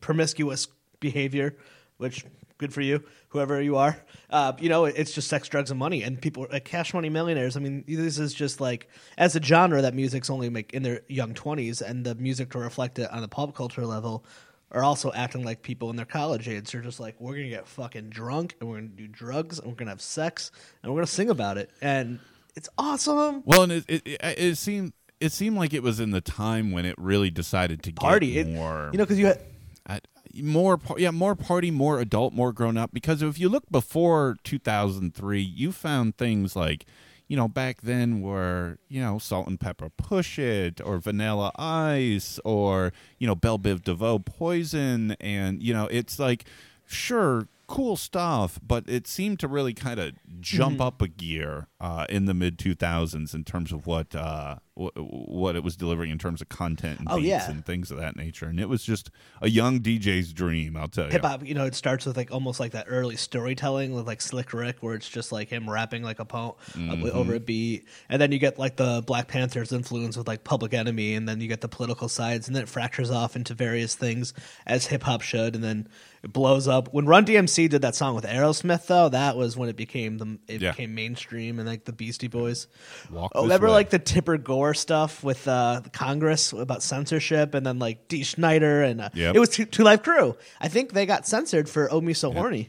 promiscuous 0.00 0.68
behavior, 1.00 1.56
which 1.98 2.24
good 2.56 2.72
for 2.72 2.80
you, 2.80 3.02
whoever 3.28 3.60
you 3.60 3.76
are. 3.76 3.96
Uh, 4.30 4.52
you 4.58 4.68
know, 4.68 4.84
it's 4.86 5.12
just 5.12 5.28
sex, 5.28 5.48
drugs, 5.48 5.70
and 5.70 5.78
money, 5.78 6.02
and 6.02 6.20
people 6.20 6.46
like 6.50 6.64
cash 6.64 6.94
money 6.94 7.08
millionaires. 7.10 7.56
I 7.56 7.60
mean, 7.60 7.84
this 7.86 8.18
is 8.18 8.32
just 8.32 8.60
like 8.60 8.88
as 9.18 9.36
a 9.36 9.42
genre 9.42 9.82
that 9.82 9.94
music's 9.94 10.30
only 10.30 10.48
make 10.48 10.72
in 10.72 10.82
their 10.82 11.00
young 11.08 11.34
twenties, 11.34 11.82
and 11.82 12.04
the 12.06 12.14
music 12.14 12.50
to 12.50 12.58
reflect 12.58 12.98
it 12.98 13.10
on 13.10 13.20
the 13.20 13.28
pop 13.28 13.54
culture 13.54 13.84
level 13.84 14.24
are 14.72 14.84
also 14.84 15.12
acting 15.12 15.44
like 15.44 15.62
people 15.62 15.90
in 15.90 15.96
their 15.96 16.06
college 16.06 16.48
age. 16.48 16.70
They're 16.70 16.80
just 16.80 17.00
like, 17.00 17.20
we're 17.20 17.34
gonna 17.34 17.48
get 17.48 17.66
fucking 17.66 18.10
drunk, 18.10 18.56
and 18.60 18.68
we're 18.68 18.76
gonna 18.76 18.88
do 18.88 19.08
drugs, 19.08 19.58
and 19.58 19.68
we're 19.68 19.74
gonna 19.74 19.90
have 19.90 20.02
sex, 20.02 20.50
and 20.82 20.92
we're 20.92 20.98
gonna 20.98 21.06
sing 21.06 21.30
about 21.30 21.58
it, 21.58 21.70
and 21.82 22.18
it's 22.56 22.68
awesome. 22.78 23.42
well, 23.44 23.62
and 23.62 23.72
it, 23.72 23.84
it 23.88 24.02
it 24.06 24.20
it 24.22 24.58
seemed 24.58 24.92
it 25.20 25.32
seemed 25.32 25.56
like 25.56 25.74
it 25.74 25.82
was 25.82 26.00
in 26.00 26.10
the 26.10 26.20
time 26.20 26.72
when 26.72 26.84
it 26.84 26.94
really 26.98 27.30
decided 27.30 27.82
to 27.84 27.92
Party, 27.92 28.34
get 28.34 28.46
it, 28.46 28.54
more 28.54 28.90
you 28.92 28.98
know, 28.98 29.04
because 29.04 29.18
you 29.18 29.26
had 29.26 29.40
I, 29.86 30.00
more 30.42 30.78
yeah 30.96 31.10
more 31.10 31.34
party 31.34 31.70
more 31.70 31.98
adult 31.98 32.32
more 32.32 32.52
grown 32.52 32.76
up 32.76 32.92
because 32.92 33.20
if 33.22 33.38
you 33.38 33.48
look 33.48 33.64
before 33.70 34.36
2003 34.44 35.40
you 35.40 35.72
found 35.72 36.16
things 36.16 36.54
like 36.54 36.86
you 37.30 37.36
know 37.36 37.46
back 37.46 37.82
then 37.82 38.20
were 38.22 38.76
you 38.88 39.00
know 39.00 39.16
Salt-N-Pepa 39.16 39.92
push 39.96 40.36
it 40.36 40.80
or 40.84 40.98
vanilla 40.98 41.52
ice 41.56 42.40
or 42.44 42.92
you 43.20 43.26
know 43.28 43.36
Bell 43.36 43.56
Biv 43.56 43.84
DeVoe 43.84 44.18
poison. 44.18 45.12
And 45.20 45.62
you 45.62 45.72
know 45.72 45.86
it's 45.92 46.18
like 46.18 46.44
sure 46.86 47.46
cool 47.70 47.96
stuff 47.96 48.58
but 48.66 48.82
it 48.88 49.06
seemed 49.06 49.38
to 49.38 49.46
really 49.46 49.72
kind 49.72 50.00
of 50.00 50.12
jump 50.40 50.72
Mm-hmm. 50.74 50.82
up 50.82 51.00
a 51.02 51.08
gear 51.08 51.68
uh, 51.80 52.04
in 52.08 52.24
the 52.26 52.34
mid 52.34 52.58
2000s 52.58 53.32
in 53.34 53.44
terms 53.44 53.70
of 53.72 53.86
what 53.86 54.14
uh, 54.14 54.56
w- 54.76 54.90
what 55.06 55.54
it 55.56 55.62
was 55.64 55.76
delivering 55.76 56.10
in 56.10 56.18
terms 56.18 56.40
of 56.42 56.48
content 56.48 56.98
and 56.98 57.08
Oh, 57.10 57.16
beats 57.16 57.26
yeah. 57.28 57.50
and 57.50 57.64
things 57.64 57.90
of 57.90 57.98
that 57.98 58.16
nature. 58.16 58.46
And 58.46 58.58
it 58.60 58.68
was 58.68 58.82
just 58.82 59.10
a 59.40 59.48
young 59.48 59.80
DJ's 59.80 60.32
dream, 60.32 60.76
I'll 60.76 60.88
tell 60.88 61.06
you. 61.06 61.12
hip 61.12 61.22
hop, 61.24 61.46
you 61.46 61.54
know, 61.54 61.64
it 61.64 61.74
starts 61.74 62.04
with 62.06 62.16
like 62.16 62.30
almost 62.32 62.60
like 62.60 62.72
that 62.72 62.86
early 62.88 63.16
storytelling 63.16 63.94
with 63.94 64.06
like 64.06 64.20
Slick 64.20 64.52
Rick, 64.52 64.78
where 64.80 64.94
it's 64.94 65.08
just 65.08 65.32
like 65.32 65.48
him 65.48 65.68
rapping 65.70 66.02
like 66.02 66.18
a 66.18 66.24
poem 66.24 66.54
Mm-hmm. 66.74 67.16
over 67.16 67.34
a 67.34 67.40
beat, 67.40 67.86
and 68.08 68.20
then 68.20 68.32
you 68.32 68.38
get 68.38 68.58
like 68.58 68.76
the 68.76 69.02
Black 69.06 69.28
Panthers 69.28 69.72
influence 69.72 70.16
with 70.16 70.26
like 70.28 70.44
Public 70.44 70.74
Enemy, 70.74 71.14
and 71.14 71.28
then 71.28 71.40
you 71.40 71.48
get 71.48 71.60
the 71.62 71.68
political 71.68 72.08
sides, 72.08 72.46
and 72.48 72.54
then 72.56 72.64
it 72.64 72.68
fractures 72.68 73.10
off 73.10 73.36
into 73.36 73.54
various 73.54 73.94
things 73.94 74.34
as 74.66 74.86
hip 74.86 75.02
hop 75.02 75.22
should, 75.22 75.54
and 75.54 75.62
then 75.64 75.88
it 76.22 76.32
blows 76.32 76.68
up. 76.68 76.92
When 76.92 77.06
Run 77.06 77.24
DMC 77.24 77.68
did 77.70 77.82
that 77.82 77.94
song 77.94 78.14
with 78.14 78.24
Aerosmith, 78.24 78.86
though, 78.86 79.08
that 79.08 79.36
was 79.36 79.56
when 79.56 79.68
it 79.70 79.76
became 79.76 80.18
the 80.18 80.38
it 80.48 80.60
Yeah. 80.60 80.72
became 80.72 80.94
mainstream, 80.94 81.58
and 81.58 81.66
like 81.66 81.84
the 81.84 81.92
Beastie 81.92 82.28
Boys. 82.28 82.66
Walk 83.10 83.32
oh, 83.34 83.42
remember 83.44 83.68
Way. 83.68 83.72
like 83.72 83.90
the 83.90 83.98
Tipper 83.98 84.36
Gore 84.36 84.74
stuff 84.74 85.24
with 85.24 85.48
uh, 85.48 85.80
the 85.82 85.90
Congress 85.90 86.52
about 86.52 86.82
censorship, 86.82 87.54
and 87.54 87.64
then 87.64 87.78
like 87.78 88.08
Dee 88.08 88.22
Snider, 88.24 88.82
and 88.82 89.00
uh, 89.00 89.08
Yep. 89.14 89.34
it 89.34 89.38
was 89.38 89.48
Two, 89.48 89.64
Two 89.64 89.82
Live 89.82 90.02
Crew. 90.02 90.36
I 90.60 90.68
think 90.68 90.92
they 90.92 91.06
got 91.06 91.26
censored 91.26 91.68
for 91.68 91.90
"Oh 91.90 92.00
Me 92.00 92.12
So 92.12 92.30
Horny." 92.32 92.68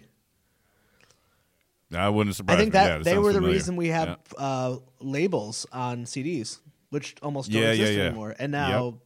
I 1.93 2.07
wouldn't 2.07 2.37
surprise 2.37 2.55
I 2.55 2.59
think 2.61 2.71
that 2.71 2.87
Yeah, 2.87 3.03
they 3.03 3.17
were 3.17 3.33
the 3.33 3.41
reason 3.41 3.75
we 3.75 3.89
have 3.89 4.17
Yeah. 4.37 4.41
uh, 4.45 4.77
labels 5.01 5.65
on 5.73 6.05
CDs, 6.05 6.59
which 6.89 7.15
almost 7.21 7.51
don't 7.51 7.61
exist 7.63 7.91
yeah. 7.97 8.03
anymore. 8.05 8.33
And 8.39 8.53
now 8.53 8.99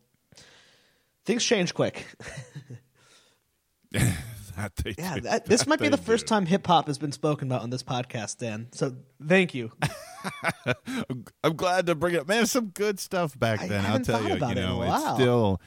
things 1.25 1.43
change 1.43 1.73
quick. 1.73 2.05
That 4.57 4.75
they 4.77 4.95
Yeah, 4.97 5.19
that, 5.19 5.45
this 5.45 5.61
That 5.61 5.67
might 5.69 5.79
be 5.79 5.89
the 5.89 5.97
first 5.97 6.25
do. 6.25 6.29
time 6.29 6.45
hip 6.45 6.65
hop 6.65 6.87
has 6.87 6.97
been 6.97 7.11
spoken 7.11 7.47
about 7.49 7.61
on 7.61 7.69
this 7.69 7.83
podcast, 7.83 8.37
Dan. 8.37 8.67
So 8.71 8.95
thank 9.25 9.53
you. 9.53 9.71
I'm- 11.43 11.53
glad 11.55 11.85
to 11.87 11.95
bring 11.95 12.15
it 12.15 12.21
up. 12.21 12.27
Man, 12.27 12.45
some 12.45 12.67
good 12.67 12.99
stuff 12.99 13.37
back 13.37 13.61
I 13.61 13.67
then. 13.67 13.85
I'll 13.85 13.99
tell 13.99 14.21
you. 14.23 14.29
you 14.29 14.35
it 14.35 14.55
know, 14.55 14.81
it's 14.83 15.13
still. 15.15 15.61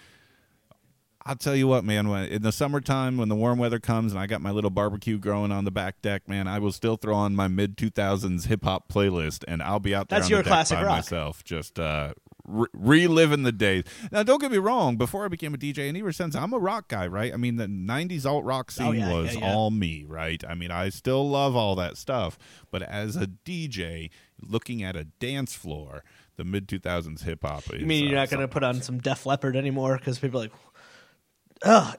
I'll 1.26 1.36
tell 1.36 1.54
you 1.54 1.68
what, 1.68 1.84
man. 1.84 2.08
When 2.08 2.24
in 2.24 2.40
the 2.42 2.52
summertime, 2.52 3.18
when 3.18 3.28
the 3.28 3.34
warm 3.36 3.58
weather 3.58 3.78
comes, 3.78 4.12
and 4.12 4.20
I 4.20 4.26
got 4.26 4.40
my 4.40 4.50
little 4.50 4.70
barbecue 4.70 5.18
growing 5.18 5.52
on 5.52 5.64
the 5.64 5.70
back 5.70 6.00
deck, 6.00 6.26
man, 6.26 6.48
I 6.48 6.58
will 6.58 6.72
still 6.72 6.96
throw 6.96 7.14
on 7.14 7.36
my 7.36 7.48
mid 7.48 7.76
2000s 7.76 8.46
hip 8.46 8.64
hop 8.64 8.88
playlist, 8.90 9.44
and 9.46 9.62
I'll 9.62 9.78
be 9.80 9.94
out 9.94 10.08
there 10.08 10.18
That's 10.20 10.26
on 10.28 10.30
your 10.30 10.38
the 10.38 10.44
deck 10.44 10.50
classic 10.52 10.78
by 10.78 10.84
rock. 10.84 10.96
myself, 10.96 11.44
just 11.44 11.78
uh, 11.78 12.14
re- 12.48 12.66
reliving 12.72 13.42
the 13.44 13.52
days. 13.52 13.84
Now, 14.10 14.22
don't 14.22 14.40
get 14.40 14.50
me 14.50 14.58
wrong. 14.58 14.96
Before 14.96 15.24
I 15.24 15.28
became 15.28 15.54
a 15.54 15.58
DJ, 15.58 15.88
and 15.88 15.96
ever 15.98 16.10
since, 16.12 16.34
I'm 16.34 16.52
a 16.52 16.58
rock 16.58 16.88
guy, 16.88 17.06
right? 17.06 17.32
I 17.32 17.36
mean, 17.36 17.56
the 17.56 17.66
'90s 17.66 18.26
alt 18.26 18.44
rock 18.44 18.70
scene 18.70 18.86
Oh, 18.86 18.92
yeah, 18.92 19.12
was 19.12 19.34
yeah, 19.34 19.40
yeah. 19.40 19.54
all 19.54 19.70
me, 19.70 20.04
right? 20.08 20.42
I 20.48 20.54
mean, 20.54 20.70
I 20.70 20.88
still 20.88 21.28
love 21.28 21.54
all 21.54 21.74
that 21.76 21.96
stuff, 21.96 22.38
but 22.70 22.82
as 22.82 23.14
a 23.16 23.26
DJ, 23.26 24.10
looking 24.40 24.82
at 24.82 24.96
a 24.96 25.04
dance 25.04 25.54
floor, 25.54 26.02
the 26.36 26.44
mid 26.44 26.66
2000s 26.66 27.22
hip 27.24 27.40
hop. 27.42 27.64
You 27.72 27.84
mean 27.86 28.04
you're 28.06 28.14
not 28.14 28.30
going 28.30 28.40
to 28.40 28.48
put 28.48 28.62
on 28.64 28.80
some 28.82 28.98
Def 28.98 29.26
Leppard 29.26 29.56
anymore 29.56 29.98
because 29.98 30.18
people 30.18 30.40
are 30.40 30.44
like, 30.44 30.52
ugh. 31.64 31.96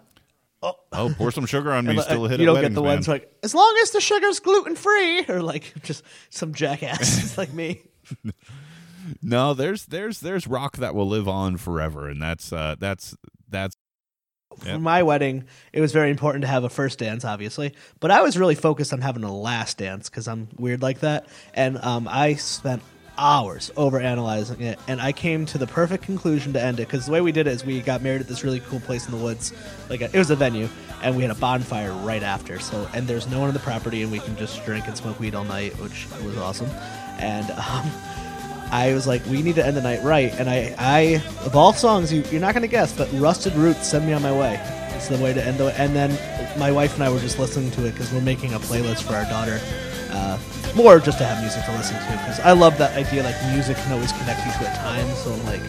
Oh, 0.61 1.13
pour 1.17 1.31
some 1.31 1.45
sugar 1.45 1.71
on 1.71 1.85
me. 1.87 1.97
Uh, 1.97 2.01
Still 2.01 2.25
hit 2.27 2.39
you 2.41 2.45
don't 2.45 2.55
weddings, 2.55 2.71
get 2.71 2.75
the 2.75 2.81
man. 2.81 2.95
ones 2.95 3.07
like, 3.07 3.31
as 3.43 3.55
long 3.55 3.77
as 3.81 3.91
the 3.91 4.01
sugar's 4.01 4.41
gluten 4.41 4.75
free, 4.75 5.23
or 5.29 5.41
like 5.41 5.73
just 5.83 6.03
some 6.29 6.53
jackass 6.53 7.37
like 7.37 7.53
me. 7.53 7.81
No, 9.21 9.53
there's 9.53 9.85
there's 9.85 10.19
there's 10.19 10.47
rock 10.47 10.77
that 10.77 10.95
will 10.95 11.07
live 11.07 11.27
on 11.27 11.57
forever, 11.57 12.07
and 12.07 12.21
that's 12.21 12.51
uh, 12.51 12.75
that's 12.79 13.15
that's 13.49 13.75
For 14.63 14.79
my 14.79 15.03
wedding, 15.03 15.45
it 15.73 15.81
was 15.81 15.91
very 15.91 16.09
important 16.09 16.41
to 16.43 16.47
have 16.47 16.63
a 16.63 16.69
first 16.69 16.99
dance, 16.99 17.23
obviously, 17.23 17.73
but 17.99 18.11
I 18.11 18.21
was 18.21 18.37
really 18.37 18.55
focused 18.55 18.93
on 18.93 19.01
having 19.01 19.23
a 19.23 19.33
last 19.33 19.77
dance 19.77 20.09
because 20.09 20.27
I'm 20.27 20.49
weird 20.57 20.81
like 20.81 20.99
that, 20.99 21.27
and 21.53 21.77
um, 21.83 22.07
I 22.09 22.35
spent 22.35 22.81
hours 23.17 23.69
over 23.75 23.99
analyzing 23.99 24.61
it, 24.61 24.79
and 24.87 25.01
I 25.01 25.11
came 25.11 25.45
to 25.47 25.57
the 25.57 25.67
perfect 25.67 26.03
conclusion 26.03 26.53
to 26.53 26.61
end 26.61 26.79
it 26.79 26.87
because 26.87 27.05
the 27.05 27.11
way 27.11 27.21
we 27.21 27.31
did 27.31 27.47
it 27.47 27.51
is 27.51 27.65
we 27.65 27.81
got 27.81 28.01
married 28.01 28.21
at 28.21 28.27
this 28.27 28.43
really 28.43 28.61
cool 28.61 28.79
place 28.79 29.05
in 29.05 29.11
the 29.11 29.23
woods, 29.23 29.53
like 29.89 30.01
a, 30.01 30.05
it 30.05 30.17
was 30.17 30.31
a 30.31 30.35
venue, 30.35 30.69
and 31.03 31.15
we 31.15 31.21
had 31.21 31.31
a 31.31 31.35
bonfire 31.35 31.91
right 31.93 32.23
after. 32.23 32.59
So, 32.59 32.87
and 32.93 33.07
there's 33.07 33.27
no 33.27 33.39
one 33.39 33.49
on 33.49 33.53
the 33.53 33.59
property, 33.59 34.01
and 34.01 34.11
we 34.11 34.19
can 34.19 34.35
just 34.37 34.63
drink 34.65 34.87
and 34.87 34.97
smoke 34.97 35.19
weed 35.19 35.35
all 35.35 35.43
night, 35.43 35.77
which 35.79 36.07
was 36.23 36.37
awesome, 36.37 36.69
and. 37.19 37.51
Um, 37.69 37.91
I 38.71 38.93
was 38.93 39.07
like, 39.07 39.25
we 39.25 39.41
need 39.41 39.55
to 39.55 39.65
end 39.65 39.75
the 39.75 39.81
night 39.81 40.03
right. 40.03 40.33
And 40.39 40.49
I, 40.49 40.75
I 40.77 41.01
of 41.45 41.55
all 41.55 41.73
songs, 41.73 42.13
you, 42.13 42.23
you're 42.31 42.41
not 42.41 42.53
going 42.53 42.61
to 42.61 42.67
guess, 42.67 42.95
but 42.95 43.11
Rusted 43.13 43.53
Roots, 43.55 43.87
Send 43.87 44.05
Me 44.05 44.13
On 44.13 44.21
My 44.21 44.31
Way. 44.31 44.59
It's 44.95 45.07
the 45.07 45.17
way 45.17 45.33
to 45.33 45.43
end 45.43 45.57
the 45.57 45.73
And 45.79 45.95
then 45.95 46.11
my 46.59 46.71
wife 46.71 46.93
and 46.95 47.03
I 47.03 47.09
were 47.09 47.19
just 47.19 47.39
listening 47.39 47.71
to 47.71 47.85
it 47.87 47.91
because 47.91 48.11
we're 48.13 48.21
making 48.21 48.53
a 48.53 48.59
playlist 48.59 49.03
for 49.03 49.13
our 49.13 49.25
daughter. 49.25 49.59
Uh, 50.11 50.37
more 50.75 50.99
just 50.99 51.17
to 51.17 51.25
have 51.25 51.41
music 51.41 51.63
to 51.65 51.71
listen 51.71 51.95
to 51.95 52.11
because 52.11 52.39
I 52.41 52.51
love 52.51 52.77
that 52.77 52.95
idea. 52.95 53.23
Like, 53.23 53.35
music 53.51 53.77
can 53.77 53.91
always 53.93 54.11
connect 54.11 54.45
you 54.45 54.51
to 54.51 54.71
a 54.71 54.75
time. 54.75 55.07
So, 55.15 55.33
I'm 55.33 55.45
like, 55.45 55.61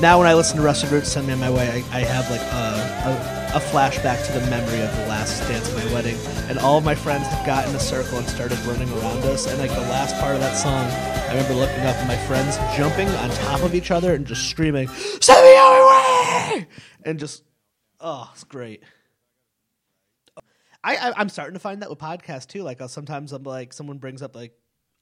now 0.00 0.18
when 0.18 0.26
I 0.26 0.34
listen 0.34 0.56
to 0.56 0.62
Rusted 0.62 0.90
Roots, 0.90 1.12
Send 1.12 1.26
Me 1.26 1.32
On 1.32 1.40
My 1.40 1.50
Way, 1.50 1.68
I, 1.68 1.98
I 1.98 2.00
have 2.00 2.30
like 2.30 2.40
a, 2.40 3.54
a, 3.54 3.56
a 3.56 3.60
flashback 3.60 4.24
to 4.26 4.32
the 4.32 4.48
memory 4.48 4.80
of 4.80 4.94
the 4.96 5.06
last 5.06 5.40
dance 5.48 5.68
of 5.68 5.76
my 5.76 5.92
wedding. 5.92 6.16
And 6.48 6.58
all 6.58 6.78
of 6.78 6.84
my 6.84 6.94
friends 6.94 7.26
have 7.26 7.44
got 7.44 7.68
in 7.68 7.74
a 7.74 7.80
circle 7.80 8.18
and 8.18 8.26
started 8.26 8.58
running 8.60 8.90
around 8.92 9.24
us. 9.24 9.46
And 9.46 9.58
like 9.58 9.70
the 9.70 9.80
last 9.92 10.16
part 10.16 10.34
of 10.34 10.40
that 10.40 10.56
song, 10.56 10.86
I 11.30 11.34
remember 11.34 11.54
looking 11.54 11.78
up 11.82 11.94
and 11.94 12.08
my 12.08 12.16
friends 12.16 12.56
jumping 12.76 13.06
on 13.06 13.30
top 13.30 13.62
of 13.62 13.72
each 13.72 13.92
other 13.92 14.16
and 14.16 14.26
just 14.26 14.50
screaming, 14.50 14.88
Send 14.88 15.44
me 15.44 15.52
on 15.52 15.70
my 15.70 16.50
way! 16.56 16.66
And 17.04 17.20
just, 17.20 17.44
oh, 18.00 18.28
it's 18.34 18.42
great. 18.42 18.82
I, 20.82 20.96
I 20.96 21.12
I'm 21.16 21.28
starting 21.28 21.54
to 21.54 21.60
find 21.60 21.82
that 21.82 21.88
with 21.88 22.00
podcasts 22.00 22.48
too. 22.48 22.64
Like 22.64 22.80
I'll, 22.80 22.88
sometimes 22.88 23.30
I'm 23.32 23.44
like 23.44 23.72
someone 23.72 23.98
brings 23.98 24.22
up 24.22 24.34
like 24.34 24.54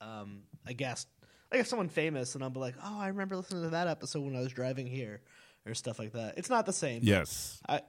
um 0.02 0.42
a 0.66 0.74
guest, 0.74 1.08
like 1.50 1.62
if 1.62 1.66
someone 1.66 1.88
famous, 1.88 2.34
and 2.34 2.44
I'll 2.44 2.50
be 2.50 2.60
like, 2.60 2.74
oh, 2.84 3.00
I 3.00 3.08
remember 3.08 3.34
listening 3.34 3.62
to 3.62 3.70
that 3.70 3.88
episode 3.88 4.20
when 4.20 4.36
I 4.36 4.40
was 4.40 4.52
driving 4.52 4.86
here 4.86 5.22
or 5.64 5.72
stuff 5.72 5.98
like 5.98 6.12
that. 6.12 6.34
It's 6.36 6.50
not 6.50 6.66
the 6.66 6.74
same. 6.74 7.00
yes. 7.04 7.58
I, 7.66 7.80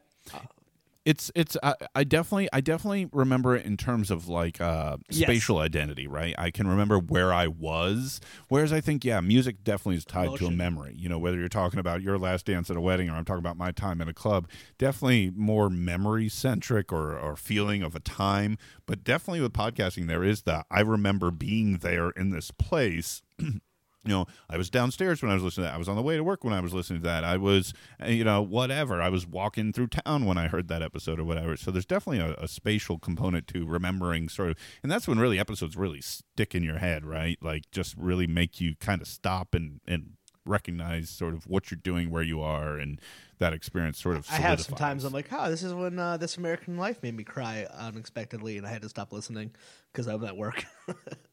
it's 1.10 1.32
it's 1.34 1.58
I, 1.64 1.74
I 1.96 2.04
definitely 2.04 2.50
I 2.54 2.62
definitely 2.62 3.10
remember 3.12 3.56
it 3.56 3.66
in 3.66 3.78
terms 3.78 4.12
of 4.12 4.28
like 4.28 4.62
uh 4.62 4.98
Yes. 5.10 5.24
spatial 5.28 5.58
identity, 5.58 6.08
right? 6.08 6.36
I 6.38 6.52
can 6.52 6.68
remember 6.68 7.00
where 7.00 7.34
I 7.34 7.48
was. 7.48 8.22
Whereas 8.48 8.72
I 8.72 8.80
think 8.80 9.04
yeah, 9.04 9.20
music 9.20 9.64
definitely 9.64 9.96
is 9.98 10.06
tied 10.06 10.36
to 10.38 10.46
a 10.46 10.52
memory. 10.52 10.94
You 10.96 11.10
know, 11.10 11.18
whether 11.18 11.40
you're 11.40 11.50
talking 11.50 11.80
about 11.80 12.04
your 12.04 12.20
last 12.20 12.46
dance 12.46 12.70
at 12.70 12.78
a 12.78 12.82
wedding 12.82 13.10
or 13.10 13.14
I'm 13.16 13.26
talking 13.26 13.40
about 13.40 13.58
my 13.58 13.72
time 13.72 14.02
in 14.02 14.08
a 14.08 14.14
club, 14.14 14.48
definitely 14.78 15.32
more 15.36 15.68
memory 15.72 16.30
centric 16.30 16.94
or 16.94 17.18
or 17.18 17.36
feeling 17.36 17.82
of 17.82 17.96
a 17.96 18.00
time. 18.00 18.60
But 18.86 19.04
definitely 19.04 19.42
with 19.42 19.54
podcasting, 19.54 20.08
there 20.08 20.24
is 20.24 20.44
that 20.44 20.68
I 20.70 20.82
remember 20.82 21.32
being 21.32 21.78
there 21.80 22.12
in 22.12 22.30
this 22.30 22.52
place. 22.52 23.24
you 24.06 24.12
know, 24.12 24.26
I 24.50 24.58
was 24.58 24.70
downstairs 24.70 25.22
when 25.22 25.30
I 25.30 25.34
was 25.34 25.44
listening 25.44 25.66
to 25.66 25.70
that. 25.70 25.76
I 25.76 25.78
was 25.78 25.90
on 25.90 25.98
the 25.98 26.02
way 26.02 26.16
to 26.16 26.24
work 26.24 26.44
when 26.44 26.54
I 26.54 26.62
was 26.62 26.74
listening 26.74 27.02
to 27.02 27.08
that. 27.08 27.24
I 27.24 27.38
was, 27.38 27.74
uh, 28.02 28.08
you 28.08 28.24
know, 28.24 28.42
whatever. 28.42 29.02
I 29.02 29.10
was 29.10 29.28
walking 29.28 29.74
through 29.74 29.88
town 29.88 30.26
when 30.26 30.38
I 30.38 30.48
heard 30.48 30.70
that 30.70 30.82
episode 30.82 31.20
or 31.20 31.26
whatever. 31.26 31.58
So 31.58 31.70
there's 31.70 31.86
definitely 31.86 32.22
a, 32.26 32.34
a 32.36 32.48
spatial 32.48 32.98
component 32.98 33.48
to 33.48 33.66
remembering 33.66 34.30
sort 34.30 34.52
of, 34.52 34.58
and 34.84 34.92
that's 34.92 35.08
when 35.08 35.20
really 35.20 35.38
episodes 35.38 35.76
really 35.76 36.02
stick 36.02 36.56
in 36.56 36.64
your 36.64 36.78
head, 36.78 37.06
right? 37.06 37.38
Like 37.42 37.70
just 37.72 37.96
really 37.98 38.28
make 38.28 38.62
you 38.62 38.76
kind 38.80 39.02
of 39.02 39.08
stop 39.08 39.54
and, 39.54 39.82
and 39.86 40.14
recognize 40.46 41.10
sort 41.10 41.34
of 41.34 41.46
what 41.46 41.70
you're 41.70 41.80
doing, 41.82 42.10
where 42.10 42.24
you 42.24 42.42
are, 42.42 42.78
and 42.78 43.00
that 43.38 43.54
experience 43.54 44.02
sort 44.02 44.16
of 44.18 44.28
I 44.30 44.36
have 44.36 44.60
some 44.60 44.76
solidifies. 44.76 44.80
times 44.80 45.04
I'm 45.06 45.14
like, 45.14 45.28
oh, 45.32 45.50
this 45.50 45.64
is 45.64 45.74
when 45.74 46.00
uh, 46.00 46.18
This 46.18 46.38
American 46.38 46.78
Life 46.78 47.04
made 47.04 47.16
me 47.16 47.24
cry 47.24 47.68
unexpectedly, 47.78 48.58
and 48.58 48.66
I 48.66 48.70
had 48.70 48.82
to 48.82 48.90
stop 48.90 49.14
listening 49.14 49.52
because 49.92 50.08
I 50.08 50.16
was 50.16 50.28
at 50.28 50.38
work. 50.38 50.66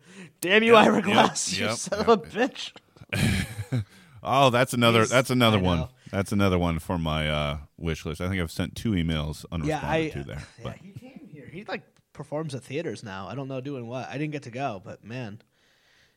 Damn 0.40 0.62
you, 0.62 0.72
Yep, 0.74 0.84
Ira 0.86 0.96
yep, 0.96 1.04
Glass, 1.04 1.52
you 1.58 1.66
yep, 1.66 1.74
son 1.76 1.98
yep. 2.00 2.08
of 2.08 2.18
a 2.24 2.26
bitch. 2.26 2.72
Oh, 4.24 4.50
that's 4.50 4.72
another. 4.72 5.00
He's- 5.00 5.10
That's 5.10 5.30
another 5.30 5.58
one. 5.58 5.88
That's 6.12 6.30
another 6.30 6.56
one 6.56 6.78
for 6.78 6.96
my 6.96 7.28
uh, 7.28 7.58
wish 7.76 8.06
list. 8.06 8.20
I 8.20 8.28
think 8.28 8.40
I've 8.40 8.52
sent 8.52 8.76
two 8.76 8.92
emails 8.92 9.44
unresponded 9.50 9.66
Yeah, 9.66 9.80
I. 9.82 10.08
to 10.10 10.22
there. 10.22 10.36
yeah, 10.58 10.62
But 10.62 10.76
he 10.76 10.92
came 10.92 11.28
here. 11.32 11.46
He 11.50 11.64
like 11.64 11.82
performs 12.12 12.54
at 12.54 12.62
theaters 12.62 13.02
now. 13.02 13.26
I 13.26 13.34
don't 13.34 13.48
know 13.48 13.60
doing 13.60 13.88
what. 13.88 14.08
I 14.08 14.12
didn't 14.18 14.30
get 14.30 14.44
to 14.44 14.52
go, 14.52 14.80
but 14.84 15.02
man, 15.04 15.42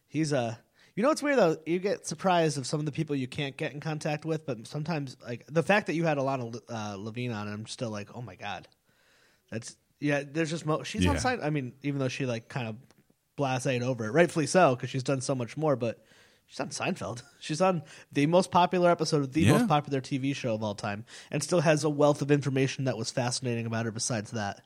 he's 0.07 0.33
Uh, 0.33 0.53
you 0.95 1.01
know 1.01 1.09
what's 1.09 1.23
weird 1.23 1.39
though? 1.39 1.57
You 1.65 1.79
get 1.79 2.05
surprised 2.05 2.59
of 2.59 2.67
some 2.67 2.79
of 2.79 2.85
the 2.85 2.91
people 2.91 3.15
you 3.15 3.27
can't 3.27 3.57
get 3.57 3.73
in 3.73 3.79
contact 3.79 4.23
with, 4.23 4.45
but 4.45 4.67
sometimes 4.67 5.17
like 5.25 5.43
the 5.47 5.63
fact 5.63 5.87
that 5.87 5.95
you 5.95 6.03
had 6.03 6.19
a 6.19 6.21
Ilana 6.21 6.61
uh, 6.69 6.95
Levine 6.99 7.31
on, 7.31 7.47
I'm 7.47 7.65
still 7.65 7.89
like, 7.89 8.09
oh 8.13 8.21
my 8.21 8.35
god, 8.35 8.67
that's 9.49 9.77
yeah. 9.99 10.21
There's 10.29 10.51
just 10.51 10.65
mo- 10.67 10.83
she's 10.83 11.07
on 11.07 11.15
Yeah. 11.15 11.19
side. 11.21 11.39
I 11.41 11.49
mean, 11.49 11.73
even 11.81 11.99
though 11.99 12.07
she 12.07 12.27
like 12.27 12.49
kind 12.49 12.67
of 12.67 12.75
blasted 13.35 13.83
over 13.83 14.05
it, 14.05 14.11
rightfully 14.11 14.47
so, 14.47 14.75
because 14.75 14.89
she's 14.89 15.03
done 15.03 15.21
so 15.21 15.35
much 15.35 15.57
more, 15.57 15.75
but. 15.75 15.99
She's 16.47 16.59
on 16.59 16.69
Seinfeld. 16.69 17.23
She's 17.39 17.59
on 17.59 17.81
the 18.11 18.27
most 18.27 18.51
popular 18.51 18.91
episode 18.91 19.23
of 19.23 19.33
the 19.33 19.41
Yeah. 19.41 19.53
most 19.53 19.67
popular 19.67 19.99
TV 19.99 20.35
show 20.35 20.53
of 20.53 20.61
all 20.61 20.75
time, 20.75 21.03
and 21.31 21.41
still 21.41 21.61
has 21.61 21.83
a 21.83 21.89
wealth 21.89 22.21
of 22.21 22.29
information 22.29 22.83
that 22.83 22.99
was 22.99 23.09
fascinating 23.09 23.65
about 23.65 23.85
her. 23.85 23.91
Besides 23.91 24.29
that, 24.29 24.61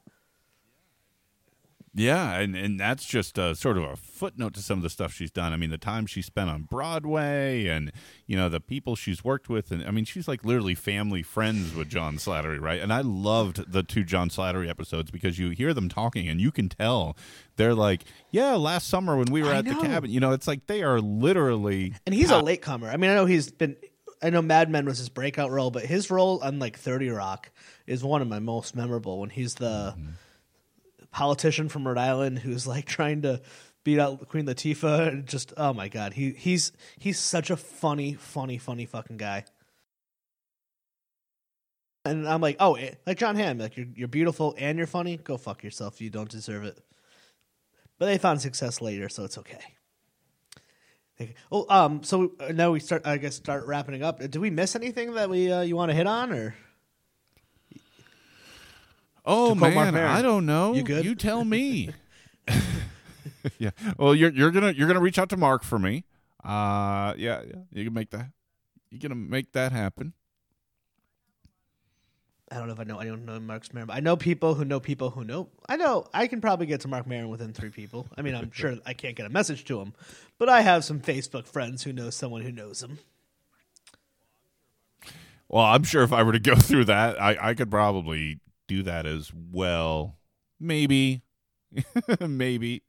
Yeah, 1.94 2.38
and, 2.40 2.56
and 2.56 2.80
that's 2.80 3.06
just 3.06 3.38
a, 3.38 3.56
sort 3.56 3.78
of 3.78 3.84
a 3.84 3.96
footnote 3.96 4.54
to 4.54 4.62
some 4.62 4.78
of 4.78 4.84
the 4.84 4.90
stuff 4.90 5.12
she's 5.12 5.32
done. 5.32 5.54
I 5.54 5.58
mean, 5.58 5.72
the 5.72 5.78
time 5.78 6.06
she 6.06 6.22
spent 6.22 6.50
on 6.50 6.64
Broadway 6.64 7.66
and, 7.66 7.92
you 8.28 8.38
know, 8.38 8.48
the 8.48 8.60
people 8.60 8.96
she's 8.96 9.24
worked 9.24 9.50
with. 9.50 9.72
And 9.72 9.84
I 9.84 9.92
mean, 9.92 10.06
she's 10.06 10.28
like 10.28 10.46
literally 10.46 10.76
family 10.76 11.24
friends 11.24 11.74
with 11.74 11.90
John 11.90 12.18
Slattery, 12.18 12.60
right? 12.62 12.80
And 12.80 12.94
I 12.94 13.02
loved 13.02 13.72
the 13.72 13.82
two 13.82 14.04
John 14.04 14.30
Slattery 14.30 14.70
episodes 14.70 15.10
because 15.10 15.40
you 15.40 15.50
hear 15.50 15.74
them 15.74 15.90
talking 15.90 16.28
and 16.30 16.40
you 16.40 16.52
can 16.52 16.70
tell 16.70 17.18
they're 17.56 17.76
like, 17.76 18.06
yeah, 18.32 18.56
last 18.56 18.88
summer 18.88 19.18
when 19.18 19.32
we 19.32 19.42
were 19.42 19.52
I 19.52 19.58
at 19.58 19.66
the 19.66 19.76
cabin, 19.76 20.12
you 20.12 20.20
know, 20.20 20.32
it's 20.32 20.48
like 20.48 20.68
they 20.68 20.84
are 20.84 21.02
literally. 21.02 21.94
and 22.06 22.14
he's 22.14 22.30
a 22.30 22.36
pal- 22.36 22.44
latecomer. 22.44 22.90
I 22.90 22.98
mean, 22.98 23.12
I 23.12 23.16
know 23.16 23.26
he's 23.26 23.52
been. 23.52 23.76
I 24.22 24.30
know 24.30 24.42
Mad 24.42 24.70
Men 24.70 24.86
was 24.86 24.98
his 24.98 25.08
breakout 25.08 25.50
role, 25.50 25.72
but 25.72 25.86
his 25.86 26.12
role 26.12 26.42
on 26.44 26.60
like 26.60 26.78
Thirty 26.78 27.10
Rock 27.10 27.52
is 27.88 28.04
one 28.04 28.22
of 28.22 28.28
my 28.28 28.40
most 28.40 28.76
memorable. 28.76 29.20
When 29.20 29.30
he's 29.30 29.56
the 29.56 29.94
mm-hmm. 29.98 30.10
Politician 31.12 31.70
from 31.70 31.88
Rhode 31.88 31.97
Island 31.97 32.39
who's 32.39 32.68
like 32.68 32.86
trying 32.86 33.24
to 33.24 33.41
beat 33.84 33.99
out 33.99 34.28
Queen 34.28 34.45
Latifah, 34.45 35.07
and 35.07 35.26
just 35.26 35.53
oh 35.57 35.74
my 35.74 35.88
god, 35.88 36.14
he 36.14 36.32
he's 36.32 36.72
he's 36.97 37.20
such 37.20 37.49
a 37.49 37.57
funny, 37.57 38.14
funny, 38.14 38.57
funny 38.57 38.86
fucking 38.86 39.18
guy. 39.18 39.45
And 42.05 42.28
I'm 42.28 42.41
like, 42.41 42.55
oh, 42.60 42.76
eh, 42.76 42.91
like 43.05 43.18
Jon 43.18 43.36
Hamm, 43.36 43.57
like 43.57 43.78
you're 43.78 43.88
you're 43.95 44.07
beautiful 44.07 44.55
and 44.57 44.78
you're 44.78 44.88
funny. 44.88 45.18
Go 45.18 45.38
fuck 45.38 45.64
yourself. 45.64 46.01
You 46.01 46.10
don't 46.10 46.30
deserve 46.30 46.64
it. 46.64 46.80
But 47.97 48.05
they 48.05 48.18
found 48.18 48.41
success 48.41 48.82
later, 48.82 49.10
so 49.10 49.26
it's 49.26 49.38
okay. 49.38 49.76
Oh, 51.51 51.66
um. 51.70 52.03
So 52.03 52.32
uh, 52.39 52.53
now 52.53 52.72
we 52.72 52.80
start. 52.80 53.05
I 53.05 53.18
guess 53.18 53.36
start 53.36 53.66
wrapping 53.68 54.01
up. 54.03 54.20
Did 54.20 54.38
we 54.38 54.49
miss 54.49 54.76
anything 54.76 55.16
that 55.16 55.30
we 55.30 55.51
uh, 55.51 55.62
you 55.62 55.76
want 55.76 55.89
to 55.89 55.95
hit 55.95 56.07
on, 56.07 56.32
or 56.32 56.55
Oh 59.32 59.54
To 59.54 59.60
quote 59.60 59.74
man, 59.76 59.96
I 59.96 60.24
don't 60.24 60.48
know. 60.48 60.74
You 60.74 60.82
good? 60.82 61.06
You 61.06 61.14
tell 61.14 61.46
me. 61.46 61.92
yeah. 63.60 63.70
Well, 63.96 64.16
you're 64.16 64.32
you're 64.32 64.50
gonna 64.50 64.72
you're 64.72 64.88
gonna 64.88 65.00
reach 65.00 65.20
out 65.20 65.30
to 65.30 65.38
Marc 65.38 65.64
for 65.64 65.78
me. 65.78 66.04
Uh, 66.44 67.14
yeah, 67.16 67.44
yeah. 67.48 67.62
You 67.72 67.84
can 67.84 67.94
make 67.94 68.10
that. 68.10 68.32
You're 68.90 69.00
gonna 69.00 69.14
make 69.14 69.52
that 69.52 69.72
happen. 69.72 70.14
I 72.52 72.58
don't 72.58 72.66
know 72.66 72.74
if 72.74 72.80
I 72.80 72.86
know 72.86 72.98
anyone 72.98 73.20
who 73.20 73.26
knows 73.28 73.42
Marc 73.42 73.72
Maron. 73.72 73.86
But 73.86 73.98
I 73.98 74.00
know 74.00 74.18
people 74.18 74.56
who 74.56 74.66
know 74.66 74.80
people 74.80 75.12
who 75.12 75.24
know. 75.24 75.50
I 75.68 75.78
know 75.78 76.08
I 76.12 76.26
can 76.26 76.42
probably 76.42 76.66
get 76.66 76.82
to 76.82 76.88
Marc 76.88 77.06
Maron 77.06 77.30
within 77.30 77.54
three 77.54 77.70
people. 77.70 78.08
I 78.18 78.24
mean, 78.24 78.34
I'm 78.34 78.50
sure 78.54 78.78
I 78.84 78.94
can't 78.94 79.16
get 79.16 79.28
a 79.28 79.30
message 79.30 79.64
to 79.66 79.80
him, 79.80 79.94
but 80.40 80.50
I 80.50 80.62
have 80.62 80.84
some 80.84 81.00
Facebook 81.00 81.46
friends 81.46 81.84
who 81.84 81.94
know 81.94 82.10
someone 82.10 82.42
who 82.42 82.52
knows 82.52 82.82
him. 82.82 82.98
Well, 85.48 85.66
I'm 85.66 85.84
sure 85.84 86.02
if 86.02 86.12
I 86.12 86.24
were 86.24 86.32
to 86.32 86.40
go 86.40 86.56
through 86.60 86.86
that, 86.86 87.22
I 87.22 87.38
I 87.40 87.54
could 87.54 87.70
probably 87.70 88.40
do 88.70 88.84
that 88.84 89.05
as 89.05 89.34
well. 89.34 90.17
Maybe, 90.59 91.24
maybe. 92.22 92.84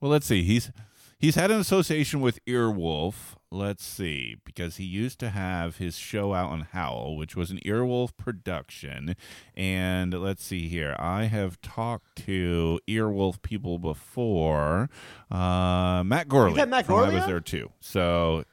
Well, 0.00 0.10
let's 0.10 0.26
see. 0.26 0.42
He's 0.44 0.70
he's 1.18 1.34
had 1.34 1.50
an 1.50 1.58
association 1.58 2.20
with 2.20 2.44
Earwolf. 2.44 3.34
Let's 3.50 3.84
see, 3.84 4.36
because 4.44 4.76
he 4.76 4.84
used 4.84 5.18
to 5.20 5.30
have 5.30 5.78
his 5.78 5.96
show 5.96 6.34
out 6.34 6.50
on 6.50 6.62
Howl, 6.72 7.16
which 7.16 7.34
was 7.34 7.50
an 7.50 7.60
Earwolf 7.64 8.16
production. 8.18 9.16
And 9.54 10.12
let's 10.12 10.44
see 10.44 10.68
here. 10.68 10.94
I 10.98 11.24
have 11.24 11.60
talked 11.62 12.16
to 12.26 12.78
Earwolf 12.88 13.40
people 13.42 13.78
before. 13.78 14.90
Uh, 15.30 16.02
Matt 16.04 16.28
Gorley. 16.28 16.64
Matt 16.66 16.86
from 16.86 16.96
I 16.96 17.14
was 17.14 17.26
there 17.26 17.40
too. 17.40 17.70
So, 17.80 18.44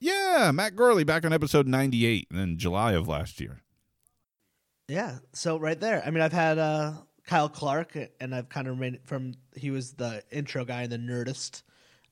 yeah, 0.00 0.50
Matt 0.52 0.74
Gorley 0.74 1.04
back 1.04 1.24
on 1.24 1.32
episode 1.32 1.68
98 1.68 2.26
in 2.32 2.58
July 2.58 2.92
of 2.92 3.06
last 3.06 3.40
year. 3.40 3.63
Yeah. 4.88 5.18
So 5.32 5.58
right 5.58 5.78
there. 5.78 6.02
I 6.04 6.10
mean, 6.10 6.22
I've 6.22 6.32
had 6.32 6.58
uh, 6.58 6.92
Kyle 7.26 7.48
Clark, 7.48 7.96
and 8.20 8.34
I've 8.34 8.48
kind 8.48 8.68
of 8.68 8.74
remained 8.74 9.00
from. 9.04 9.34
He 9.56 9.70
was 9.70 9.92
the 9.94 10.22
intro 10.30 10.64
guy 10.64 10.82
in 10.82 10.90
the 10.90 10.98
Nerdist, 10.98 11.62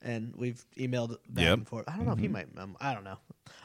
and 0.01 0.35
we've 0.37 0.65
emailed 0.79 1.17
back 1.29 1.45
Yep. 1.45 1.59
and 1.59 1.69
forth. 1.69 1.85
I 1.89 1.97
don't 1.97 2.07
know 2.07 2.13
if 2.13 2.19
he 2.19 2.29
might. 2.29 2.47
Um, 2.57 2.77
I 2.81 2.95
don't 2.95 3.05
know. 3.05 3.19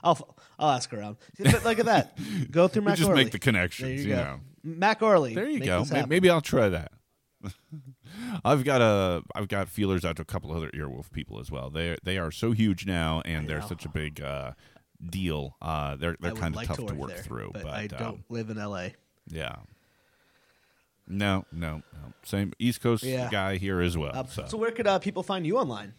I'll 0.04 0.36
I'll 0.60 0.72
ask 0.72 0.94
around. 0.94 1.18
But 1.40 1.64
look 1.64 1.80
at 1.80 1.86
that. 1.86 2.18
Go 2.52 2.68
through 2.68 2.82
Matt 2.84 2.98
just 2.98 3.08
Gorley. 3.08 3.24
make 3.24 3.32
the 3.32 3.40
connections, 3.40 4.04
you 4.04 4.10
you 4.10 4.16
go. 4.16 4.24
know. 4.24 4.40
Matt 4.64 5.00
Gorley. 5.00 5.34
There 5.34 5.48
you 5.48 5.60
go. 5.62 5.80
this 5.82 5.92
May- 5.92 5.98
happen. 5.98 6.10
Maybe 6.10 6.30
I'll 6.30 6.42
try 6.42 6.68
that. 6.70 6.92
I've 8.44 8.64
got 8.64 8.82
a 8.82 9.24
I've 9.36 9.48
got 9.48 9.70
feelers 9.70 10.04
out 10.04 10.16
to 10.18 10.22
a 10.22 10.26
couple 10.26 10.52
other 10.52 10.70
Earwolf 10.72 11.12
people 11.12 11.40
as 11.40 11.52
well. 11.52 11.70
They 11.70 11.98
they 12.04 12.18
are 12.18 12.32
so 12.32 12.52
huge 12.52 12.86
now, 12.86 13.22
and 13.26 13.48
they're 13.48 13.62
such 13.62 13.86
a 13.86 13.90
big 13.90 14.22
uh, 14.22 14.52
deal. 15.06 15.56
Uh, 15.62 15.96
they're 15.96 16.18
they're 16.20 16.32
kind 16.32 16.54
of 16.54 16.56
like 16.56 16.68
tough 16.68 16.78
to 16.78 16.96
work, 16.96 17.10
there, 17.10 17.20
through, 17.20 17.52
but, 17.54 17.64
but, 17.64 17.74
I 17.74 17.84
um, 17.84 17.88
don't 17.98 18.24
live 18.30 18.50
in 18.50 18.58
L.A. 18.58 18.94
yeah. 19.28 19.58
No, 21.10 21.46
no, 21.54 21.84
no. 21.94 22.14
Same 22.24 22.52
East 22.60 22.82
Coast 22.82 23.04
Yeah. 23.04 23.30
guy 23.32 23.56
here 23.58 23.80
as 23.80 23.98
well. 23.98 24.12
Uh, 24.14 24.26
so. 24.26 24.46
so 24.48 24.58
where 24.58 24.72
could 24.72 24.88
uh, 24.88 25.00
people 25.00 25.24
find 25.24 25.48
you 25.48 25.58
online? 25.58 25.94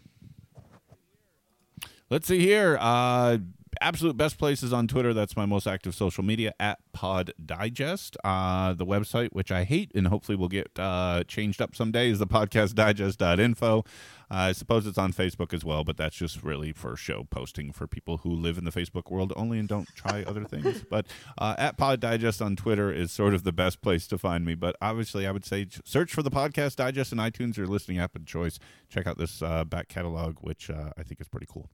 Let's 2.11 2.27
see 2.27 2.39
here. 2.39 2.77
Uh, 2.79 3.39
absolute 3.81 4.17
best 4.17 4.37
places 4.37 4.73
on 4.73 4.87
Twitter. 4.87 5.13
That's 5.13 5.35
my 5.35 5.45
most 5.45 5.67
active 5.67 5.95
social 5.95 6.23
media 6.23 6.53
at 6.59 6.79
Pod 6.91 7.33
Digest. 7.43 8.17
Uh, 8.23 8.73
the 8.73 8.85
website, 8.85 9.29
which 9.31 9.51
I 9.51 9.63
hate 9.63 9.91
and 9.95 10.07
hopefully 10.07 10.35
will 10.35 10.47
get 10.47 10.71
uh, 10.77 11.23
changed 11.27 11.61
up 11.61 11.75
someday, 11.75 12.09
is 12.09 12.19
the 12.19 12.27
podcastdigest.info. 12.27 13.85
Uh, 14.31 14.49
I 14.49 14.51
suppose 14.51 14.85
it's 14.85 14.97
on 14.97 15.13
Facebook 15.13 15.53
as 15.53 15.65
well, 15.65 15.83
but 15.83 15.97
that's 15.97 16.15
just 16.15 16.43
really 16.43 16.71
for 16.71 16.95
show 16.95 17.25
posting 17.29 17.71
for 17.71 17.87
people 17.87 18.17
who 18.17 18.29
live 18.29 18.57
in 18.57 18.63
the 18.63 18.71
Facebook 18.71 19.09
world 19.09 19.33
only 19.35 19.59
and 19.59 19.67
don't 19.67 19.87
try 19.95 20.23
other 20.23 20.43
things. 20.43 20.83
But 20.89 21.07
uh, 21.37 21.55
at 21.57 21.77
Pod 21.77 21.99
Digest 21.99 22.41
on 22.41 22.55
Twitter 22.55 22.91
is 22.91 23.11
sort 23.11 23.33
of 23.33 23.43
the 23.43 23.51
best 23.51 23.81
place 23.81 24.07
to 24.07 24.17
find 24.17 24.43
me. 24.45 24.55
But 24.55 24.75
obviously, 24.81 25.27
I 25.27 25.31
would 25.31 25.45
say 25.45 25.67
search 25.85 26.13
for 26.13 26.23
the 26.23 26.31
Podcast 26.31 26.77
Digest 26.77 27.11
in 27.11 27.19
iTunes 27.19 27.57
or 27.57 27.67
listening 27.67 27.99
app 27.99 28.15
of 28.15 28.25
choice. 28.25 28.59
Check 28.89 29.05
out 29.05 29.17
this 29.17 29.41
uh, 29.41 29.65
back 29.65 29.87
catalog, 29.87 30.37
which 30.41 30.69
uh, 30.69 30.91
I 30.97 31.03
think 31.03 31.21
is 31.21 31.27
pretty 31.27 31.47
cool. 31.49 31.69